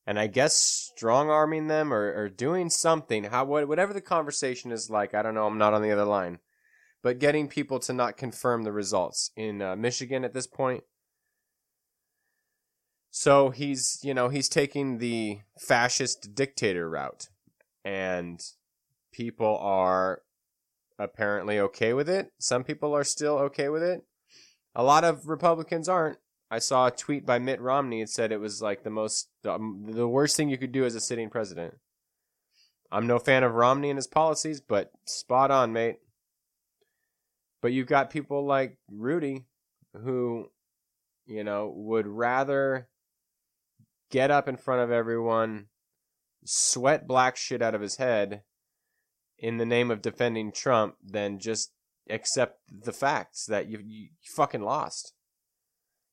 and 0.06 0.20
I 0.20 0.28
guess 0.28 0.56
strong 0.56 1.30
arming 1.30 1.68
them 1.68 1.93
or, 1.93 2.14
or 2.14 2.30
doing 2.30 2.70
something, 2.70 3.26
how 3.26 3.45
whatever 3.45 3.93
the 3.93 4.02
conversation 4.02 4.72
is 4.72 4.89
like, 4.89 5.14
I 5.14 5.22
don't 5.22 5.36
know, 5.36 5.45
I'm 5.45 5.58
not 5.58 5.74
on 5.74 5.82
the 5.82 5.91
other 5.91 6.06
line, 6.06 6.39
but 7.04 7.20
getting 7.20 7.47
people 7.47 7.80
to 7.80 7.93
not 7.93 8.18
confirm 8.18 8.64
the 8.64 8.72
results 8.72 9.32
in 9.36 9.62
uh, 9.62 9.76
Michigan 9.76 10.26
at 10.26 10.34
this 10.34 10.47
point. 10.47 10.84
So 13.12 13.49
he's, 13.49 13.99
you 14.03 14.14
know, 14.14 14.30
he's 14.30 14.47
taking 14.47 14.97
the 14.97 15.39
fascist 15.59 16.34
dictator 16.34 16.89
route, 16.89 17.28
and 17.84 18.41
people 19.12 19.57
are 19.57 20.22
apparently 20.97 21.59
okay 21.59 21.93
with 21.93 22.09
it. 22.09 22.32
Some 22.39 22.64
people 22.64 22.95
are 22.95 23.03
still 23.03 23.38
okay 23.39 23.68
with 23.68 23.84
it. 23.84 24.03
A 24.74 24.84
lot 24.84 25.03
of 25.03 25.28
Republicans 25.28 25.89
aren't. 25.89 26.20
I 26.49 26.59
saw 26.59 26.88
a 26.88 26.91
tweet 26.91 27.26
by 27.26 27.38
Mitt 27.38 27.59
Romney. 27.59 28.01
It 28.01 28.09
said 28.09 28.32
it 28.32 28.39
was 28.39 28.62
like 28.62 28.84
the 28.84 28.89
most, 28.89 29.30
the, 29.43 29.53
um, 29.53 29.88
the 29.88 30.07
worst 30.07 30.38
thing 30.38 30.49
you 30.49 30.57
could 30.57 30.72
do 30.72 30.86
as 30.86 30.95
a 30.95 31.01
sitting 31.01 31.30
president. 31.30 31.76
I'm 32.93 33.07
no 33.07 33.20
fan 33.20 33.43
of 33.43 33.53
Romney 33.53 33.89
and 33.89 33.97
his 33.97 34.07
policies, 34.07 34.62
but 34.62 34.91
spot 35.05 35.51
on, 35.51 35.74
mate. 35.74 35.97
But 37.62 37.74
you've 37.74 37.88
got 37.88 38.09
people 38.09 38.45
like 38.45 38.78
Rudy 38.89 39.45
who, 39.93 40.49
you 41.26 41.43
know, 41.43 41.74
would 41.76 42.07
rather 42.07 42.88
get 44.12 44.30
up 44.30 44.47
in 44.47 44.57
front 44.57 44.82
of 44.82 44.91
everyone, 44.91 45.68
sweat 46.45 47.07
black 47.07 47.36
shit 47.36 47.62
out 47.62 47.74
of 47.74 47.82
his 47.82 47.95
head 47.95 48.43
in 49.39 49.57
the 49.57 49.66
name 49.66 49.89
of 49.89 50.01
defending 50.01 50.51
Trump 50.51 50.95
than 51.03 51.39
just 51.39 51.72
accept 52.09 52.59
the 52.70 52.93
facts 52.93 53.45
that 53.45 53.68
you, 53.68 53.80
you 53.84 54.09
fucking 54.36 54.62
lost. 54.62 55.14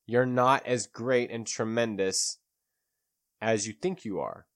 You're 0.05 0.25
not 0.25 0.65
as 0.65 0.87
great 0.87 1.29
and 1.29 1.45
tremendous 1.45 2.39
as 3.41 3.67
you 3.67 3.73
think 3.73 4.03
you 4.03 4.19
are. 4.19 4.47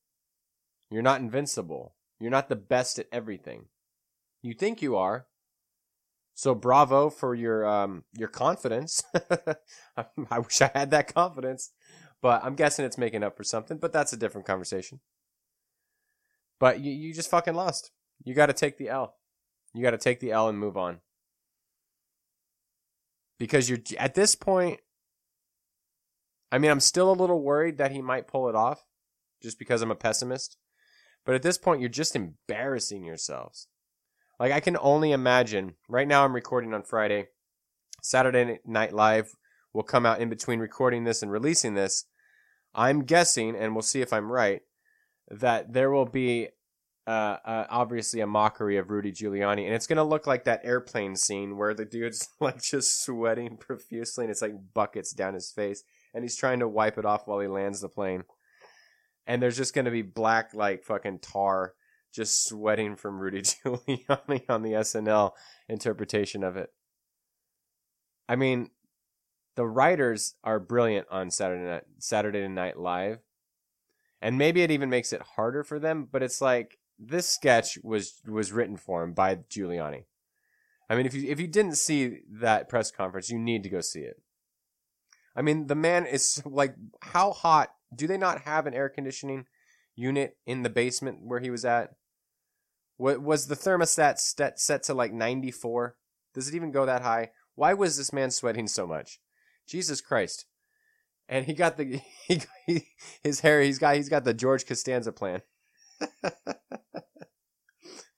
You're 0.89 1.03
not 1.03 1.21
invincible. 1.21 1.95
You're 2.19 2.31
not 2.31 2.49
the 2.49 2.55
best 2.55 2.97
at 2.97 3.07
everything. 3.11 3.65
You 4.41 4.53
think 4.53 4.81
you 4.81 4.95
are. 4.95 5.27
So 6.35 6.55
bravo 6.55 7.09
for 7.09 7.35
your 7.35 7.65
um 7.67 8.03
your 8.17 8.27
confidence. 8.27 9.03
I 9.97 10.39
wish 10.39 10.61
I 10.61 10.71
had 10.73 10.91
that 10.91 11.13
confidence, 11.13 11.71
but 12.23 12.41
I'm 12.41 12.55
guessing 12.55 12.85
it's 12.85 12.97
making 12.97 13.21
up 13.21 13.35
for 13.35 13.43
something. 13.43 13.77
But 13.77 13.91
that's 13.91 14.13
a 14.13 14.17
different 14.17 14.47
conversation. 14.47 15.01
But 16.59 16.79
you 16.79 16.91
you 16.91 17.13
just 17.13 17.29
fucking 17.29 17.53
lost. 17.53 17.91
You 18.23 18.33
got 18.33 18.45
to 18.47 18.53
take 18.53 18.77
the 18.77 18.89
L. 18.89 19.17
You 19.73 19.83
got 19.83 19.91
to 19.91 19.97
take 19.97 20.21
the 20.21 20.31
L 20.31 20.47
and 20.47 20.57
move 20.57 20.77
on. 20.77 21.01
Because 23.37 23.69
you're 23.69 23.79
at 23.99 24.15
this 24.15 24.35
point. 24.35 24.79
I 26.49 26.59
mean, 26.59 26.71
I'm 26.71 26.79
still 26.79 27.11
a 27.11 27.13
little 27.13 27.41
worried 27.41 27.77
that 27.79 27.91
he 27.91 28.01
might 28.01 28.27
pull 28.27 28.47
it 28.47 28.55
off, 28.55 28.85
just 29.41 29.59
because 29.59 29.81
I'm 29.81 29.91
a 29.91 29.95
pessimist. 29.95 30.55
But 31.25 31.35
at 31.35 31.41
this 31.41 31.57
point, 31.57 31.81
you're 31.81 31.89
just 31.89 32.15
embarrassing 32.15 33.03
yourselves. 33.03 33.67
Like 34.39 34.53
I 34.53 34.61
can 34.61 34.77
only 34.79 35.11
imagine. 35.11 35.75
Right 35.89 36.07
now, 36.07 36.23
I'm 36.23 36.33
recording 36.33 36.73
on 36.73 36.83
Friday. 36.83 37.27
Saturday 38.01 38.59
Night 38.65 38.93
Live 38.93 39.35
will 39.73 39.83
come 39.83 40.05
out 40.05 40.21
in 40.21 40.29
between 40.29 40.59
recording 40.59 41.03
this 41.03 41.21
and 41.21 41.31
releasing 41.31 41.73
this. 41.73 42.05
I'm 42.75 43.03
guessing, 43.03 43.55
and 43.55 43.73
we'll 43.73 43.81
see 43.81 44.01
if 44.01 44.13
I'm 44.13 44.31
right, 44.31 44.61
that 45.29 45.73
there 45.73 45.91
will 45.91 46.05
be 46.05 46.49
uh, 47.05 47.37
uh, 47.45 47.65
obviously 47.69 48.21
a 48.21 48.27
mockery 48.27 48.77
of 48.77 48.89
Rudy 48.89 49.11
Giuliani, 49.11 49.65
and 49.65 49.73
it's 49.73 49.87
gonna 49.87 50.03
look 50.03 50.25
like 50.25 50.45
that 50.45 50.61
airplane 50.63 51.15
scene 51.15 51.57
where 51.57 51.73
the 51.73 51.85
dude's 51.85 52.29
like 52.39 52.61
just 52.61 53.03
sweating 53.03 53.57
profusely, 53.59 54.25
and 54.25 54.31
it's 54.31 54.41
like 54.41 54.53
buckets 54.73 55.11
down 55.11 55.33
his 55.33 55.51
face, 55.51 55.83
and 56.13 56.23
he's 56.23 56.37
trying 56.37 56.59
to 56.59 56.67
wipe 56.67 56.97
it 56.97 57.05
off 57.05 57.27
while 57.27 57.39
he 57.39 57.47
lands 57.47 57.81
the 57.81 57.89
plane, 57.89 58.23
and 59.27 59.41
there's 59.41 59.57
just 59.57 59.73
gonna 59.73 59.91
be 59.91 60.01
black 60.01 60.53
like 60.53 60.83
fucking 60.83 61.19
tar 61.19 61.73
just 62.13 62.47
sweating 62.47 62.95
from 62.95 63.19
Rudy 63.19 63.41
Giuliani 63.41 64.43
on 64.47 64.61
the 64.61 64.73
SNL 64.73 65.31
interpretation 65.67 66.43
of 66.43 66.55
it. 66.57 66.69
I 68.29 68.35
mean, 68.35 68.69
the 69.55 69.65
writers 69.65 70.35
are 70.43 70.59
brilliant 70.59 71.07
on 71.11 71.31
Saturday 71.31 71.63
Night 71.63 71.83
Saturday 71.99 72.47
Night 72.47 72.77
Live, 72.77 73.19
and 74.21 74.37
maybe 74.37 74.61
it 74.61 74.71
even 74.71 74.89
makes 74.89 75.13
it 75.13 75.21
harder 75.35 75.63
for 75.63 75.79
them. 75.79 76.07
But 76.11 76.23
it's 76.23 76.41
like 76.41 76.77
this 76.99 77.29
sketch 77.29 77.77
was 77.83 78.21
was 78.25 78.51
written 78.51 78.77
for 78.77 79.03
him 79.03 79.13
by 79.13 79.35
Giuliani. 79.35 80.05
I 80.89 80.95
mean, 80.95 81.05
if 81.05 81.13
you 81.13 81.29
if 81.29 81.39
you 81.39 81.47
didn't 81.47 81.77
see 81.77 82.19
that 82.31 82.69
press 82.69 82.91
conference, 82.91 83.29
you 83.29 83.39
need 83.39 83.63
to 83.63 83.69
go 83.69 83.81
see 83.81 84.01
it. 84.01 84.21
I 85.35 85.41
mean, 85.41 85.67
the 85.67 85.75
man 85.75 86.05
is 86.05 86.41
like, 86.45 86.75
how 87.01 87.31
hot? 87.31 87.73
Do 87.95 88.07
they 88.07 88.17
not 88.17 88.41
have 88.41 88.65
an 88.65 88.73
air 88.73 88.89
conditioning 88.89 89.45
unit 89.95 90.37
in 90.45 90.63
the 90.63 90.69
basement 90.69 91.19
where 91.21 91.39
he 91.39 91.49
was 91.49 91.65
at? 91.65 91.91
What 92.97 93.21
was 93.21 93.47
the 93.47 93.55
thermostat 93.55 94.19
set, 94.19 94.59
set 94.59 94.83
to 94.83 94.93
like 94.93 95.13
94? 95.13 95.95
Does 96.33 96.47
it 96.47 96.55
even 96.55 96.71
go 96.71 96.85
that 96.85 97.01
high? 97.01 97.31
Why 97.55 97.73
was 97.73 97.97
this 97.97 98.13
man 98.13 98.31
sweating 98.31 98.67
so 98.67 98.87
much? 98.87 99.19
Jesus 99.67 100.01
Christ! 100.01 100.45
And 101.27 101.45
he 101.45 101.53
got 101.53 101.77
the 101.77 102.01
he, 102.27 102.41
he 102.65 102.87
his 103.23 103.41
hair. 103.41 103.61
He's 103.61 103.79
got 103.79 103.95
he's 103.95 104.09
got 104.09 104.23
the 104.23 104.33
George 104.33 104.65
Costanza 104.65 105.11
plan. 105.11 105.41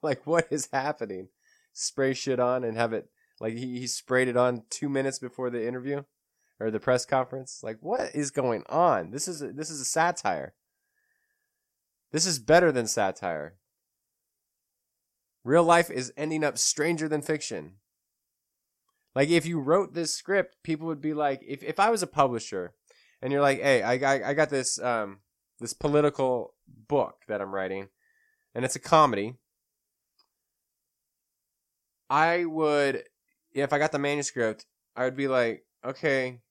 like 0.02 0.26
what 0.26 0.48
is 0.50 0.70
happening? 0.72 1.30
Spray 1.74 2.14
shit 2.14 2.40
on 2.40 2.64
and 2.64 2.78
have 2.78 2.94
it 2.94 3.10
like 3.40 3.54
he, 3.54 3.80
he 3.80 3.88
sprayed 3.88 4.28
it 4.28 4.38
on 4.38 4.64
two 4.70 4.90
minutes 4.90 5.20
before 5.20 5.50
the 5.50 5.68
interview 5.68 6.04
or 6.60 6.72
the 6.72 6.80
press 6.80 7.06
conference. 7.06 7.62
Like 7.64 7.78
what 7.82 8.12
is 8.14 8.32
going 8.32 8.64
on? 8.70 9.12
This 9.12 9.28
is 9.28 9.42
a, 9.42 9.52
this 9.52 9.70
is 9.70 9.82
a 9.82 9.86
satire. 9.86 10.54
This 12.12 12.26
is 12.26 12.40
better 12.40 12.72
than 12.72 12.88
satire. 12.88 13.56
Real 15.44 15.64
life 15.64 15.92
is 15.92 16.14
ending 16.18 16.44
up 16.44 16.58
stranger 16.58 17.08
than 17.08 17.22
fiction. 17.22 17.74
Like 19.16 19.30
if 19.30 19.46
you 19.46 19.60
wrote 19.60 19.94
this 19.94 20.14
script, 20.14 20.58
people 20.62 20.88
would 20.88 21.02
be 21.02 21.14
like, 21.14 21.42
if 21.48 21.64
if 21.64 21.80
I 21.80 21.90
was 21.90 22.04
a 22.04 22.08
publisher, 22.08 22.74
and 23.22 23.32
you're 23.32 23.42
like, 23.42 23.62
hey, 23.62 23.82
I 23.82 23.98
got 23.98 24.22
I 24.22 24.34
got 24.34 24.50
this 24.50 24.80
um 24.80 25.20
this 25.60 25.74
political 25.74 26.54
book 26.68 27.22
that 27.28 27.42
I'm 27.42 27.56
writing, 27.56 27.88
and 28.54 28.66
it's 28.66 28.76
a 28.76 28.80
comedy. 28.80 29.36
I 32.10 32.46
would, 32.46 33.04
if 33.54 33.74
I 33.74 33.80
got 33.80 33.92
the 33.92 34.00
manuscript, 34.00 34.66
I 34.96 35.06
would 35.06 35.16
be 35.16 35.28
like, 35.28 35.66
okay, 35.84 36.42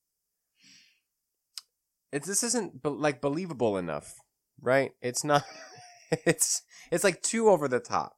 it's 2.13 2.27
this 2.27 2.43
isn't 2.43 2.83
be- 2.83 2.89
like 2.89 3.21
believable 3.21 3.77
enough, 3.77 4.15
right? 4.61 4.93
It's 5.03 5.23
not. 5.23 5.45
it's 6.11 6.63
it's 6.91 7.05
like 7.05 7.21
too 7.23 7.49
over 7.49 7.69
the 7.69 7.81
top. 7.81 8.15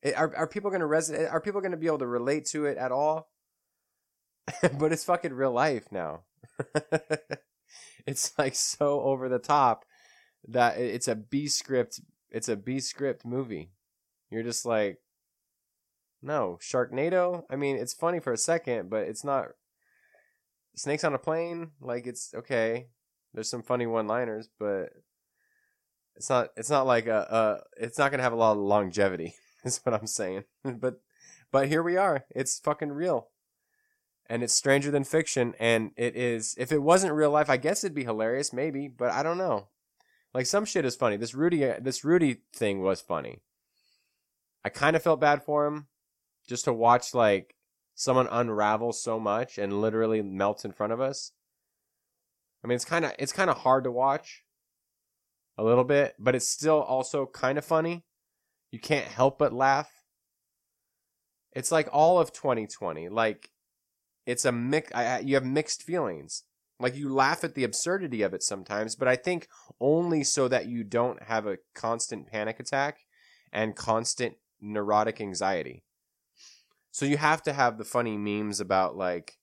It, 0.00 0.16
are 0.16 0.34
are 0.36 0.46
people 0.46 0.70
gonna 0.70 0.86
resonate? 0.86 1.30
Are 1.30 1.40
people 1.40 1.60
gonna 1.60 1.76
be 1.76 1.88
able 1.88 1.98
to 1.98 2.06
relate 2.06 2.46
to 2.46 2.66
it 2.66 2.78
at 2.78 2.92
all? 2.92 3.28
but 4.78 4.92
it's 4.92 5.04
fucking 5.04 5.32
real 5.32 5.52
life 5.52 5.90
now. 5.90 6.22
it's 8.06 8.36
like 8.38 8.54
so 8.54 9.00
over 9.02 9.28
the 9.28 9.38
top 9.38 9.84
that 10.46 10.78
it's 10.78 11.08
a 11.08 11.14
B 11.14 11.48
script. 11.48 12.00
It's 12.30 12.48
a 12.48 12.56
B 12.56 12.80
script 12.80 13.24
movie. 13.24 13.70
You're 14.30 14.42
just 14.42 14.66
like, 14.66 14.98
no, 16.22 16.58
Sharknado. 16.60 17.44
I 17.50 17.56
mean, 17.56 17.76
it's 17.76 17.94
funny 17.94 18.20
for 18.20 18.32
a 18.32 18.38
second, 18.38 18.90
but 18.90 19.02
it's 19.08 19.24
not. 19.24 19.48
Snakes 20.76 21.04
on 21.04 21.14
a 21.14 21.18
plane, 21.18 21.72
like 21.80 22.06
it's 22.06 22.32
okay. 22.34 22.86
There's 23.34 23.50
some 23.50 23.62
funny 23.62 23.86
one-liners, 23.86 24.48
but 24.58 24.90
it's 26.14 26.30
not. 26.30 26.50
It's 26.56 26.70
not 26.70 26.86
like 26.86 27.06
a. 27.06 27.62
a 27.78 27.82
it's 27.84 27.98
not 27.98 28.10
gonna 28.10 28.22
have 28.22 28.32
a 28.32 28.36
lot 28.36 28.52
of 28.52 28.58
longevity. 28.58 29.34
Is 29.64 29.80
what 29.82 29.94
I'm 29.94 30.06
saying. 30.06 30.44
but, 30.64 31.00
but 31.50 31.68
here 31.68 31.82
we 31.82 31.96
are. 31.96 32.24
It's 32.30 32.60
fucking 32.60 32.92
real 32.92 33.28
and 34.28 34.42
it's 34.42 34.54
stranger 34.54 34.90
than 34.90 35.04
fiction 35.04 35.54
and 35.58 35.90
it 35.96 36.14
is 36.16 36.54
if 36.58 36.70
it 36.70 36.82
wasn't 36.82 37.12
real 37.12 37.30
life 37.30 37.48
i 37.48 37.56
guess 37.56 37.82
it'd 37.82 37.94
be 37.94 38.04
hilarious 38.04 38.52
maybe 38.52 38.88
but 38.88 39.10
i 39.10 39.22
don't 39.22 39.38
know. 39.38 39.68
Like 40.34 40.46
some 40.46 40.64
shit 40.64 40.84
is 40.84 40.96
funny. 40.96 41.16
This 41.16 41.34
rudy 41.34 41.64
uh, 41.64 41.76
this 41.80 42.04
rudy 42.04 42.42
thing 42.54 42.80
was 42.80 43.00
funny. 43.00 43.40
I 44.64 44.68
kind 44.68 44.96
of 44.96 45.02
felt 45.02 45.20
bad 45.20 45.42
for 45.42 45.66
him 45.66 45.86
just 46.46 46.64
to 46.66 46.72
watch 46.72 47.14
like 47.14 47.54
someone 47.94 48.28
unravel 48.30 48.92
so 48.92 49.18
much 49.18 49.58
and 49.58 49.80
literally 49.80 50.22
melt 50.22 50.64
in 50.64 50.72
front 50.72 50.92
of 50.92 51.00
us. 51.00 51.32
I 52.62 52.68
mean 52.68 52.76
it's 52.76 52.84
kind 52.84 53.04
of 53.04 53.12
it's 53.18 53.32
kind 53.32 53.50
of 53.50 53.58
hard 53.58 53.84
to 53.84 53.90
watch 53.90 54.44
a 55.56 55.64
little 55.64 55.84
bit 55.84 56.14
but 56.18 56.34
it's 56.34 56.48
still 56.48 56.82
also 56.82 57.26
kind 57.26 57.56
of 57.56 57.64
funny. 57.64 58.04
You 58.70 58.78
can't 58.78 59.06
help 59.06 59.38
but 59.38 59.54
laugh. 59.54 59.90
It's 61.52 61.72
like 61.72 61.88
all 61.90 62.20
of 62.20 62.32
2020 62.32 63.08
like 63.08 63.50
it's 64.28 64.44
a 64.44 64.52
mix. 64.52 64.92
You 65.24 65.36
have 65.36 65.44
mixed 65.46 65.82
feelings. 65.82 66.44
Like 66.78 66.94
you 66.94 67.08
laugh 67.08 67.44
at 67.44 67.54
the 67.54 67.64
absurdity 67.64 68.20
of 68.20 68.34
it 68.34 68.42
sometimes, 68.42 68.94
but 68.94 69.08
I 69.08 69.16
think 69.16 69.48
only 69.80 70.22
so 70.22 70.48
that 70.48 70.66
you 70.66 70.84
don't 70.84 71.20
have 71.22 71.46
a 71.46 71.56
constant 71.74 72.26
panic 72.26 72.60
attack 72.60 72.98
and 73.52 73.74
constant 73.74 74.36
neurotic 74.60 75.20
anxiety. 75.22 75.82
So 76.92 77.06
you 77.06 77.16
have 77.16 77.42
to 77.44 77.54
have 77.54 77.78
the 77.78 77.86
funny 77.86 78.18
memes 78.18 78.60
about 78.60 78.96
like, 78.98 79.38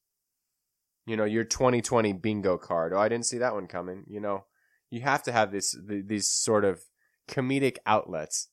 you 1.07 1.17
know, 1.17 1.25
your 1.25 1.43
2020 1.45 2.13
bingo 2.13 2.57
card. 2.57 2.93
Oh, 2.93 2.99
I 2.99 3.09
didn't 3.09 3.25
see 3.25 3.39
that 3.39 3.55
one 3.55 3.67
coming. 3.67 4.03
You 4.07 4.19
know, 4.19 4.45
you 4.91 5.01
have 5.01 5.23
to 5.23 5.31
have 5.31 5.51
this 5.51 5.75
these 5.83 6.29
sort 6.29 6.63
of 6.63 6.83
comedic 7.27 7.77
outlets, 7.87 8.49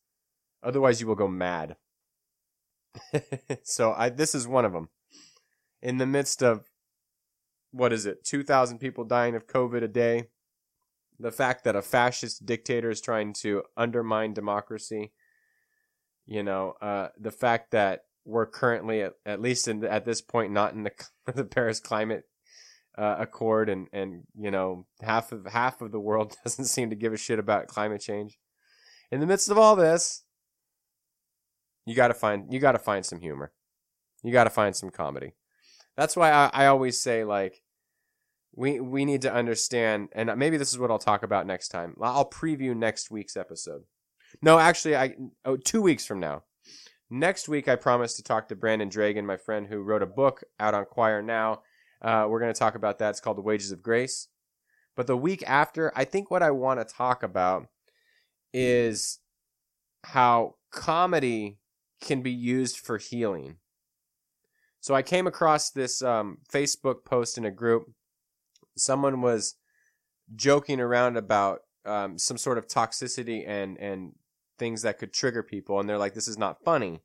otherwise 0.62 0.98
you 0.98 1.06
will 1.06 1.14
go 1.14 1.28
mad. 1.28 1.76
so 3.62 3.92
I 3.92 4.08
this 4.08 4.34
is 4.34 4.48
one 4.48 4.64
of 4.64 4.72
them 4.72 4.88
in 5.82 5.98
the 5.98 6.06
midst 6.06 6.42
of 6.42 6.70
what 7.72 7.92
is 7.92 8.06
it, 8.06 8.24
2,000 8.24 8.78
people 8.78 9.04
dying 9.04 9.34
of 9.34 9.46
COVID 9.46 9.82
a 9.82 9.88
day, 9.88 10.28
the 11.18 11.32
fact 11.32 11.64
that 11.64 11.76
a 11.76 11.82
fascist 11.82 12.44
dictator 12.44 12.90
is 12.90 13.00
trying 13.00 13.32
to 13.32 13.62
undermine 13.76 14.34
democracy, 14.34 15.12
you 16.26 16.42
know, 16.42 16.74
uh, 16.80 17.08
the 17.18 17.30
fact 17.30 17.70
that 17.72 18.04
we're 18.24 18.46
currently, 18.46 19.02
at, 19.02 19.14
at 19.26 19.40
least 19.40 19.64
the, 19.66 19.90
at 19.90 20.04
this 20.04 20.20
point, 20.20 20.52
not 20.52 20.74
in 20.74 20.84
the, 20.84 20.92
the 21.34 21.44
Paris 21.44 21.80
Climate 21.80 22.24
uh, 22.96 23.16
Accord, 23.18 23.68
and 23.68 23.88
and 23.92 24.24
you 24.38 24.50
know, 24.50 24.86
half 25.00 25.32
of 25.32 25.46
half 25.46 25.80
of 25.80 25.92
the 25.92 26.00
world 26.00 26.36
doesn't 26.44 26.66
seem 26.66 26.90
to 26.90 26.96
give 26.96 27.12
a 27.12 27.16
shit 27.16 27.38
about 27.38 27.66
climate 27.66 28.00
change. 28.00 28.38
In 29.10 29.20
the 29.20 29.26
midst 29.26 29.50
of 29.50 29.58
all 29.58 29.76
this, 29.76 30.24
you 31.86 31.94
gotta 31.94 32.14
find 32.14 32.52
you 32.52 32.60
gotta 32.60 32.78
find 32.78 33.04
some 33.04 33.20
humor. 33.20 33.52
You 34.22 34.32
gotta 34.32 34.50
find 34.50 34.76
some 34.76 34.90
comedy. 34.90 35.32
That's 35.96 36.16
why 36.16 36.32
I, 36.32 36.50
I 36.52 36.66
always 36.66 37.00
say 37.00 37.24
like 37.24 37.62
we 38.54 38.80
we 38.80 39.04
need 39.04 39.22
to 39.22 39.32
understand, 39.32 40.08
and 40.12 40.30
maybe 40.36 40.56
this 40.56 40.72
is 40.72 40.78
what 40.78 40.90
I'll 40.90 40.98
talk 40.98 41.22
about 41.22 41.46
next 41.46 41.68
time. 41.68 41.96
I'll 42.00 42.28
preview 42.28 42.76
next 42.76 43.10
week's 43.10 43.36
episode. 43.36 43.82
No, 44.40 44.58
actually, 44.58 44.96
I 44.96 45.14
oh 45.44 45.56
two 45.56 45.82
weeks 45.82 46.06
from 46.06 46.20
now. 46.20 46.44
Next 47.10 47.46
week, 47.46 47.68
I 47.68 47.76
promise 47.76 48.14
to 48.16 48.22
talk 48.22 48.48
to 48.48 48.56
Brandon 48.56 48.88
Dragon, 48.88 49.26
my 49.26 49.36
friend 49.36 49.66
who 49.66 49.82
wrote 49.82 50.02
a 50.02 50.06
book 50.06 50.44
out 50.58 50.72
on 50.72 50.86
Quoir 50.86 51.20
Now. 51.20 51.60
Uh, 52.00 52.26
we're 52.28 52.40
going 52.40 52.52
to 52.52 52.58
talk 52.58 52.74
about 52.74 52.98
that. 52.98 53.10
It's 53.10 53.20
called 53.20 53.36
The 53.36 53.42
Wages 53.42 53.70
of 53.70 53.82
Grace. 53.82 54.28
But 54.96 55.06
the 55.06 55.16
week 55.16 55.44
after, 55.46 55.92
I 55.94 56.04
think 56.04 56.30
what 56.30 56.42
I 56.42 56.50
want 56.52 56.80
to 56.80 56.94
talk 56.94 57.22
about 57.22 57.66
is 58.52 59.18
how 60.04 60.54
comedy 60.70 61.58
can 62.00 62.22
be 62.22 62.32
used 62.32 62.78
for 62.78 62.96
healing 62.96 63.56
So 64.82 64.96
I 64.96 65.02
came 65.02 65.28
across 65.28 65.70
this 65.70 66.02
um, 66.02 66.38
Facebook 66.52 67.04
post 67.04 67.38
in 67.38 67.44
a 67.44 67.52
group. 67.52 67.84
Someone 68.76 69.22
was 69.22 69.54
joking 70.34 70.80
around 70.80 71.16
about 71.16 71.60
um, 71.86 72.18
some 72.18 72.36
sort 72.36 72.58
of 72.58 72.66
toxicity 72.66 73.46
and 73.46 73.78
and 73.78 74.12
things 74.58 74.82
that 74.82 74.98
could 74.98 75.12
trigger 75.12 75.44
people, 75.44 75.78
and 75.78 75.88
they're 75.88 75.98
like, 75.98 76.14
"This 76.14 76.26
is 76.26 76.36
not 76.36 76.64
funny." 76.64 77.00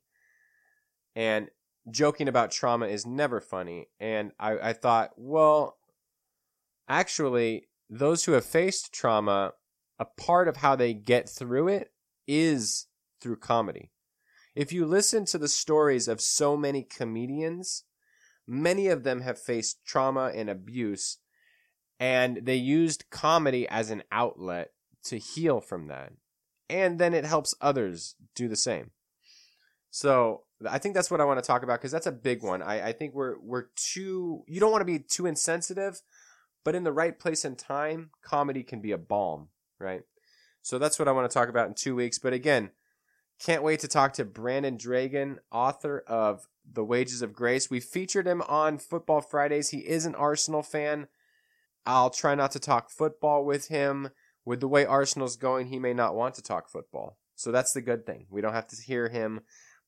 And 1.14 1.50
joking 1.88 2.26
about 2.26 2.50
trauma 2.50 2.86
is 2.86 3.06
never 3.06 3.40
funny. 3.40 3.86
And 4.00 4.32
I, 4.40 4.70
I 4.70 4.72
thought, 4.72 5.10
well, 5.16 5.78
actually, 6.88 7.68
those 7.88 8.24
who 8.24 8.32
have 8.32 8.44
faced 8.44 8.92
trauma, 8.92 9.52
a 10.00 10.04
part 10.04 10.48
of 10.48 10.56
how 10.56 10.74
they 10.74 10.94
get 10.94 11.28
through 11.28 11.68
it 11.68 11.92
is 12.26 12.86
through 13.20 13.36
comedy. 13.36 13.92
If 14.58 14.72
you 14.72 14.86
listen 14.86 15.24
to 15.26 15.38
the 15.38 15.46
stories 15.46 16.08
of 16.08 16.20
so 16.20 16.56
many 16.56 16.82
comedians, 16.82 17.84
many 18.44 18.88
of 18.88 19.04
them 19.04 19.20
have 19.20 19.40
faced 19.40 19.84
trauma 19.86 20.32
and 20.34 20.50
abuse, 20.50 21.18
and 22.00 22.40
they 22.42 22.56
used 22.56 23.08
comedy 23.08 23.68
as 23.68 23.92
an 23.92 24.02
outlet 24.10 24.72
to 25.04 25.16
heal 25.16 25.60
from 25.60 25.86
that. 25.86 26.10
And 26.68 26.98
then 26.98 27.14
it 27.14 27.24
helps 27.24 27.54
others 27.60 28.16
do 28.34 28.48
the 28.48 28.56
same. 28.56 28.90
So 29.92 30.42
I 30.68 30.78
think 30.78 30.96
that's 30.96 31.08
what 31.08 31.20
I 31.20 31.24
want 31.24 31.38
to 31.38 31.46
talk 31.46 31.62
about 31.62 31.78
because 31.78 31.92
that's 31.92 32.08
a 32.08 32.12
big 32.12 32.42
one. 32.42 32.60
I, 32.60 32.88
I 32.88 32.92
think 32.92 33.14
we're 33.14 33.38
we're 33.38 33.68
too 33.76 34.42
you 34.48 34.58
don't 34.58 34.72
want 34.72 34.80
to 34.80 34.92
be 34.92 34.98
too 34.98 35.26
insensitive, 35.26 36.02
but 36.64 36.74
in 36.74 36.82
the 36.82 36.92
right 36.92 37.16
place 37.16 37.44
and 37.44 37.56
time, 37.56 38.10
comedy 38.24 38.64
can 38.64 38.80
be 38.80 38.90
a 38.90 38.98
balm, 38.98 39.50
right? 39.78 40.02
So 40.62 40.80
that's 40.80 40.98
what 40.98 41.06
I 41.06 41.12
want 41.12 41.30
to 41.30 41.32
talk 41.32 41.48
about 41.48 41.68
in 41.68 41.74
two 41.74 41.94
weeks. 41.94 42.18
But 42.18 42.32
again, 42.32 42.72
can't 43.38 43.62
wait 43.62 43.80
to 43.80 43.88
talk 43.88 44.14
to 44.14 44.24
Brandon 44.24 44.76
Dragon, 44.76 45.38
author 45.52 46.02
of 46.06 46.48
The 46.70 46.84
Wages 46.84 47.22
of 47.22 47.32
Grace. 47.32 47.70
We 47.70 47.80
featured 47.80 48.26
him 48.26 48.42
on 48.42 48.78
Football 48.78 49.20
Fridays. 49.20 49.70
He 49.70 49.78
is 49.78 50.06
an 50.06 50.14
Arsenal 50.14 50.62
fan. 50.62 51.08
I'll 51.86 52.10
try 52.10 52.34
not 52.34 52.50
to 52.52 52.58
talk 52.58 52.90
football 52.90 53.44
with 53.44 53.68
him. 53.68 54.10
With 54.44 54.60
the 54.60 54.68
way 54.68 54.84
Arsenal's 54.84 55.36
going, 55.36 55.66
he 55.66 55.78
may 55.78 55.92
not 55.92 56.14
want 56.14 56.34
to 56.34 56.42
talk 56.42 56.68
football. 56.68 57.18
So 57.34 57.52
that's 57.52 57.72
the 57.72 57.80
good 57.80 58.04
thing. 58.04 58.26
We 58.30 58.40
don't 58.40 58.54
have 58.54 58.66
to 58.68 58.76
hear 58.76 59.08
him 59.08 59.40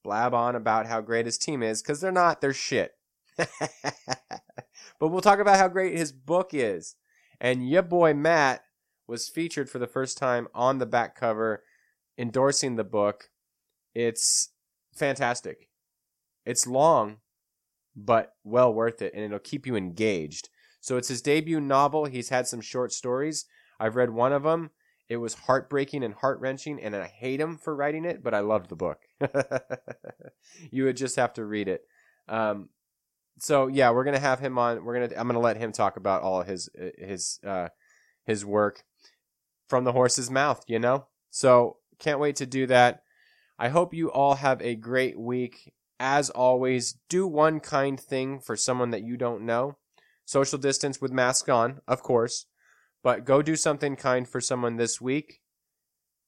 blab 0.03 0.34
on 0.34 0.55
about 0.55 0.86
how 0.86 1.01
great 1.01 1.26
his 1.26 1.38
team 1.38 1.62
is 1.62 1.82
because 1.82 2.01
they're 2.01 2.12
not. 2.12 2.40
They're 2.40 2.53
shit. 2.53 2.92
but 3.36 5.09
we'll 5.09 5.20
talk 5.20 5.38
about 5.38 5.59
how 5.59 5.68
great 5.68 5.96
his 5.96 6.12
book 6.12 6.51
is. 6.53 6.96
And 7.40 7.68
your 7.68 7.82
boy 7.82 8.14
Matt 8.14 8.62
was 9.07 9.28
featured 9.28 9.68
for 9.68 9.78
the 9.78 9.86
first 9.86 10.18
time 10.18 10.46
on 10.55 10.78
the 10.78 10.86
back 10.86 11.18
cover, 11.18 11.62
endorsing 12.16 12.76
the 12.76 12.84
book. 12.84 13.30
It's 13.95 14.51
fantastic. 14.95 15.68
It's 16.45 16.66
long, 16.66 17.18
but 17.97 18.32
well 18.45 18.72
worth 18.72 19.03
it, 19.03 19.12
and 19.14 19.24
it'll 19.24 19.38
keep 19.38 19.66
you 19.66 19.76
engaged. 19.76 20.49
So 20.80 20.97
it's 20.97 21.09
his 21.09 21.22
debut 21.22 21.61
novel. 21.61 22.07
He's 22.07 22.30
had 22.30 22.47
some 22.47 22.61
short 22.61 22.93
stories. 22.93 23.45
I've 23.78 23.97
read 23.97 24.11
one 24.11 24.32
of 24.32 24.43
them. 24.43 24.70
It 25.09 25.16
was 25.16 25.34
heartbreaking 25.34 26.05
and 26.05 26.14
heart 26.14 26.41
wrenching, 26.41 26.80
and 26.80 26.95
I 26.95 27.07
hate 27.07 27.41
him 27.41 27.59
for 27.59 27.74
writing 27.74 28.05
it, 28.05 28.22
but 28.22 28.32
I 28.32 28.41
loved 28.41 28.68
the 28.68 28.76
book. 28.76 29.01
you 30.70 30.84
would 30.84 30.97
just 30.97 31.16
have 31.16 31.32
to 31.34 31.45
read 31.45 31.66
it. 31.68 31.82
Um, 32.28 32.68
so 33.41 33.66
yeah, 33.66 33.91
we're 33.91 34.05
gonna 34.05 34.20
have 34.20 34.38
him 34.38 34.57
on. 34.57 34.84
We're 34.84 34.95
gonna. 34.95 35.20
I'm 35.20 35.26
gonna 35.26 35.41
let 35.41 35.57
him 35.57 35.72
talk 35.72 35.97
about 35.97 36.22
all 36.22 36.43
his 36.43 36.68
his 36.97 37.41
uh, 37.45 37.68
his 38.24 38.45
work 38.45 38.84
from 39.68 39.84
the 39.84 39.93
horse's 39.93 40.30
mouth. 40.30 40.62
You 40.68 40.78
know. 40.78 41.07
So 41.30 41.78
can't 41.99 42.20
wait 42.20 42.36
to 42.36 42.47
do 42.47 42.66
that. 42.68 43.03
I 43.61 43.69
hope 43.69 43.93
you 43.93 44.11
all 44.11 44.37
have 44.37 44.63
a 44.63 44.75
great 44.75 45.21
week. 45.21 45.75
As 46.01 46.31
always, 46.31 46.95
do 47.11 47.27
one 47.27 47.61
kind 47.61 48.01
thing 48.01 48.41
for 48.41 48.57
someone 48.57 48.89
that 48.93 49.03
you 49.03 49.19
don't 49.19 49.45
know. 49.45 49.77
Social 50.25 50.59
distance 50.59 51.03
with 51.03 51.13
mask 51.13 51.51
on, 51.51 51.83
of 51.87 52.03
course. 52.03 52.47
But 53.03 53.27
go 53.27 53.43
do 53.43 53.57
something 53.57 53.97
kind 53.97 54.27
for 54.27 54.41
someone 54.41 54.77
this 54.77 54.99
week, 54.99 55.43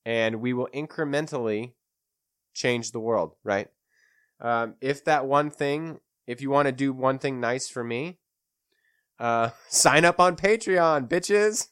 and 0.04 0.42
we 0.42 0.52
will 0.52 0.68
incrementally 0.74 1.72
change 2.52 2.92
the 2.92 3.00
world, 3.00 3.34
right? 3.42 3.68
Um, 4.38 4.74
if 4.82 5.02
that 5.06 5.24
one 5.24 5.50
thing, 5.50 6.00
if 6.26 6.42
you 6.42 6.50
want 6.50 6.66
to 6.66 6.72
do 6.72 6.92
one 6.92 7.18
thing 7.18 7.40
nice 7.40 7.66
for 7.66 7.82
me, 7.82 8.18
uh, 9.18 9.50
sign 9.68 10.04
up 10.04 10.20
on 10.20 10.36
Patreon, 10.36 11.08
bitches. 11.08 11.68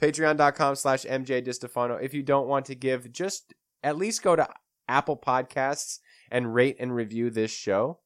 Patreon.com 0.00 0.74
slash 0.76 1.04
MJ. 1.04 2.02
If 2.02 2.14
you 2.14 2.22
don't 2.22 2.48
want 2.48 2.64
to 2.66 2.74
give, 2.74 3.12
just 3.12 3.52
at 3.82 3.98
least 3.98 4.22
go 4.22 4.34
to 4.34 4.48
Apple 4.92 5.16
Podcasts 5.16 5.98
and 6.30 6.54
rate 6.54 6.76
and 6.78 6.94
review 6.94 7.30
this 7.30 7.50
show. 7.50 8.00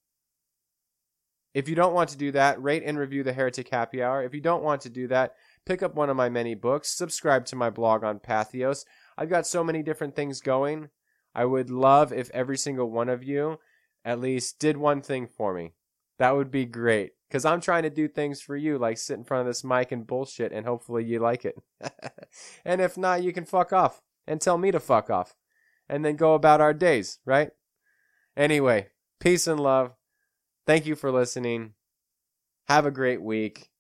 If 1.53 1.69
you 1.69 1.75
don't 1.75 1.95
want 1.95 2.11
to 2.11 2.17
do 2.17 2.31
that, 2.33 2.63
rate 2.63 2.83
and 2.87 2.99
review 2.99 3.25
the 3.25 3.33
Heretic 3.33 3.71
Happy 3.71 4.03
Hour. 4.03 4.23
If 4.23 4.35
you 4.35 4.41
don't 4.41 4.63
want 4.63 4.83
to 4.83 4.91
do 4.91 5.09
that, 5.09 5.35
pick 5.65 5.83
up 5.83 5.95
one 5.95 6.11
of 6.11 6.17
my 6.17 6.29
many 6.29 6.55
books, 6.55 6.97
subscribe 6.97 7.45
to 7.47 7.57
my 7.57 7.71
blog 7.71 8.05
on 8.05 8.21
Patheos. 8.21 8.85
I've 9.19 9.31
got 9.31 9.47
so 9.47 9.65
many 9.65 9.83
different 9.83 10.15
things 10.15 10.41
going. 10.41 10.91
I 11.35 11.45
would 11.45 11.71
love 11.71 12.13
if 12.13 12.31
every 12.31 12.57
single 12.57 12.91
one 12.91 13.09
of 13.09 13.25
you 13.25 13.59
at 14.05 14.21
least 14.21 14.61
did 14.61 14.77
one 14.77 15.03
thing 15.03 15.27
for 15.27 15.53
me. 15.53 15.73
That 16.19 16.37
would 16.37 16.51
be 16.51 16.67
great. 16.67 17.13
Because 17.29 17.45
I'm 17.45 17.61
trying 17.61 17.83
to 17.83 17.91
do 17.91 18.07
things 18.07 18.41
for 18.41 18.57
you, 18.57 18.79
like 18.79 18.99
sit 18.99 19.19
in 19.19 19.25
front 19.25 19.41
of 19.41 19.47
this 19.47 19.65
mic 19.65 19.91
and 19.91 20.07
bullshit, 20.07 20.53
and 20.53 20.65
hopefully 20.65 21.05
you 21.05 21.19
like 21.19 21.45
it. 21.45 21.57
and 22.65 22.81
if 22.81 22.97
not, 22.97 23.25
you 23.25 23.33
can 23.33 23.45
fuck 23.45 23.73
off 23.73 24.01
and 24.27 24.41
tell 24.41 24.59
me 24.59 24.71
to 24.71 24.79
fuck 24.79 25.11
off. 25.11 25.35
And 25.89 26.05
then 26.05 26.17
go 26.17 26.35
about 26.35 26.61
our 26.61 26.75
days, 26.75 27.19
right? 27.25 27.51
Anyway, 28.37 28.89
peace 29.21 29.47
and 29.47 29.61
love. 29.61 29.93
Thank 30.67 30.87
you 30.87 30.97
for 30.97 31.13
listening. 31.13 31.75
Have 32.69 32.87
a 32.87 32.91
great 32.91 33.23
week 33.23 33.71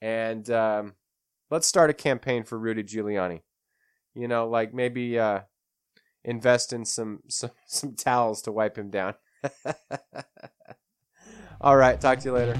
and 0.00 0.48
um, 0.50 0.94
let's 1.50 1.66
start 1.66 1.90
a 1.90 1.94
campaign 1.94 2.44
for 2.44 2.58
Rudy 2.58 2.82
Giuliani. 2.82 3.42
You 4.14 4.28
know, 4.28 4.48
like 4.48 4.72
maybe 4.72 5.18
uh, 5.18 5.40
invest 6.24 6.72
in 6.72 6.84
some, 6.84 7.20
some 7.28 7.50
some 7.66 7.94
towels 7.94 8.42
to 8.42 8.52
wipe 8.52 8.76
him 8.76 8.90
down. 8.90 9.14
All 11.60 11.76
right, 11.76 12.00
talk 12.00 12.20
to 12.20 12.24
you 12.26 12.34
later. 12.34 12.56